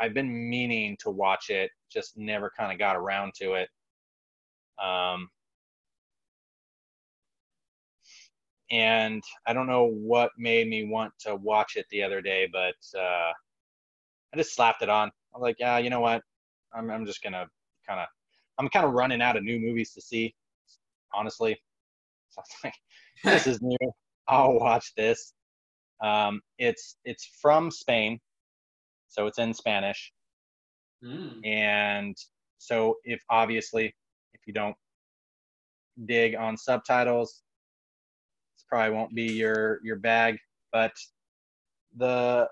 I've 0.00 0.14
been 0.14 0.50
meaning 0.50 0.96
to 1.00 1.10
watch 1.10 1.50
it, 1.50 1.70
just 1.92 2.16
never 2.16 2.50
kind 2.56 2.72
of 2.72 2.78
got 2.78 2.96
around 2.96 3.34
to 3.36 3.54
it. 3.54 3.68
Um, 4.82 5.28
and 8.70 9.22
I 9.46 9.52
don't 9.52 9.66
know 9.66 9.86
what 9.86 10.30
made 10.38 10.68
me 10.68 10.84
want 10.88 11.12
to 11.20 11.34
watch 11.36 11.76
it 11.76 11.86
the 11.90 12.02
other 12.02 12.20
day, 12.22 12.48
but 12.52 12.76
uh, 12.98 13.32
I 14.32 14.36
just 14.36 14.54
slapped 14.54 14.82
it 14.82 14.88
on. 14.88 15.08
I 15.08 15.38
was 15.38 15.42
like, 15.42 15.56
yeah, 15.58 15.78
you 15.78 15.90
know 15.90 16.00
what? 16.00 16.22
I'm 16.72 16.90
I'm 16.90 17.06
just 17.06 17.22
gonna 17.22 17.46
kind 17.86 18.00
of 18.00 18.06
I'm 18.58 18.68
kind 18.68 18.86
of 18.86 18.92
running 18.92 19.22
out 19.22 19.36
of 19.36 19.42
new 19.44 19.58
movies 19.58 19.92
to 19.94 20.00
see, 20.00 20.34
honestly. 21.12 21.60
So 22.30 22.40
I 22.40 22.42
was 22.42 22.64
like, 22.64 22.74
this 23.24 23.46
is 23.54 23.62
new. 23.62 23.76
I'll 24.28 24.54
watch 24.54 24.94
this. 24.96 25.34
Um, 26.02 26.40
it's 26.58 26.96
it's 27.04 27.26
from 27.42 27.70
Spain, 27.70 28.20
so 29.10 29.26
it's 29.26 29.38
in 29.38 29.54
Spanish, 29.54 30.12
Mm. 31.04 31.40
and 31.44 32.16
so 32.58 32.96
if 33.04 33.22
obviously 33.30 33.94
if 34.34 34.40
you 34.46 34.52
don't 34.54 34.76
dig 36.06 36.34
on 36.36 36.56
subtitles, 36.56 37.42
this 38.54 38.64
probably 38.68 38.94
won't 38.96 39.14
be 39.14 39.32
your 39.32 39.80
your 39.84 39.96
bag. 39.96 40.38
But 40.72 40.92
the 41.96 42.48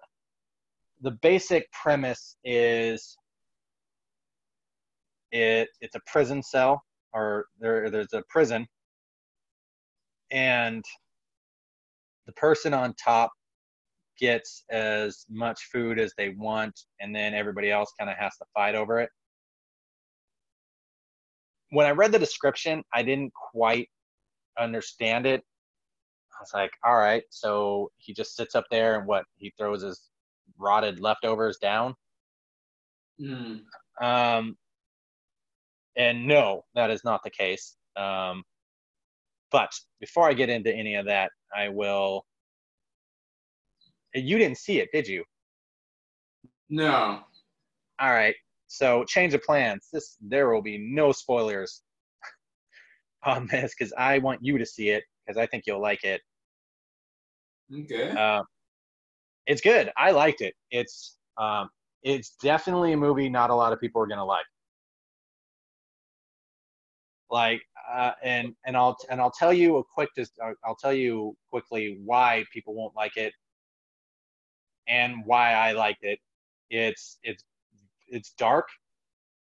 the 1.03 1.13
basic 1.23 1.71
premise 1.73 2.37
is 2.45 3.17
it 5.33 5.69
it's 5.81 5.95
a 5.95 6.01
prison 6.07 6.43
cell 6.43 6.83
or 7.13 7.47
there 7.61 7.91
there's 7.91 8.13
a 8.15 8.23
prison 8.29 8.67
and 10.31 10.85
the 12.27 12.33
person 12.33 12.75
on 12.75 12.95
top 13.03 13.31
gets 14.19 14.65
as 14.71 15.25
much 15.31 15.69
food 15.73 15.99
as 15.99 16.13
they 16.17 16.31
want 16.31 16.79
and 17.01 17.15
then 17.15 17.35
everybody 17.35 17.71
else 17.71 17.93
kind 17.99 18.11
of 18.11 18.17
has 18.17 18.37
to 18.37 18.45
fight 18.55 18.75
over 18.75 19.01
it 19.01 19.11
when 21.71 21.87
i 21.87 21.91
read 21.91 22.13
the 22.13 22.19
description 22.19 22.83
i 22.95 23.03
didn't 23.03 23.33
quite 23.53 23.89
understand 24.59 25.27
it 25.27 25.43
i 26.33 26.37
was 26.41 26.51
like 26.55 26.71
all 26.85 26.97
right 26.97 27.23
so 27.31 27.91
he 27.97 28.13
just 28.13 28.37
sits 28.37 28.55
up 28.55 28.65
there 28.71 28.99
and 28.99 29.07
what 29.07 29.25
he 29.37 29.53
throws 29.59 29.83
his 29.83 30.09
rotted 30.59 31.01
leftovers 31.01 31.59
down 31.59 31.95
Mm. 33.21 33.63
um, 34.01 34.57
and 35.97 36.27
no, 36.27 36.65
that 36.75 36.91
is 36.91 37.05
not 37.05 37.23
the 37.25 37.31
case. 37.31 37.77
Um, 37.97 38.45
but 39.51 39.71
before 40.01 40.29
I 40.29 40.33
get 40.33 40.49
into 40.49 40.73
any 40.73 40.95
of 40.95 41.07
that, 41.07 41.31
I 41.55 41.69
will. 41.69 42.25
You 44.19 44.39
didn't 44.39 44.59
see 44.59 44.81
it, 44.81 44.89
did 44.93 45.07
you? 45.07 45.25
No. 46.69 47.21
All 48.01 48.11
right. 48.11 48.35
So 48.67 49.05
change 49.05 49.35
of 49.35 49.43
plans. 49.43 49.89
This 49.93 50.17
there 50.21 50.53
will 50.53 50.63
be 50.63 50.79
no 50.79 51.13
spoilers 51.13 51.83
on 53.25 53.47
this 53.47 53.75
because 53.79 53.93
I 53.97 54.19
want 54.19 54.41
you 54.43 54.59
to 54.59 54.67
see 54.67 54.91
it 54.91 55.05
because 55.27 55.39
I 55.39 55.47
think 55.47 55.65
you'll 55.67 55.81
like 55.81 56.05
it. 56.05 56.21
Okay. 57.75 58.11
Uh, 58.11 58.43
it's 59.47 59.61
good. 59.61 59.91
I 59.97 60.11
liked 60.11 60.43
it. 60.43 60.55
It's 60.71 61.17
um, 61.39 61.71
it's 62.03 62.37
definitely 62.43 62.93
a 62.93 62.97
movie 62.97 63.29
not 63.29 63.51
a 63.51 63.55
lot 63.55 63.73
of 63.73 63.81
people 63.81 64.03
are 64.03 64.07
gonna 64.07 64.25
like. 64.25 64.45
like 67.31 67.63
uh, 67.91 68.13
and 68.23 68.55
and 68.67 68.77
I'll 68.77 68.97
and 69.11 69.21
I'll 69.21 69.31
tell 69.31 69.53
you 69.53 69.79
a 69.79 69.85
quick 69.85 70.11
uh, 70.19 70.53
I'll 70.65 70.77
tell 70.77 70.93
you 70.93 71.37
quickly 71.51 71.99
why 72.05 72.45
people 72.53 72.75
won't 72.75 72.95
like 72.95 73.17
it 73.17 73.33
and 74.89 75.23
why 75.25 75.53
I 75.53 75.73
liked 75.73 76.03
it. 76.05 76.19
It's 76.71 77.19
it's 77.23 77.45
it's 78.09 78.33
dark, 78.33 78.69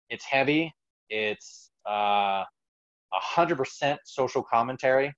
it's 0.08 0.24
heavy, 0.24 0.72
it's 1.10 1.70
uh 1.86 2.44
a 3.14 3.20
hundred 3.20 3.58
percent 3.58 4.00
social 4.04 4.42
commentary. 4.42 5.14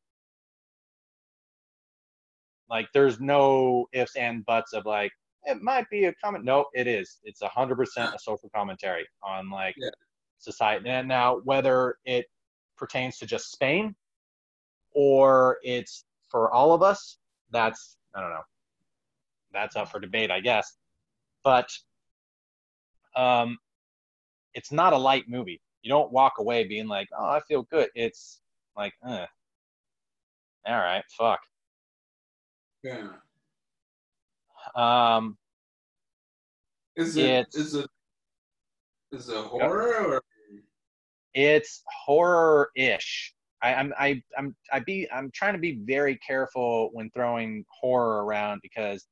Like 2.68 2.88
there's 2.94 3.20
no 3.20 3.86
ifs 3.92 4.16
and 4.16 4.44
buts 4.44 4.72
of 4.72 4.86
like 4.86 5.12
it 5.44 5.62
might 5.62 5.88
be 5.90 6.06
a 6.06 6.14
comment. 6.14 6.44
No, 6.44 6.66
it 6.74 6.86
is. 6.86 7.18
It's 7.24 7.42
a 7.42 7.48
hundred 7.48 7.76
percent 7.76 8.14
a 8.14 8.18
social 8.18 8.50
commentary 8.54 9.06
on 9.22 9.50
like 9.50 9.74
Yeah. 9.78 9.90
society. 10.38 10.88
And 10.88 11.06
now 11.06 11.40
whether 11.44 11.98
it 12.04 12.26
pertains 12.76 13.18
to 13.18 13.26
just 13.26 13.52
Spain 13.52 13.94
or 14.92 15.58
it's 15.62 16.04
for 16.30 16.50
all 16.52 16.72
of 16.72 16.82
us, 16.82 17.18
that's 17.50 17.96
I 18.14 18.20
don't 18.20 18.30
know. 18.30 18.42
That's 19.54 19.76
up 19.76 19.88
for 19.90 20.00
debate, 20.00 20.30
I 20.30 20.40
guess. 20.40 20.76
But 21.42 21.70
um 23.16 23.56
it's 24.52 24.70
not 24.72 24.92
a 24.92 24.98
light 24.98 25.24
movie. 25.28 25.60
You 25.82 25.88
don't 25.90 26.12
walk 26.12 26.34
away 26.38 26.64
being 26.64 26.86
like, 26.88 27.08
"Oh, 27.16 27.24
I 27.26 27.40
feel 27.40 27.62
good." 27.64 27.88
It's 27.94 28.40
like, 28.76 28.92
eh. 29.08 29.26
All 30.66 30.78
right, 30.78 31.04
fuck. 31.18 31.40
Yeah. 32.82 33.08
Um, 34.74 35.36
Is 36.96 37.16
it 37.16 37.24
It's- 37.24 37.54
is 37.54 37.74
it 37.74 37.90
is 39.12 39.28
it 39.28 39.44
horror 39.44 40.14
or 40.14 40.22
it's 41.34 41.82
horror-ish. 42.04 43.34
I, 43.62 43.74
I'm 43.74 43.92
I, 43.98 44.22
I'm 44.38 44.54
I 44.72 44.80
be 44.80 45.08
I'm 45.10 45.30
trying 45.32 45.54
to 45.54 45.58
be 45.58 45.80
very 45.84 46.16
careful 46.18 46.90
when 46.92 47.10
throwing 47.10 47.64
horror 47.68 48.24
around 48.24 48.60
because 48.62 49.06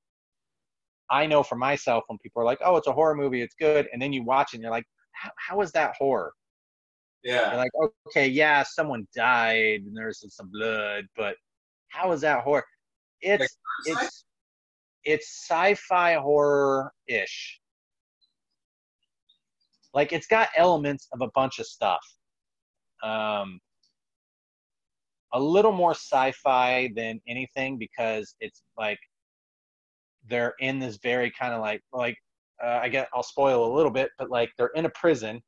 I 1.10 1.26
know 1.26 1.42
for 1.42 1.56
myself 1.56 2.04
when 2.06 2.18
people 2.18 2.42
are 2.42 2.44
like, 2.44 2.58
"Oh, 2.64 2.76
it's 2.76 2.86
a 2.86 2.92
horror 2.92 3.14
movie, 3.14 3.42
it's 3.42 3.54
good," 3.54 3.88
and 3.92 4.00
then 4.00 4.12
you 4.12 4.24
watch 4.24 4.52
it 4.52 4.56
and 4.56 4.62
you're 4.62 4.70
like, 4.70 4.86
"How, 5.12 5.30
how 5.38 5.60
is 5.60 5.72
that 5.72 5.94
horror?" 5.98 6.32
You're 7.24 7.34
yeah? 7.34 7.56
like, 7.56 7.70
"Okay, 8.08 8.28
yeah, 8.28 8.62
someone 8.62 9.06
died 9.14 9.82
and 9.82 9.96
there's 9.96 10.24
some 10.34 10.50
blood, 10.52 11.06
but 11.16 11.36
how 11.88 12.12
is 12.12 12.20
that 12.22 12.42
horror?" 12.44 12.64
It's 13.20 13.56
Parasite? 13.86 14.04
it's 14.04 14.24
it's 15.04 15.46
sci-fi 15.48 16.14
horror-ish. 16.14 17.60
Like 19.94 20.12
it's 20.12 20.26
got 20.26 20.48
elements 20.56 21.08
of 21.12 21.20
a 21.20 21.28
bunch 21.34 21.58
of 21.58 21.66
stuff. 21.66 22.00
Um, 23.02 23.60
a 25.32 25.40
little 25.40 25.72
more 25.72 25.92
sci-fi 25.92 26.90
than 26.94 27.20
anything 27.26 27.78
because 27.78 28.34
it's 28.40 28.62
like 28.78 28.98
they're 30.28 30.54
in 30.60 30.78
this 30.78 30.96
very 30.98 31.30
kind 31.30 31.52
of 31.54 31.60
like 31.60 31.82
like 31.92 32.16
uh, 32.62 32.80
I 32.82 32.88
get 32.88 33.08
I'll 33.14 33.22
spoil 33.22 33.72
a 33.72 33.74
little 33.74 33.90
bit, 33.92 34.10
but 34.18 34.30
like 34.30 34.50
they're 34.56 34.68
in 34.74 34.86
a 34.86 34.90
prison, 34.90 35.42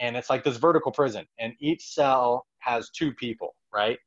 and 0.00 0.16
it's 0.16 0.30
like 0.30 0.44
this 0.44 0.56
vertical 0.58 0.92
prison, 0.92 1.26
and 1.38 1.54
each 1.60 1.82
cell 1.94 2.46
has 2.58 2.90
two 2.90 3.12
people, 3.14 3.54
right? 3.72 3.98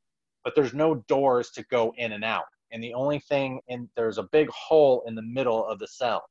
But 0.44 0.54
there's 0.54 0.74
no 0.74 0.96
doors 1.08 1.50
to 1.52 1.64
go 1.64 1.92
in 1.96 2.12
and 2.12 2.24
out, 2.24 2.46
and 2.72 2.82
the 2.82 2.94
only 2.94 3.18
thing 3.20 3.60
in 3.68 3.90
there's 3.96 4.18
a 4.18 4.24
big 4.24 4.48
hole 4.50 5.02
in 5.06 5.14
the 5.14 5.22
middle 5.22 5.64
of 5.66 5.78
the 5.78 5.88
cell, 5.88 6.24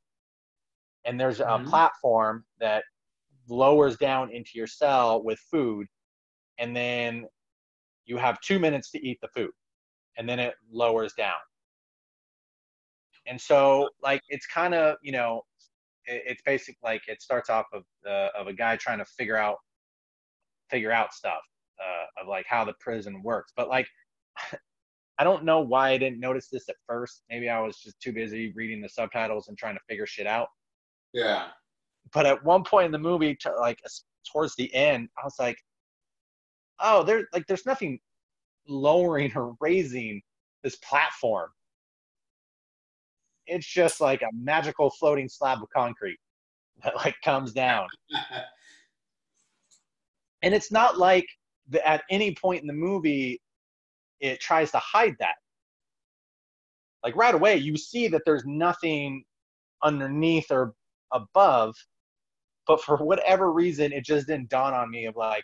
and 1.06 1.20
there's 1.20 1.40
a 1.42 1.60
Mhm. 1.60 1.70
platform 1.70 2.46
that 2.60 2.84
lowers 3.50 3.98
down 3.98 4.32
into 4.32 4.52
your 4.56 4.68
cell 4.68 5.24
with 5.24 5.40
food, 5.40 5.88
and 6.60 6.76
then 6.76 7.28
you 8.06 8.18
have 8.18 8.40
two 8.42 8.60
minutes 8.60 8.92
to 8.92 9.00
eat 9.08 9.20
the 9.22 9.30
food, 9.30 9.52
and 10.18 10.28
then 10.30 10.40
it 10.40 10.56
lowers 10.72 11.14
down. 11.14 11.40
And 13.28 13.40
so, 13.40 13.90
like, 14.02 14.22
it's 14.30 14.46
kind 14.46 14.74
of 14.74 14.98
you 15.02 15.12
know, 15.12 15.42
it, 16.06 16.24
it's 16.26 16.42
basic. 16.46 16.78
Like, 16.84 17.02
it 17.08 17.22
starts 17.22 17.50
off 17.50 17.66
of 17.74 17.84
uh, 18.08 18.30
of 18.38 18.48
a 18.48 18.54
guy 18.54 18.76
trying 18.76 19.00
to 19.00 19.06
figure 19.06 19.38
out 19.38 19.58
figure 20.70 20.92
out 20.92 21.14
stuff 21.14 21.42
uh, 21.80 22.22
of 22.22 22.28
like 22.28 22.46
how 22.48 22.64
the 22.64 22.74
prison 22.80 23.22
works. 23.24 23.54
But 23.56 23.70
like, 23.70 23.88
I 25.20 25.24
don't 25.24 25.44
know 25.44 25.60
why 25.60 25.90
I 25.90 25.98
didn't 25.98 26.20
notice 26.20 26.48
this 26.50 26.70
at 26.70 26.76
first. 26.88 27.24
Maybe 27.30 27.50
I 27.50 27.60
was 27.60 27.78
just 27.78 28.00
too 28.00 28.14
busy 28.14 28.54
reading 28.56 28.82
the 28.82 28.90
subtitles 28.90 29.50
and 29.50 29.58
trying 29.58 29.76
to 29.76 29.82
figure 29.90 30.06
shit 30.06 30.28
out. 30.28 30.48
Yeah. 31.14 31.48
But 32.14 32.26
at 32.26 32.44
one 32.44 32.64
point 32.64 32.86
in 32.86 32.92
the 32.92 33.00
movie, 33.00 33.36
to 33.42 33.52
like 33.60 33.80
towards 34.32 34.56
the 34.56 34.74
end, 34.74 35.10
I 35.18 35.26
was 35.26 35.36
like, 35.40 35.58
oh, 36.80 37.04
there's 37.04 37.26
like 37.34 37.46
there's 37.48 37.66
nothing 37.66 38.00
lowering 38.68 39.32
or 39.36 39.56
raising 39.60 40.22
this 40.64 40.78
platform. 40.78 41.50
It's 43.50 43.68
just 43.68 44.00
like 44.00 44.22
a 44.22 44.30
magical 44.34 44.90
floating 44.92 45.28
slab 45.28 45.62
of 45.62 45.70
concrete 45.76 46.20
that 46.84 46.96
like 46.96 47.16
comes 47.24 47.52
down. 47.52 47.88
and 50.42 50.54
it's 50.54 50.72
not 50.72 50.98
like 50.98 51.28
the, 51.70 51.86
at 51.88 52.04
any 52.10 52.34
point 52.36 52.62
in 52.62 52.68
the 52.68 52.74
movie 52.74 53.42
it 54.20 54.40
tries 54.40 54.72
to 54.72 54.80
hide 54.80 55.16
that 55.20 55.36
like 57.04 57.16
right 57.16 57.36
away 57.36 57.56
you 57.56 57.78
see 57.78 58.08
that 58.08 58.22
there's 58.26 58.44
nothing 58.46 59.24
underneath 59.84 60.52
or 60.52 60.74
above 61.14 61.76
but 62.68 62.82
for 62.82 62.98
whatever 62.98 63.52
reason 63.52 63.92
it 63.92 64.04
just 64.04 64.28
didn't 64.28 64.50
dawn 64.50 64.74
on 64.74 64.90
me 64.92 65.06
of 65.06 65.16
like 65.16 65.44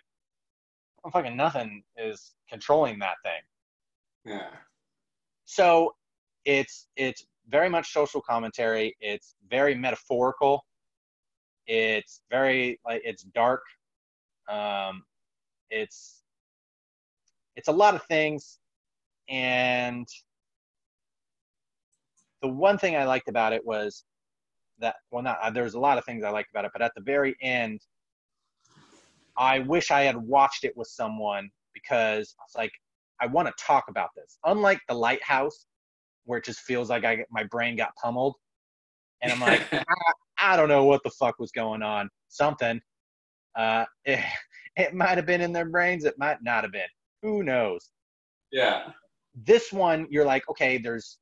oh, 1.06 1.10
fucking 1.10 1.38
nothing 1.38 1.84
is 1.98 2.34
controlling 2.50 3.00
that 3.00 3.16
thing 3.24 3.42
yeah. 4.26 4.50
so 5.46 5.94
it's 6.46 6.88
it's 6.96 7.26
very 7.50 7.70
much 7.70 7.92
social 7.92 8.22
commentary. 8.22 8.96
It's 9.00 9.36
very 9.50 9.76
metaphorical. 9.76 10.66
It's 11.68 12.22
very 12.30 12.80
like 12.86 13.02
it's 13.04 13.24
dark. 13.24 13.62
Um 14.50 15.04
it's 15.70 16.24
it's 17.56 17.68
a 17.68 17.72
lot 17.72 17.96
of 17.96 18.04
things. 18.04 18.60
And 19.30 20.08
the 22.46 22.52
one 22.52 22.78
thing 22.78 22.96
i 22.96 23.04
liked 23.04 23.28
about 23.28 23.54
it 23.54 23.66
was 23.66 24.04
that 24.78 24.96
well 25.10 25.24
not 25.24 25.40
uh, 25.42 25.50
there's 25.50 25.74
a 25.74 25.80
lot 25.80 25.98
of 25.98 26.06
things 26.06 26.24
i 26.24 26.30
liked 26.30 26.50
about 26.52 26.64
it 26.64 26.72
but 26.74 26.82
at 26.82 26.92
the 26.96 27.02
very 27.02 27.36
end 27.42 27.80
i 29.36 29.60
wish 29.60 29.90
i 29.90 30.02
had 30.02 30.16
watched 30.16 30.64
it 30.64 30.76
with 30.78 30.88
someone 30.88 31.50
because 31.74 32.36
it's 32.46 32.56
like 32.56 32.72
i 33.20 33.26
want 33.26 33.48
to 33.48 33.54
talk 33.64 33.86
about 33.90 34.10
this. 34.16 34.38
Unlike 34.46 34.80
the 34.88 34.94
lighthouse 34.94 35.66
where 36.26 36.40
it 36.40 36.46
just 36.46 36.60
feels 36.60 36.90
like 36.90 37.06
I 37.06 37.16
get 37.16 37.28
my 37.32 37.44
brain 37.44 37.76
got 37.76 37.96
pummeled, 38.02 38.36
and 39.22 39.32
I'm 39.32 39.40
like, 39.40 39.62
I, 39.72 39.84
I 40.38 40.58
don't 40.58 40.70
know 40.70 40.86
what 40.86 41.04
the 41.04 41.12
fuck 41.12 41.40
was 41.40 41.52
going 41.52 41.82
on. 41.82 42.10
Something. 42.30 42.82
Uh, 43.56 43.86
it, 44.06 44.24
it 44.76 44.94
might 44.94 45.18
have 45.18 45.26
been 45.26 45.42
in 45.42 45.54
their 45.54 45.70
brains. 45.70 46.04
It 46.06 46.16
might 46.18 46.44
not 46.44 46.64
have 46.64 46.72
been. 46.72 46.88
Who 47.22 47.44
knows? 47.44 47.92
yeah. 48.52 48.92
This 49.46 49.74
one, 49.74 50.08
you're 50.10 50.26
like, 50.26 50.48
okay, 50.50 50.78
there's 50.78 51.18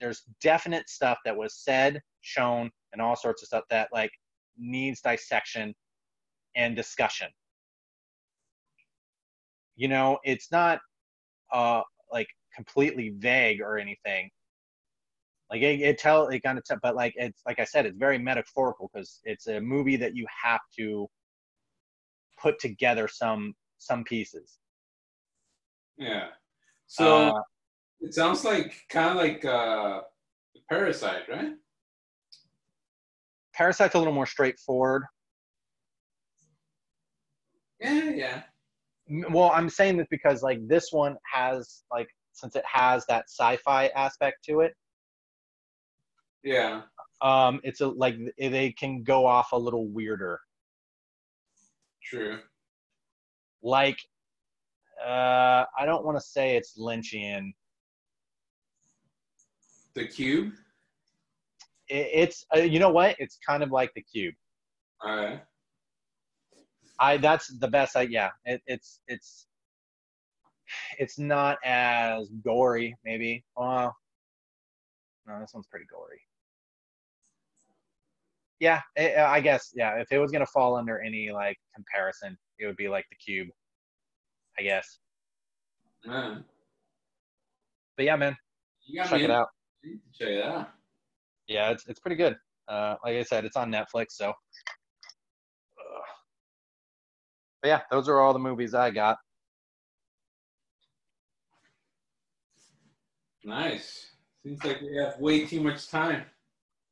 there's 0.00 0.22
definite 0.40 0.88
stuff 0.88 1.18
that 1.24 1.36
was 1.36 1.54
said, 1.54 2.00
shown, 2.22 2.70
and 2.92 3.02
all 3.02 3.14
sorts 3.14 3.42
of 3.42 3.46
stuff 3.48 3.64
that 3.70 3.88
like 3.92 4.10
needs 4.58 5.00
dissection 5.00 5.74
and 6.56 6.74
discussion. 6.74 7.28
You 9.76 9.88
know, 9.88 10.18
it's 10.24 10.50
not 10.50 10.80
uh 11.52 11.82
like 12.10 12.28
completely 12.54 13.14
vague 13.18 13.60
or 13.60 13.78
anything. 13.78 14.30
Like 15.50 15.62
it, 15.62 15.80
it 15.80 15.98
tell 15.98 16.28
it 16.28 16.40
kind 16.40 16.58
of, 16.58 16.64
t- 16.64 16.74
but 16.82 16.96
like 16.96 17.12
it's 17.16 17.42
like 17.46 17.60
I 17.60 17.64
said, 17.64 17.84
it's 17.86 17.98
very 17.98 18.18
metaphorical 18.18 18.90
because 18.92 19.20
it's 19.24 19.48
a 19.48 19.60
movie 19.60 19.96
that 19.96 20.16
you 20.16 20.26
have 20.42 20.60
to 20.78 21.08
put 22.40 22.58
together 22.58 23.06
some 23.08 23.54
some 23.78 24.04
pieces. 24.04 24.58
Yeah. 25.98 26.28
So 26.86 27.28
Uh, 27.28 27.42
it 28.00 28.14
sounds 28.14 28.44
like 28.44 28.74
kind 28.88 29.10
of 29.10 29.16
like 29.16 29.44
uh, 29.44 30.00
Parasite, 30.68 31.28
right? 31.28 31.52
Parasite's 33.54 33.94
a 33.94 33.98
little 33.98 34.14
more 34.14 34.26
straightforward. 34.26 35.04
Yeah, 37.80 38.10
yeah. 38.10 38.42
Well, 39.30 39.50
I'm 39.52 39.68
saying 39.68 39.98
this 39.98 40.06
because 40.10 40.42
like 40.42 40.66
this 40.66 40.90
one 40.92 41.16
has 41.30 41.82
like 41.90 42.08
since 42.32 42.56
it 42.56 42.64
has 42.70 43.04
that 43.06 43.24
sci-fi 43.28 43.88
aspect 43.88 44.44
to 44.46 44.60
it, 44.60 44.74
Yeah. 46.42 46.82
um, 47.20 47.60
it's 47.62 47.80
a 47.80 47.88
like 47.88 48.16
they 48.38 48.72
can 48.72 49.02
go 49.02 49.26
off 49.26 49.52
a 49.52 49.58
little 49.58 49.88
weirder. 49.88 50.40
True. 52.02 52.40
Like, 53.62 53.98
uh, 55.04 55.64
I 55.78 55.86
don't 55.86 56.04
want 56.04 56.16
to 56.16 56.24
say 56.24 56.56
it's 56.56 56.76
Lynchian. 56.78 57.52
The 59.94 60.06
Cube. 60.06 60.52
It, 61.88 62.08
it's 62.12 62.46
uh, 62.54 62.60
you 62.60 62.78
know 62.78 62.90
what? 62.90 63.14
It's 63.18 63.38
kind 63.46 63.62
of 63.62 63.70
like 63.70 63.92
the 63.94 64.02
Cube. 64.02 64.34
All 65.04 65.16
right. 65.16 65.42
I 66.98 67.16
that's 67.18 67.48
the 67.58 67.68
best. 67.68 67.96
I 67.96 68.02
yeah. 68.02 68.30
It, 68.44 68.62
it's 68.66 69.00
it's 69.06 69.46
it's 70.98 71.18
not 71.18 71.58
as 71.64 72.28
gory. 72.44 72.94
Maybe. 73.04 73.44
Oh, 73.56 73.90
no, 75.26 75.40
this 75.40 75.52
one's 75.54 75.66
pretty 75.66 75.86
gory. 75.90 76.20
Yeah, 78.60 78.80
it, 78.96 79.18
I 79.18 79.40
guess. 79.40 79.72
Yeah, 79.74 79.94
if 80.00 80.12
it 80.12 80.18
was 80.18 80.30
gonna 80.30 80.46
fall 80.46 80.76
under 80.76 81.00
any 81.00 81.30
like 81.32 81.58
comparison, 81.74 82.36
it 82.58 82.66
would 82.66 82.76
be 82.76 82.88
like 82.88 83.04
the 83.10 83.16
cube. 83.16 83.48
I 84.58 84.62
guess. 84.62 84.98
Man, 86.04 86.44
But 87.96 88.06
yeah, 88.06 88.16
man, 88.16 88.36
you 88.86 89.02
check 89.04 89.20
it 89.20 89.30
out. 89.30 89.48
Check 90.14 90.28
it 90.28 90.44
out. 90.44 90.70
Yeah, 91.48 91.70
it's 91.70 91.86
it's 91.86 92.00
pretty 92.00 92.16
good. 92.16 92.36
Uh, 92.68 92.96
like 93.04 93.16
I 93.16 93.22
said, 93.22 93.44
it's 93.44 93.56
on 93.56 93.70
Netflix, 93.70 94.12
so. 94.12 94.28
Ugh. 94.28 94.34
But 97.62 97.68
yeah, 97.68 97.80
those 97.90 98.08
are 98.08 98.20
all 98.20 98.32
the 98.32 98.38
movies 98.38 98.74
I 98.74 98.90
got. 98.90 99.18
Nice. 103.44 104.10
Seems 104.44 104.62
like 104.64 104.80
we 104.80 104.96
have 104.96 105.18
way 105.18 105.46
too 105.46 105.60
much 105.60 105.88
time. 105.88 106.24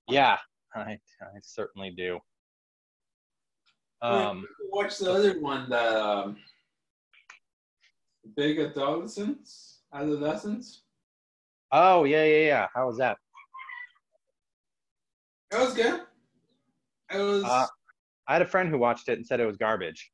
Yeah, 0.09 0.38
I 0.74 0.80
I 1.20 1.38
certainly 1.42 1.90
do. 1.96 2.18
Um, 4.03 4.46
Watch 4.72 4.98
the 4.98 5.12
other 5.12 5.40
one, 5.40 5.68
the 5.68 6.03
um, 6.05 6.36
Big 8.36 8.59
Adolescents. 8.59 9.80
Adolescents. 9.92 10.82
oh 11.72 12.05
yeah, 12.05 12.24
yeah, 12.24 12.46
yeah. 12.46 12.66
How 12.74 12.86
was 12.86 12.98
that? 12.98 13.18
It 15.53 15.59
was 15.59 15.74
good. 15.74 16.03
It 17.12 17.18
was 17.18 17.44
Uh, 17.44 17.66
I 18.28 18.32
had 18.34 18.42
a 18.42 18.46
friend 18.46 18.68
who 18.68 18.78
watched 18.78 19.09
it 19.09 19.18
and 19.18 19.26
said 19.26 19.40
it 19.40 19.46
was 19.46 19.57
garbage. 19.57 20.11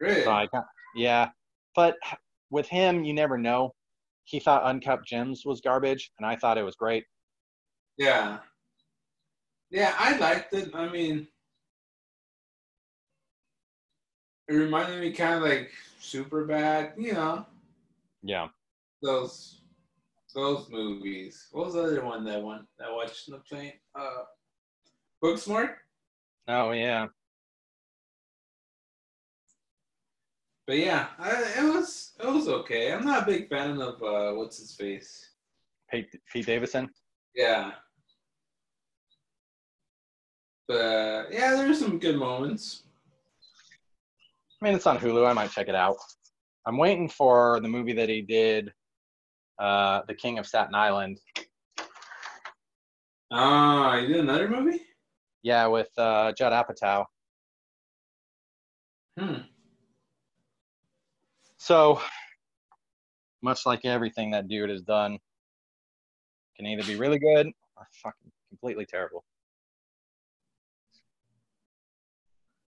great. 0.00 0.24
So 0.24 0.30
I 0.32 0.48
yeah, 0.96 1.30
but 1.76 1.96
with 2.50 2.66
him, 2.68 3.04
you 3.04 3.14
never 3.14 3.38
know. 3.38 3.74
He 4.24 4.40
thought 4.40 4.62
Uncut 4.62 5.04
Gems 5.04 5.44
was 5.44 5.60
garbage, 5.60 6.12
and 6.18 6.26
I 6.26 6.36
thought 6.36 6.58
it 6.58 6.62
was 6.62 6.76
great. 6.76 7.04
Yeah. 7.98 8.38
Yeah, 9.70 9.94
I 9.98 10.16
liked 10.18 10.52
it. 10.54 10.74
I 10.74 10.88
mean, 10.88 11.26
it 14.48 14.54
reminded 14.54 15.00
me 15.00 15.12
kind 15.12 15.34
of 15.34 15.42
like 15.42 15.70
Superbad, 16.00 16.92
you 16.98 17.12
know, 17.14 17.46
Yeah. 18.22 18.48
those 19.02 19.60
those 20.34 20.68
movies. 20.70 21.48
What 21.52 21.66
was 21.66 21.74
the 21.74 21.82
other 21.82 22.04
one 22.04 22.24
that 22.24 22.42
one 22.42 22.66
that 22.78 22.88
I 22.88 22.92
watched 22.92 23.28
in 23.28 23.32
the 23.34 23.40
plane? 23.40 23.74
Uh, 23.94 24.24
Booksmart. 25.22 25.74
Oh 26.48 26.72
yeah. 26.72 27.08
But 30.72 30.78
yeah, 30.78 31.08
I, 31.18 31.32
it 31.58 31.64
was 31.64 32.12
it 32.18 32.26
was 32.26 32.48
okay. 32.48 32.94
I'm 32.94 33.04
not 33.04 33.24
a 33.24 33.26
big 33.26 33.50
fan 33.50 33.78
of 33.78 34.02
uh, 34.02 34.32
what's 34.32 34.58
his 34.58 34.74
face. 34.74 35.28
Pete, 35.90 36.08
Pete 36.32 36.46
Davidson. 36.46 36.88
Yeah. 37.34 37.72
But 40.66 40.80
uh, 40.80 41.24
yeah, 41.30 41.56
there's 41.56 41.78
some 41.78 41.98
good 41.98 42.16
moments. 42.16 42.84
I 44.62 44.64
mean, 44.64 44.74
it's 44.74 44.86
on 44.86 44.96
Hulu. 44.96 45.28
I 45.28 45.34
might 45.34 45.50
check 45.50 45.68
it 45.68 45.74
out. 45.74 45.98
I'm 46.64 46.78
waiting 46.78 47.06
for 47.06 47.60
the 47.60 47.68
movie 47.68 47.92
that 47.92 48.08
he 48.08 48.22
did, 48.22 48.72
uh, 49.58 50.00
The 50.08 50.14
King 50.14 50.38
of 50.38 50.46
Staten 50.46 50.74
Island. 50.74 51.20
Ah, 53.30 53.96
you 53.96 54.06
did 54.06 54.20
another 54.20 54.48
movie? 54.48 54.80
Yeah, 55.42 55.66
with 55.66 55.90
uh, 55.98 56.32
Judd 56.32 56.54
Apatow. 56.54 57.04
Hmm. 59.18 59.51
So, 61.62 62.00
much 63.40 63.66
like 63.66 63.84
everything 63.84 64.32
that 64.32 64.48
dude 64.48 64.68
has 64.68 64.82
done, 64.82 65.16
can 66.56 66.66
either 66.66 66.82
be 66.82 66.96
really 66.96 67.20
good 67.20 67.46
or 67.76 67.86
fucking 68.02 68.32
completely 68.48 68.84
terrible. 68.84 69.22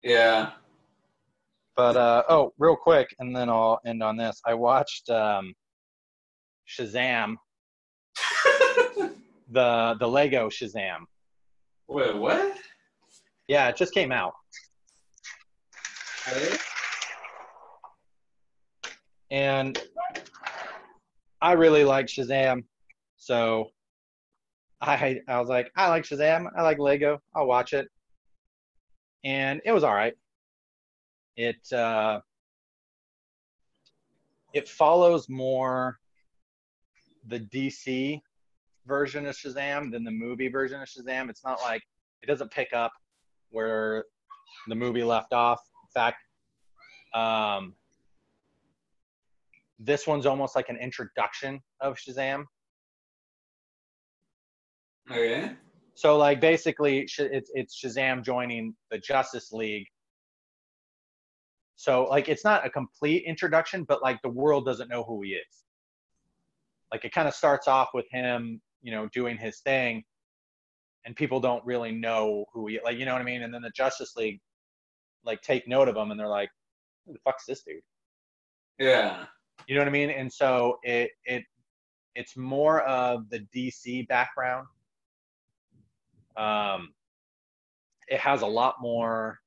Yeah. 0.02 0.50
But 1.74 1.96
uh, 1.96 2.24
oh, 2.28 2.52
real 2.58 2.76
quick, 2.76 3.08
and 3.18 3.34
then 3.34 3.48
I'll 3.48 3.80
end 3.86 4.02
on 4.02 4.18
this. 4.18 4.42
I 4.44 4.52
watched 4.52 5.08
um, 5.08 5.54
Shazam, 6.68 7.36
the 9.50 9.96
the 9.98 10.06
Lego 10.06 10.50
Shazam. 10.50 11.04
Wait, 11.88 12.14
what? 12.14 12.58
Yeah, 13.48 13.68
it 13.68 13.76
just 13.78 13.94
came 13.94 14.12
out, 14.12 14.34
Hey? 16.26 16.58
And 19.32 19.80
I 21.40 21.52
really 21.52 21.84
like 21.84 22.06
Shazam. 22.06 22.64
So 23.16 23.70
I 24.80 25.20
I 25.26 25.40
was 25.40 25.48
like, 25.48 25.72
I 25.74 25.88
like 25.88 26.04
Shazam. 26.04 26.46
I 26.56 26.62
like 26.62 26.78
Lego. 26.78 27.20
I'll 27.34 27.46
watch 27.46 27.72
it, 27.72 27.88
and 29.24 29.60
it 29.64 29.72
was 29.72 29.82
all 29.82 29.94
right. 29.94 30.14
It 31.36 31.72
uh, 31.72 32.20
it 34.52 34.68
follows 34.68 35.28
more 35.28 35.98
the 37.26 37.40
DC 37.40 38.20
version 38.86 39.26
of 39.26 39.34
Shazam 39.34 39.90
than 39.90 40.04
the 40.04 40.10
movie 40.10 40.48
version 40.48 40.82
of 40.82 40.88
Shazam. 40.88 41.30
It's 41.30 41.44
not 41.44 41.60
like 41.62 41.82
it 42.22 42.26
doesn't 42.26 42.50
pick 42.50 42.74
up 42.74 42.92
where 43.50 44.04
the 44.68 44.74
movie 44.74 45.04
left 45.04 45.32
off. 45.32 45.60
In 45.84 45.90
fact, 45.94 46.18
um, 47.14 47.74
this 49.84 50.06
one's 50.06 50.26
almost 50.26 50.54
like 50.54 50.68
an 50.68 50.76
introduction 50.76 51.60
of 51.80 51.96
Shazam. 51.96 52.44
Okay. 55.10 55.52
So 55.94 56.16
like 56.16 56.40
basically, 56.40 57.00
it's 57.00 57.18
it's 57.18 57.80
Shazam 57.82 58.24
joining 58.24 58.74
the 58.90 58.98
Justice 58.98 59.52
League. 59.52 59.86
So 61.76 62.04
like 62.04 62.28
it's 62.28 62.44
not 62.44 62.64
a 62.64 62.70
complete 62.70 63.24
introduction, 63.26 63.84
but 63.84 64.02
like 64.02 64.20
the 64.22 64.30
world 64.30 64.64
doesn't 64.64 64.88
know 64.88 65.02
who 65.02 65.22
he 65.22 65.30
is. 65.30 65.64
Like 66.92 67.04
it 67.04 67.12
kind 67.12 67.26
of 67.26 67.34
starts 67.34 67.68
off 67.68 67.88
with 67.94 68.06
him, 68.10 68.60
you 68.82 68.92
know, 68.92 69.08
doing 69.12 69.36
his 69.36 69.60
thing, 69.60 70.04
and 71.04 71.16
people 71.16 71.40
don't 71.40 71.64
really 71.64 71.92
know 71.92 72.44
who 72.52 72.68
he 72.68 72.78
like, 72.84 72.98
you 72.98 73.04
know 73.04 73.12
what 73.12 73.22
I 73.22 73.24
mean? 73.24 73.42
And 73.42 73.52
then 73.52 73.62
the 73.62 73.72
Justice 73.74 74.14
League 74.16 74.40
like 75.24 75.42
take 75.42 75.68
note 75.68 75.88
of 75.88 75.96
him, 75.96 76.10
and 76.10 76.18
they're 76.18 76.28
like, 76.28 76.50
"Who 77.06 77.12
the 77.12 77.18
fuck's 77.24 77.44
this 77.46 77.62
dude?" 77.62 77.82
Yeah. 78.78 79.26
You 79.66 79.74
know 79.74 79.80
what 79.80 79.88
I 79.88 79.92
mean? 79.92 80.10
And 80.10 80.32
so 80.32 80.78
it 80.82 81.10
it 81.24 81.44
it's 82.14 82.36
more 82.36 82.82
of 82.82 83.28
the 83.30 83.46
DC 83.54 84.06
background. 84.08 84.66
Um, 86.36 86.92
it 88.08 88.18
has 88.20 88.42
a 88.42 88.46
lot 88.46 88.76
more 88.80 89.38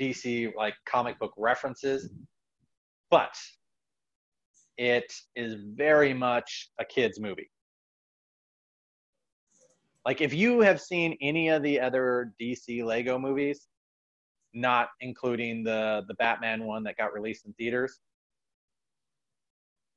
DC 0.00 0.54
like 0.56 0.74
comic 0.86 1.18
book 1.18 1.32
references, 1.36 2.10
but 3.10 3.34
it 4.78 5.12
is 5.36 5.56
very 5.74 6.14
much 6.14 6.70
a 6.80 6.84
kids 6.84 7.20
movie. 7.20 7.50
Like 10.06 10.20
if 10.20 10.32
you 10.32 10.60
have 10.60 10.80
seen 10.80 11.16
any 11.20 11.50
of 11.50 11.62
the 11.62 11.78
other 11.78 12.32
DC 12.40 12.82
Lego 12.84 13.18
movies, 13.18 13.68
not 14.54 14.88
including 15.00 15.62
the 15.62 16.02
the 16.08 16.14
Batman 16.14 16.64
one 16.64 16.82
that 16.84 16.96
got 16.96 17.12
released 17.12 17.46
in 17.46 17.52
theaters, 17.52 18.00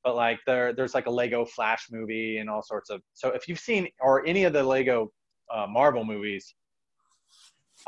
but 0.04 0.16
like 0.16 0.40
there 0.46 0.74
there's 0.74 0.94
like 0.94 1.06
a 1.06 1.12
Lego 1.12 1.46
Flash 1.46 1.88
movie 1.92 2.38
and 2.38 2.50
all 2.50 2.62
sorts 2.62 2.90
of. 2.90 3.02
So 3.14 3.30
if 3.30 3.48
you've 3.48 3.60
seen 3.60 3.88
or 4.00 4.26
any 4.26 4.44
of 4.44 4.54
the 4.54 4.64
Lego 4.64 5.12
uh, 5.54 5.68
Marvel 5.68 6.04
movies, 6.04 6.54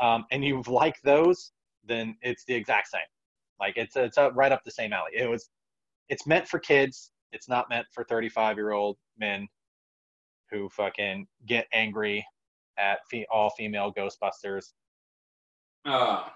um, 0.00 0.24
and 0.30 0.44
you've 0.44 0.68
liked 0.68 1.00
those, 1.04 1.52
then 1.86 2.16
it's 2.22 2.44
the 2.46 2.54
exact 2.54 2.88
same. 2.88 3.00
Like 3.60 3.76
it's 3.76 3.96
it's 3.96 4.18
up, 4.18 4.32
right 4.34 4.52
up 4.52 4.62
the 4.64 4.70
same 4.70 4.92
alley. 4.92 5.12
It 5.14 5.28
was, 5.28 5.50
it's 6.08 6.26
meant 6.26 6.46
for 6.46 6.58
kids. 6.58 7.12
It's 7.32 7.48
not 7.48 7.68
meant 7.68 7.86
for 7.92 8.04
35 8.04 8.56
year 8.56 8.72
old 8.72 8.96
men 9.18 9.48
who 10.50 10.68
fucking 10.70 11.26
get 11.46 11.66
angry 11.72 12.24
at 12.78 12.98
fe- 13.10 13.26
all 13.32 13.50
female 13.50 13.92
Ghostbusters. 13.92 14.72
Oh. 15.86 16.26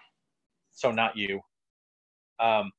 So 0.72 0.90
not 0.90 1.16
you. 1.16 1.40
Um, 2.38 2.70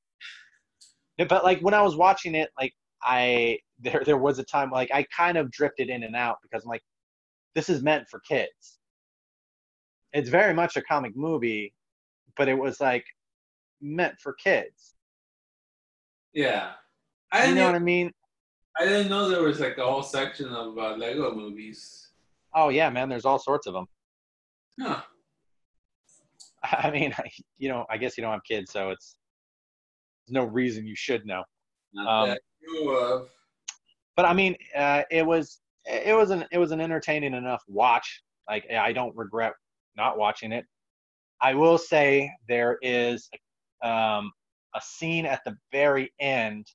but 1.30 1.44
like 1.44 1.60
when 1.60 1.74
I 1.74 1.82
was 1.82 1.96
watching 1.96 2.36
it, 2.36 2.50
like 2.60 2.74
I 3.04 3.60
there 3.80 4.04
there 4.06 4.18
was 4.18 4.40
a 4.40 4.44
time 4.44 4.70
like 4.72 4.90
I 4.94 5.04
kind 5.16 5.38
of 5.38 5.52
drifted 5.52 5.90
in 5.90 6.04
and 6.04 6.16
out 6.16 6.38
because 6.44 6.64
I'm 6.64 6.70
like, 6.70 6.84
this 7.56 7.70
is 7.70 7.82
meant 7.82 8.08
for 8.10 8.20
kids. 8.20 8.80
It's 10.14 10.30
very 10.30 10.54
much 10.54 10.76
a 10.76 10.82
comic 10.82 11.16
movie, 11.16 11.74
but 12.38 12.48
it 12.50 12.58
was 12.58 12.80
like 12.82 13.06
meant 13.82 14.20
for 14.20 14.34
kids. 14.34 14.96
Yeah. 16.34 16.72
I 17.32 17.40
You 17.40 17.44
didn't, 17.48 17.58
know 17.60 17.66
what 17.68 17.76
I 17.76 17.80
mean? 17.80 18.12
I 18.80 18.86
didn't 18.86 19.10
know 19.10 19.30
there 19.30 19.42
was 19.42 19.60
like 19.60 19.78
a 19.78 19.84
whole 19.86 20.04
section 20.04 20.48
of 20.50 20.78
uh, 20.78 20.96
Lego 20.96 21.34
movies. 21.34 22.10
Oh 22.54 22.70
yeah, 22.70 22.90
man. 22.90 23.10
There's 23.10 23.26
all 23.26 23.40
sorts 23.40 23.68
of 23.68 23.74
them. 23.74 23.86
Huh. 24.80 25.02
I 26.64 26.92
mean, 26.92 27.14
you 27.58 27.70
know, 27.70 27.86
I 27.90 27.98
guess 27.98 28.18
you 28.18 28.22
don't 28.24 28.34
have 28.34 28.44
kids, 28.44 28.72
so 28.72 28.90
it's 28.90 29.16
There's 30.28 30.34
no 30.34 30.46
reason 30.46 30.86
you 30.86 30.96
should 30.96 31.26
know. 31.26 31.44
Um, 32.08 32.36
of. 32.90 33.30
But 34.16 34.26
I 34.26 34.34
mean, 34.34 34.56
uh, 34.76 35.04
it 35.10 35.26
was 35.26 35.60
it 35.86 36.16
was 36.16 36.30
an 36.30 36.46
it 36.52 36.58
was 36.58 36.72
an 36.72 36.82
entertaining 36.82 37.34
enough 37.34 37.64
watch. 37.68 38.22
Like 38.50 38.70
I 38.72 38.94
don't 38.94 39.16
regret 39.16 39.54
not 39.96 40.18
watching 40.18 40.52
it. 40.52 40.66
I 41.42 41.54
will 41.56 41.78
say 41.78 42.32
there 42.48 42.78
is 42.82 43.30
um, 43.84 44.32
a 44.76 44.82
scene 44.82 45.26
at 45.26 45.42
the 45.46 45.58
very 45.72 46.12
end 46.20 46.68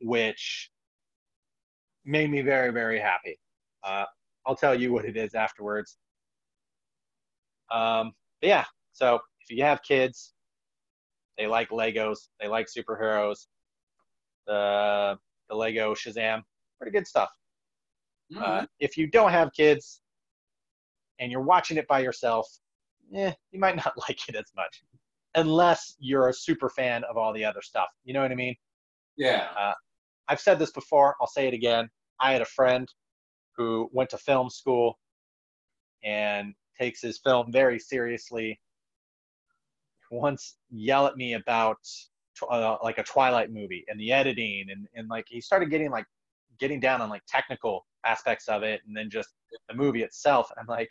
which 0.00 0.70
made 2.04 2.30
me 2.30 2.42
very 2.42 2.72
very 2.72 2.98
happy. 2.98 3.38
Uh, 3.84 4.04
I'll 4.46 4.56
tell 4.56 4.74
you 4.74 4.92
what 4.92 5.04
it 5.04 5.16
is 5.16 5.34
afterwards. 5.34 5.96
Um, 7.70 8.12
yeah, 8.42 8.64
so 8.92 9.20
if 9.40 9.56
you 9.56 9.62
have 9.64 9.82
kids, 9.82 10.34
they 11.38 11.46
like 11.46 11.70
Legos, 11.70 12.28
they 12.40 12.48
like 12.48 12.66
superheroes. 12.66 13.46
The 14.46 15.16
the 15.48 15.56
Lego 15.56 15.94
Shazam, 15.94 16.42
pretty 16.78 16.92
good 16.92 17.06
stuff. 17.06 17.30
Uh, 18.36 18.64
if 18.80 18.96
you 18.96 19.06
don't 19.06 19.30
have 19.30 19.52
kids 19.52 20.00
and 21.18 21.30
you're 21.30 21.42
watching 21.42 21.76
it 21.76 21.86
by 21.86 22.00
yourself, 22.00 22.48
eh, 23.14 23.32
you 23.50 23.60
might 23.60 23.76
not 23.84 23.92
like 24.08 24.28
it 24.28 24.36
as 24.36 24.50
much, 24.56 24.82
unless 25.34 25.96
you're 25.98 26.28
a 26.28 26.32
super 26.32 26.70
fan 26.70 27.04
of 27.04 27.16
all 27.16 27.32
the 27.32 27.44
other 27.44 27.60
stuff. 27.60 27.88
You 28.04 28.14
know 28.14 28.22
what 28.22 28.32
I 28.32 28.36
mean? 28.36 28.56
yeah. 29.16 29.74
I've 30.28 30.40
said 30.40 30.58
this 30.58 30.72
before. 30.72 31.14
I'll 31.20 31.26
say 31.26 31.46
it 31.48 31.54
again. 31.54 31.90
I 32.20 32.32
had 32.32 32.40
a 32.40 32.46
friend 32.46 32.88
who 33.56 33.90
went 33.92 34.10
to 34.10 34.18
film 34.18 34.48
school 34.48 34.98
and 36.04 36.54
takes 36.78 37.02
his 37.02 37.18
film 37.18 37.52
very 37.52 37.78
seriously. 37.78 38.58
Once 40.10 40.56
yell 40.70 41.06
at 41.06 41.16
me 41.16 41.34
about 41.34 41.78
uh, 42.50 42.76
like 42.82 42.98
a 42.98 43.02
Twilight 43.02 43.52
movie 43.52 43.84
and 43.88 43.98
the 44.00 44.12
editing 44.12 44.66
and, 44.70 44.86
and 44.94 45.08
like 45.08 45.26
he 45.28 45.40
started 45.40 45.70
getting 45.70 45.90
like 45.90 46.06
getting 46.58 46.80
down 46.80 47.00
on 47.00 47.08
like 47.10 47.22
technical 47.28 47.86
aspects 48.04 48.48
of 48.48 48.62
it 48.62 48.80
and 48.86 48.96
then 48.96 49.10
just 49.10 49.30
the 49.68 49.74
movie 49.74 50.02
itself. 50.02 50.50
And 50.50 50.58
I'm 50.60 50.66
like, 50.66 50.88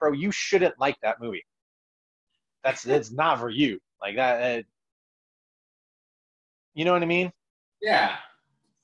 bro, 0.00 0.12
you 0.12 0.30
shouldn't 0.30 0.74
like 0.80 0.96
that 1.02 1.20
movie. 1.20 1.44
That's 2.62 2.86
it's 2.86 3.12
not 3.12 3.38
for 3.40 3.50
you. 3.50 3.78
Like 4.00 4.16
that. 4.16 4.58
Uh, 4.58 4.62
you 6.74 6.84
know 6.84 6.92
what 6.92 7.02
I 7.02 7.06
mean? 7.06 7.32
Yeah. 7.80 8.16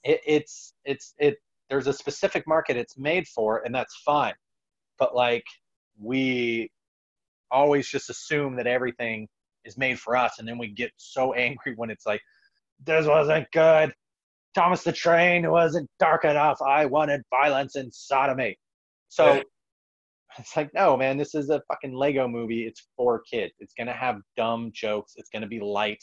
it, 0.04 0.20
it's 0.26 0.74
it's 0.84 1.14
it 1.18 1.38
there's 1.68 1.86
a 1.86 1.92
specific 1.92 2.46
market 2.46 2.76
it's 2.76 2.98
made 2.98 3.26
for 3.28 3.62
and 3.64 3.74
that's 3.74 3.96
fine 4.04 4.34
but 4.98 5.14
like 5.14 5.44
we 5.98 6.70
always 7.50 7.88
just 7.88 8.10
assume 8.10 8.56
that 8.56 8.66
everything 8.66 9.28
is 9.64 9.76
made 9.78 9.98
for 9.98 10.16
us 10.16 10.38
and 10.38 10.48
then 10.48 10.58
we 10.58 10.68
get 10.68 10.90
so 10.96 11.32
angry 11.46 11.74
when 11.76 11.90
it's 11.90 12.06
like 12.06 12.20
this 12.84 13.06
wasn't 13.06 13.46
good 13.52 13.92
thomas 14.54 14.82
the 14.82 14.92
train 14.92 15.48
wasn't 15.50 15.88
dark 15.98 16.24
enough 16.24 16.58
i 16.66 16.84
wanted 16.84 17.20
violence 17.30 17.76
and 17.76 17.92
sodomy 17.92 18.56
so 19.08 19.26
Right. 19.26 19.46
it's 20.38 20.56
like 20.56 20.70
no 20.74 20.96
man 20.96 21.16
this 21.16 21.34
is 21.34 21.50
a 21.50 21.60
fucking 21.68 21.94
lego 21.94 22.28
movie 22.28 22.66
it's 22.66 22.88
for 22.96 23.20
kids 23.28 23.52
it's 23.58 23.74
gonna 23.76 23.92
have 23.92 24.16
dumb 24.36 24.70
jokes 24.72 25.14
it's 25.16 25.28
gonna 25.30 25.46
be 25.46 25.60
light 25.60 26.02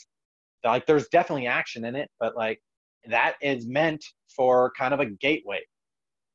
like 0.65 0.85
there's 0.85 1.07
definitely 1.09 1.47
action 1.47 1.85
in 1.85 1.95
it 1.95 2.09
but 2.19 2.35
like 2.35 2.59
that 3.09 3.35
is 3.41 3.67
meant 3.67 4.03
for 4.35 4.71
kind 4.77 4.93
of 4.93 4.99
a 4.99 5.05
gateway. 5.05 5.61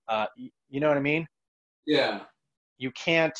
Uh, 0.09 0.27
you 0.37 0.81
know 0.81 0.89
what 0.89 0.97
I 0.97 1.01
mean? 1.01 1.27
Yeah. 1.87 2.21
You 2.79 2.91
can't, 2.93 3.39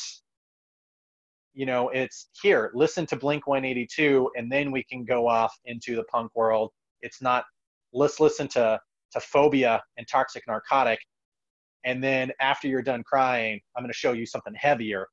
you 1.53 1.65
know, 1.65 1.89
it's 1.89 2.29
here, 2.41 2.71
listen 2.73 3.05
to 3.07 3.15
Blink 3.15 3.47
182, 3.47 4.29
and 4.35 4.51
then 4.51 4.71
we 4.71 4.83
can 4.83 5.05
go 5.05 5.27
off 5.27 5.53
into 5.65 5.95
the 5.95 6.03
punk 6.05 6.31
world. 6.35 6.71
It's 7.01 7.21
not, 7.21 7.45
let's 7.93 8.19
listen 8.19 8.47
to, 8.49 8.79
to 9.11 9.19
Phobia 9.19 9.81
and 9.97 10.07
Toxic 10.07 10.43
Narcotic, 10.47 10.99
and 11.85 12.03
then 12.03 12.31
after 12.39 12.67
you're 12.67 12.81
done 12.81 13.03
crying, 13.03 13.59
I'm 13.75 13.83
going 13.83 13.91
to 13.91 13.97
show 13.97 14.13
you 14.13 14.25
something 14.25 14.53
heavier. 14.55 15.07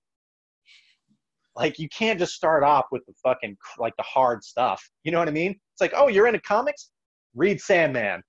Like, 1.56 1.78
you 1.78 1.88
can't 1.88 2.18
just 2.18 2.34
start 2.34 2.62
off 2.62 2.86
with 2.92 3.04
the 3.06 3.12
fucking, 3.22 3.56
like, 3.78 3.94
the 3.96 4.04
hard 4.04 4.44
stuff. 4.44 4.82
You 5.02 5.12
know 5.12 5.18
what 5.18 5.28
I 5.28 5.32
mean? 5.32 5.50
It's 5.50 5.80
like, 5.80 5.92
oh, 5.96 6.08
you're 6.08 6.26
into 6.26 6.40
comics? 6.40 6.90
Read 7.34 7.60
Sandman. 7.60 8.22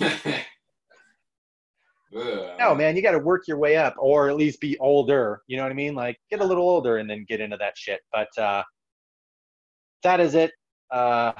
No, 2.58 2.74
man, 2.74 2.96
you 2.96 3.02
got 3.02 3.12
to 3.12 3.18
work 3.18 3.48
your 3.48 3.58
way 3.58 3.76
up, 3.76 3.94
or 3.98 4.28
at 4.28 4.36
least 4.36 4.60
be 4.60 4.78
older. 4.78 5.42
You 5.46 5.56
know 5.56 5.64
what 5.64 5.72
I 5.72 5.74
mean? 5.74 5.94
Like, 5.94 6.18
get 6.30 6.40
a 6.40 6.44
little 6.44 6.68
older 6.68 6.98
and 6.98 7.08
then 7.08 7.24
get 7.28 7.40
into 7.40 7.56
that 7.56 7.76
shit. 7.76 8.00
But 8.12 8.28
uh, 8.38 8.62
that 10.02 10.20
is 10.20 10.34
it. 10.34 10.52
Uh, 10.90 11.32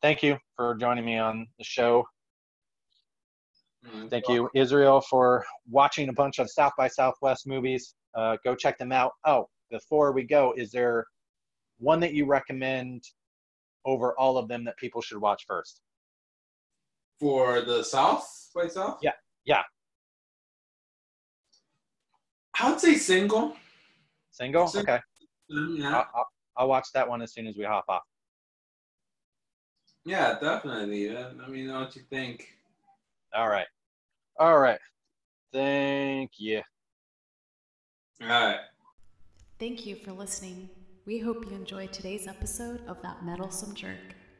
thank 0.00 0.22
you 0.22 0.38
for 0.56 0.74
joining 0.76 1.04
me 1.04 1.18
on 1.18 1.46
the 1.58 1.64
show. 1.64 2.04
Thank 4.10 4.28
you, 4.28 4.48
Israel, 4.54 5.00
for 5.00 5.44
watching 5.68 6.08
a 6.08 6.12
bunch 6.12 6.38
of 6.38 6.50
South 6.50 6.72
by 6.78 6.88
Southwest 6.88 7.46
movies. 7.46 7.94
Uh, 8.14 8.36
go 8.44 8.54
check 8.54 8.78
them 8.78 8.92
out. 8.92 9.12
Oh, 9.26 9.48
before 9.70 10.12
we 10.12 10.22
go, 10.22 10.54
is 10.56 10.70
there 10.70 11.04
one 11.78 12.00
that 12.00 12.14
you 12.14 12.26
recommend 12.26 13.02
over 13.84 14.16
all 14.18 14.38
of 14.38 14.46
them 14.48 14.64
that 14.64 14.76
people 14.76 15.02
should 15.02 15.18
watch 15.18 15.44
first? 15.48 15.80
For 17.18 17.62
the 17.62 17.82
South 17.82 18.26
by 18.54 18.68
South? 18.68 18.98
Yeah, 19.02 19.12
yeah. 19.44 19.62
I 22.60 22.70
would 22.70 22.80
say 22.80 22.94
single. 22.96 23.56
Single? 24.30 24.66
Sing- 24.68 24.82
Okay. 24.82 24.98
Um, 25.52 25.76
yeah. 25.78 25.88
I'll, 25.96 26.06
I'll, 26.14 26.28
I'll 26.56 26.68
watch 26.68 26.88
that 26.94 27.08
one 27.08 27.20
as 27.22 27.32
soon 27.34 27.46
as 27.46 27.56
we 27.56 27.64
hop 27.64 27.84
off. 27.88 28.02
yeah, 30.04 30.38
definitely. 30.40 31.14
Uh, 31.16 31.30
Let 31.38 31.50
me 31.50 31.64
know 31.66 31.80
what 31.80 31.94
you 31.96 32.02
think. 32.10 32.48
All 33.34 33.48
right. 33.48 33.66
All 34.38 34.58
right. 34.58 34.78
Thank 35.52 36.32
you. 36.38 36.62
All 38.22 38.28
right. 38.28 38.60
Thank 39.58 39.86
you 39.86 39.96
for 39.96 40.12
listening. 40.12 40.68
We 41.06 41.18
hope 41.18 41.44
you 41.46 41.52
enjoyed 41.52 41.92
today's 41.92 42.26
episode 42.26 42.80
of 42.86 43.00
That 43.02 43.24
Meddlesome 43.24 43.74
Jerk. 43.74 44.14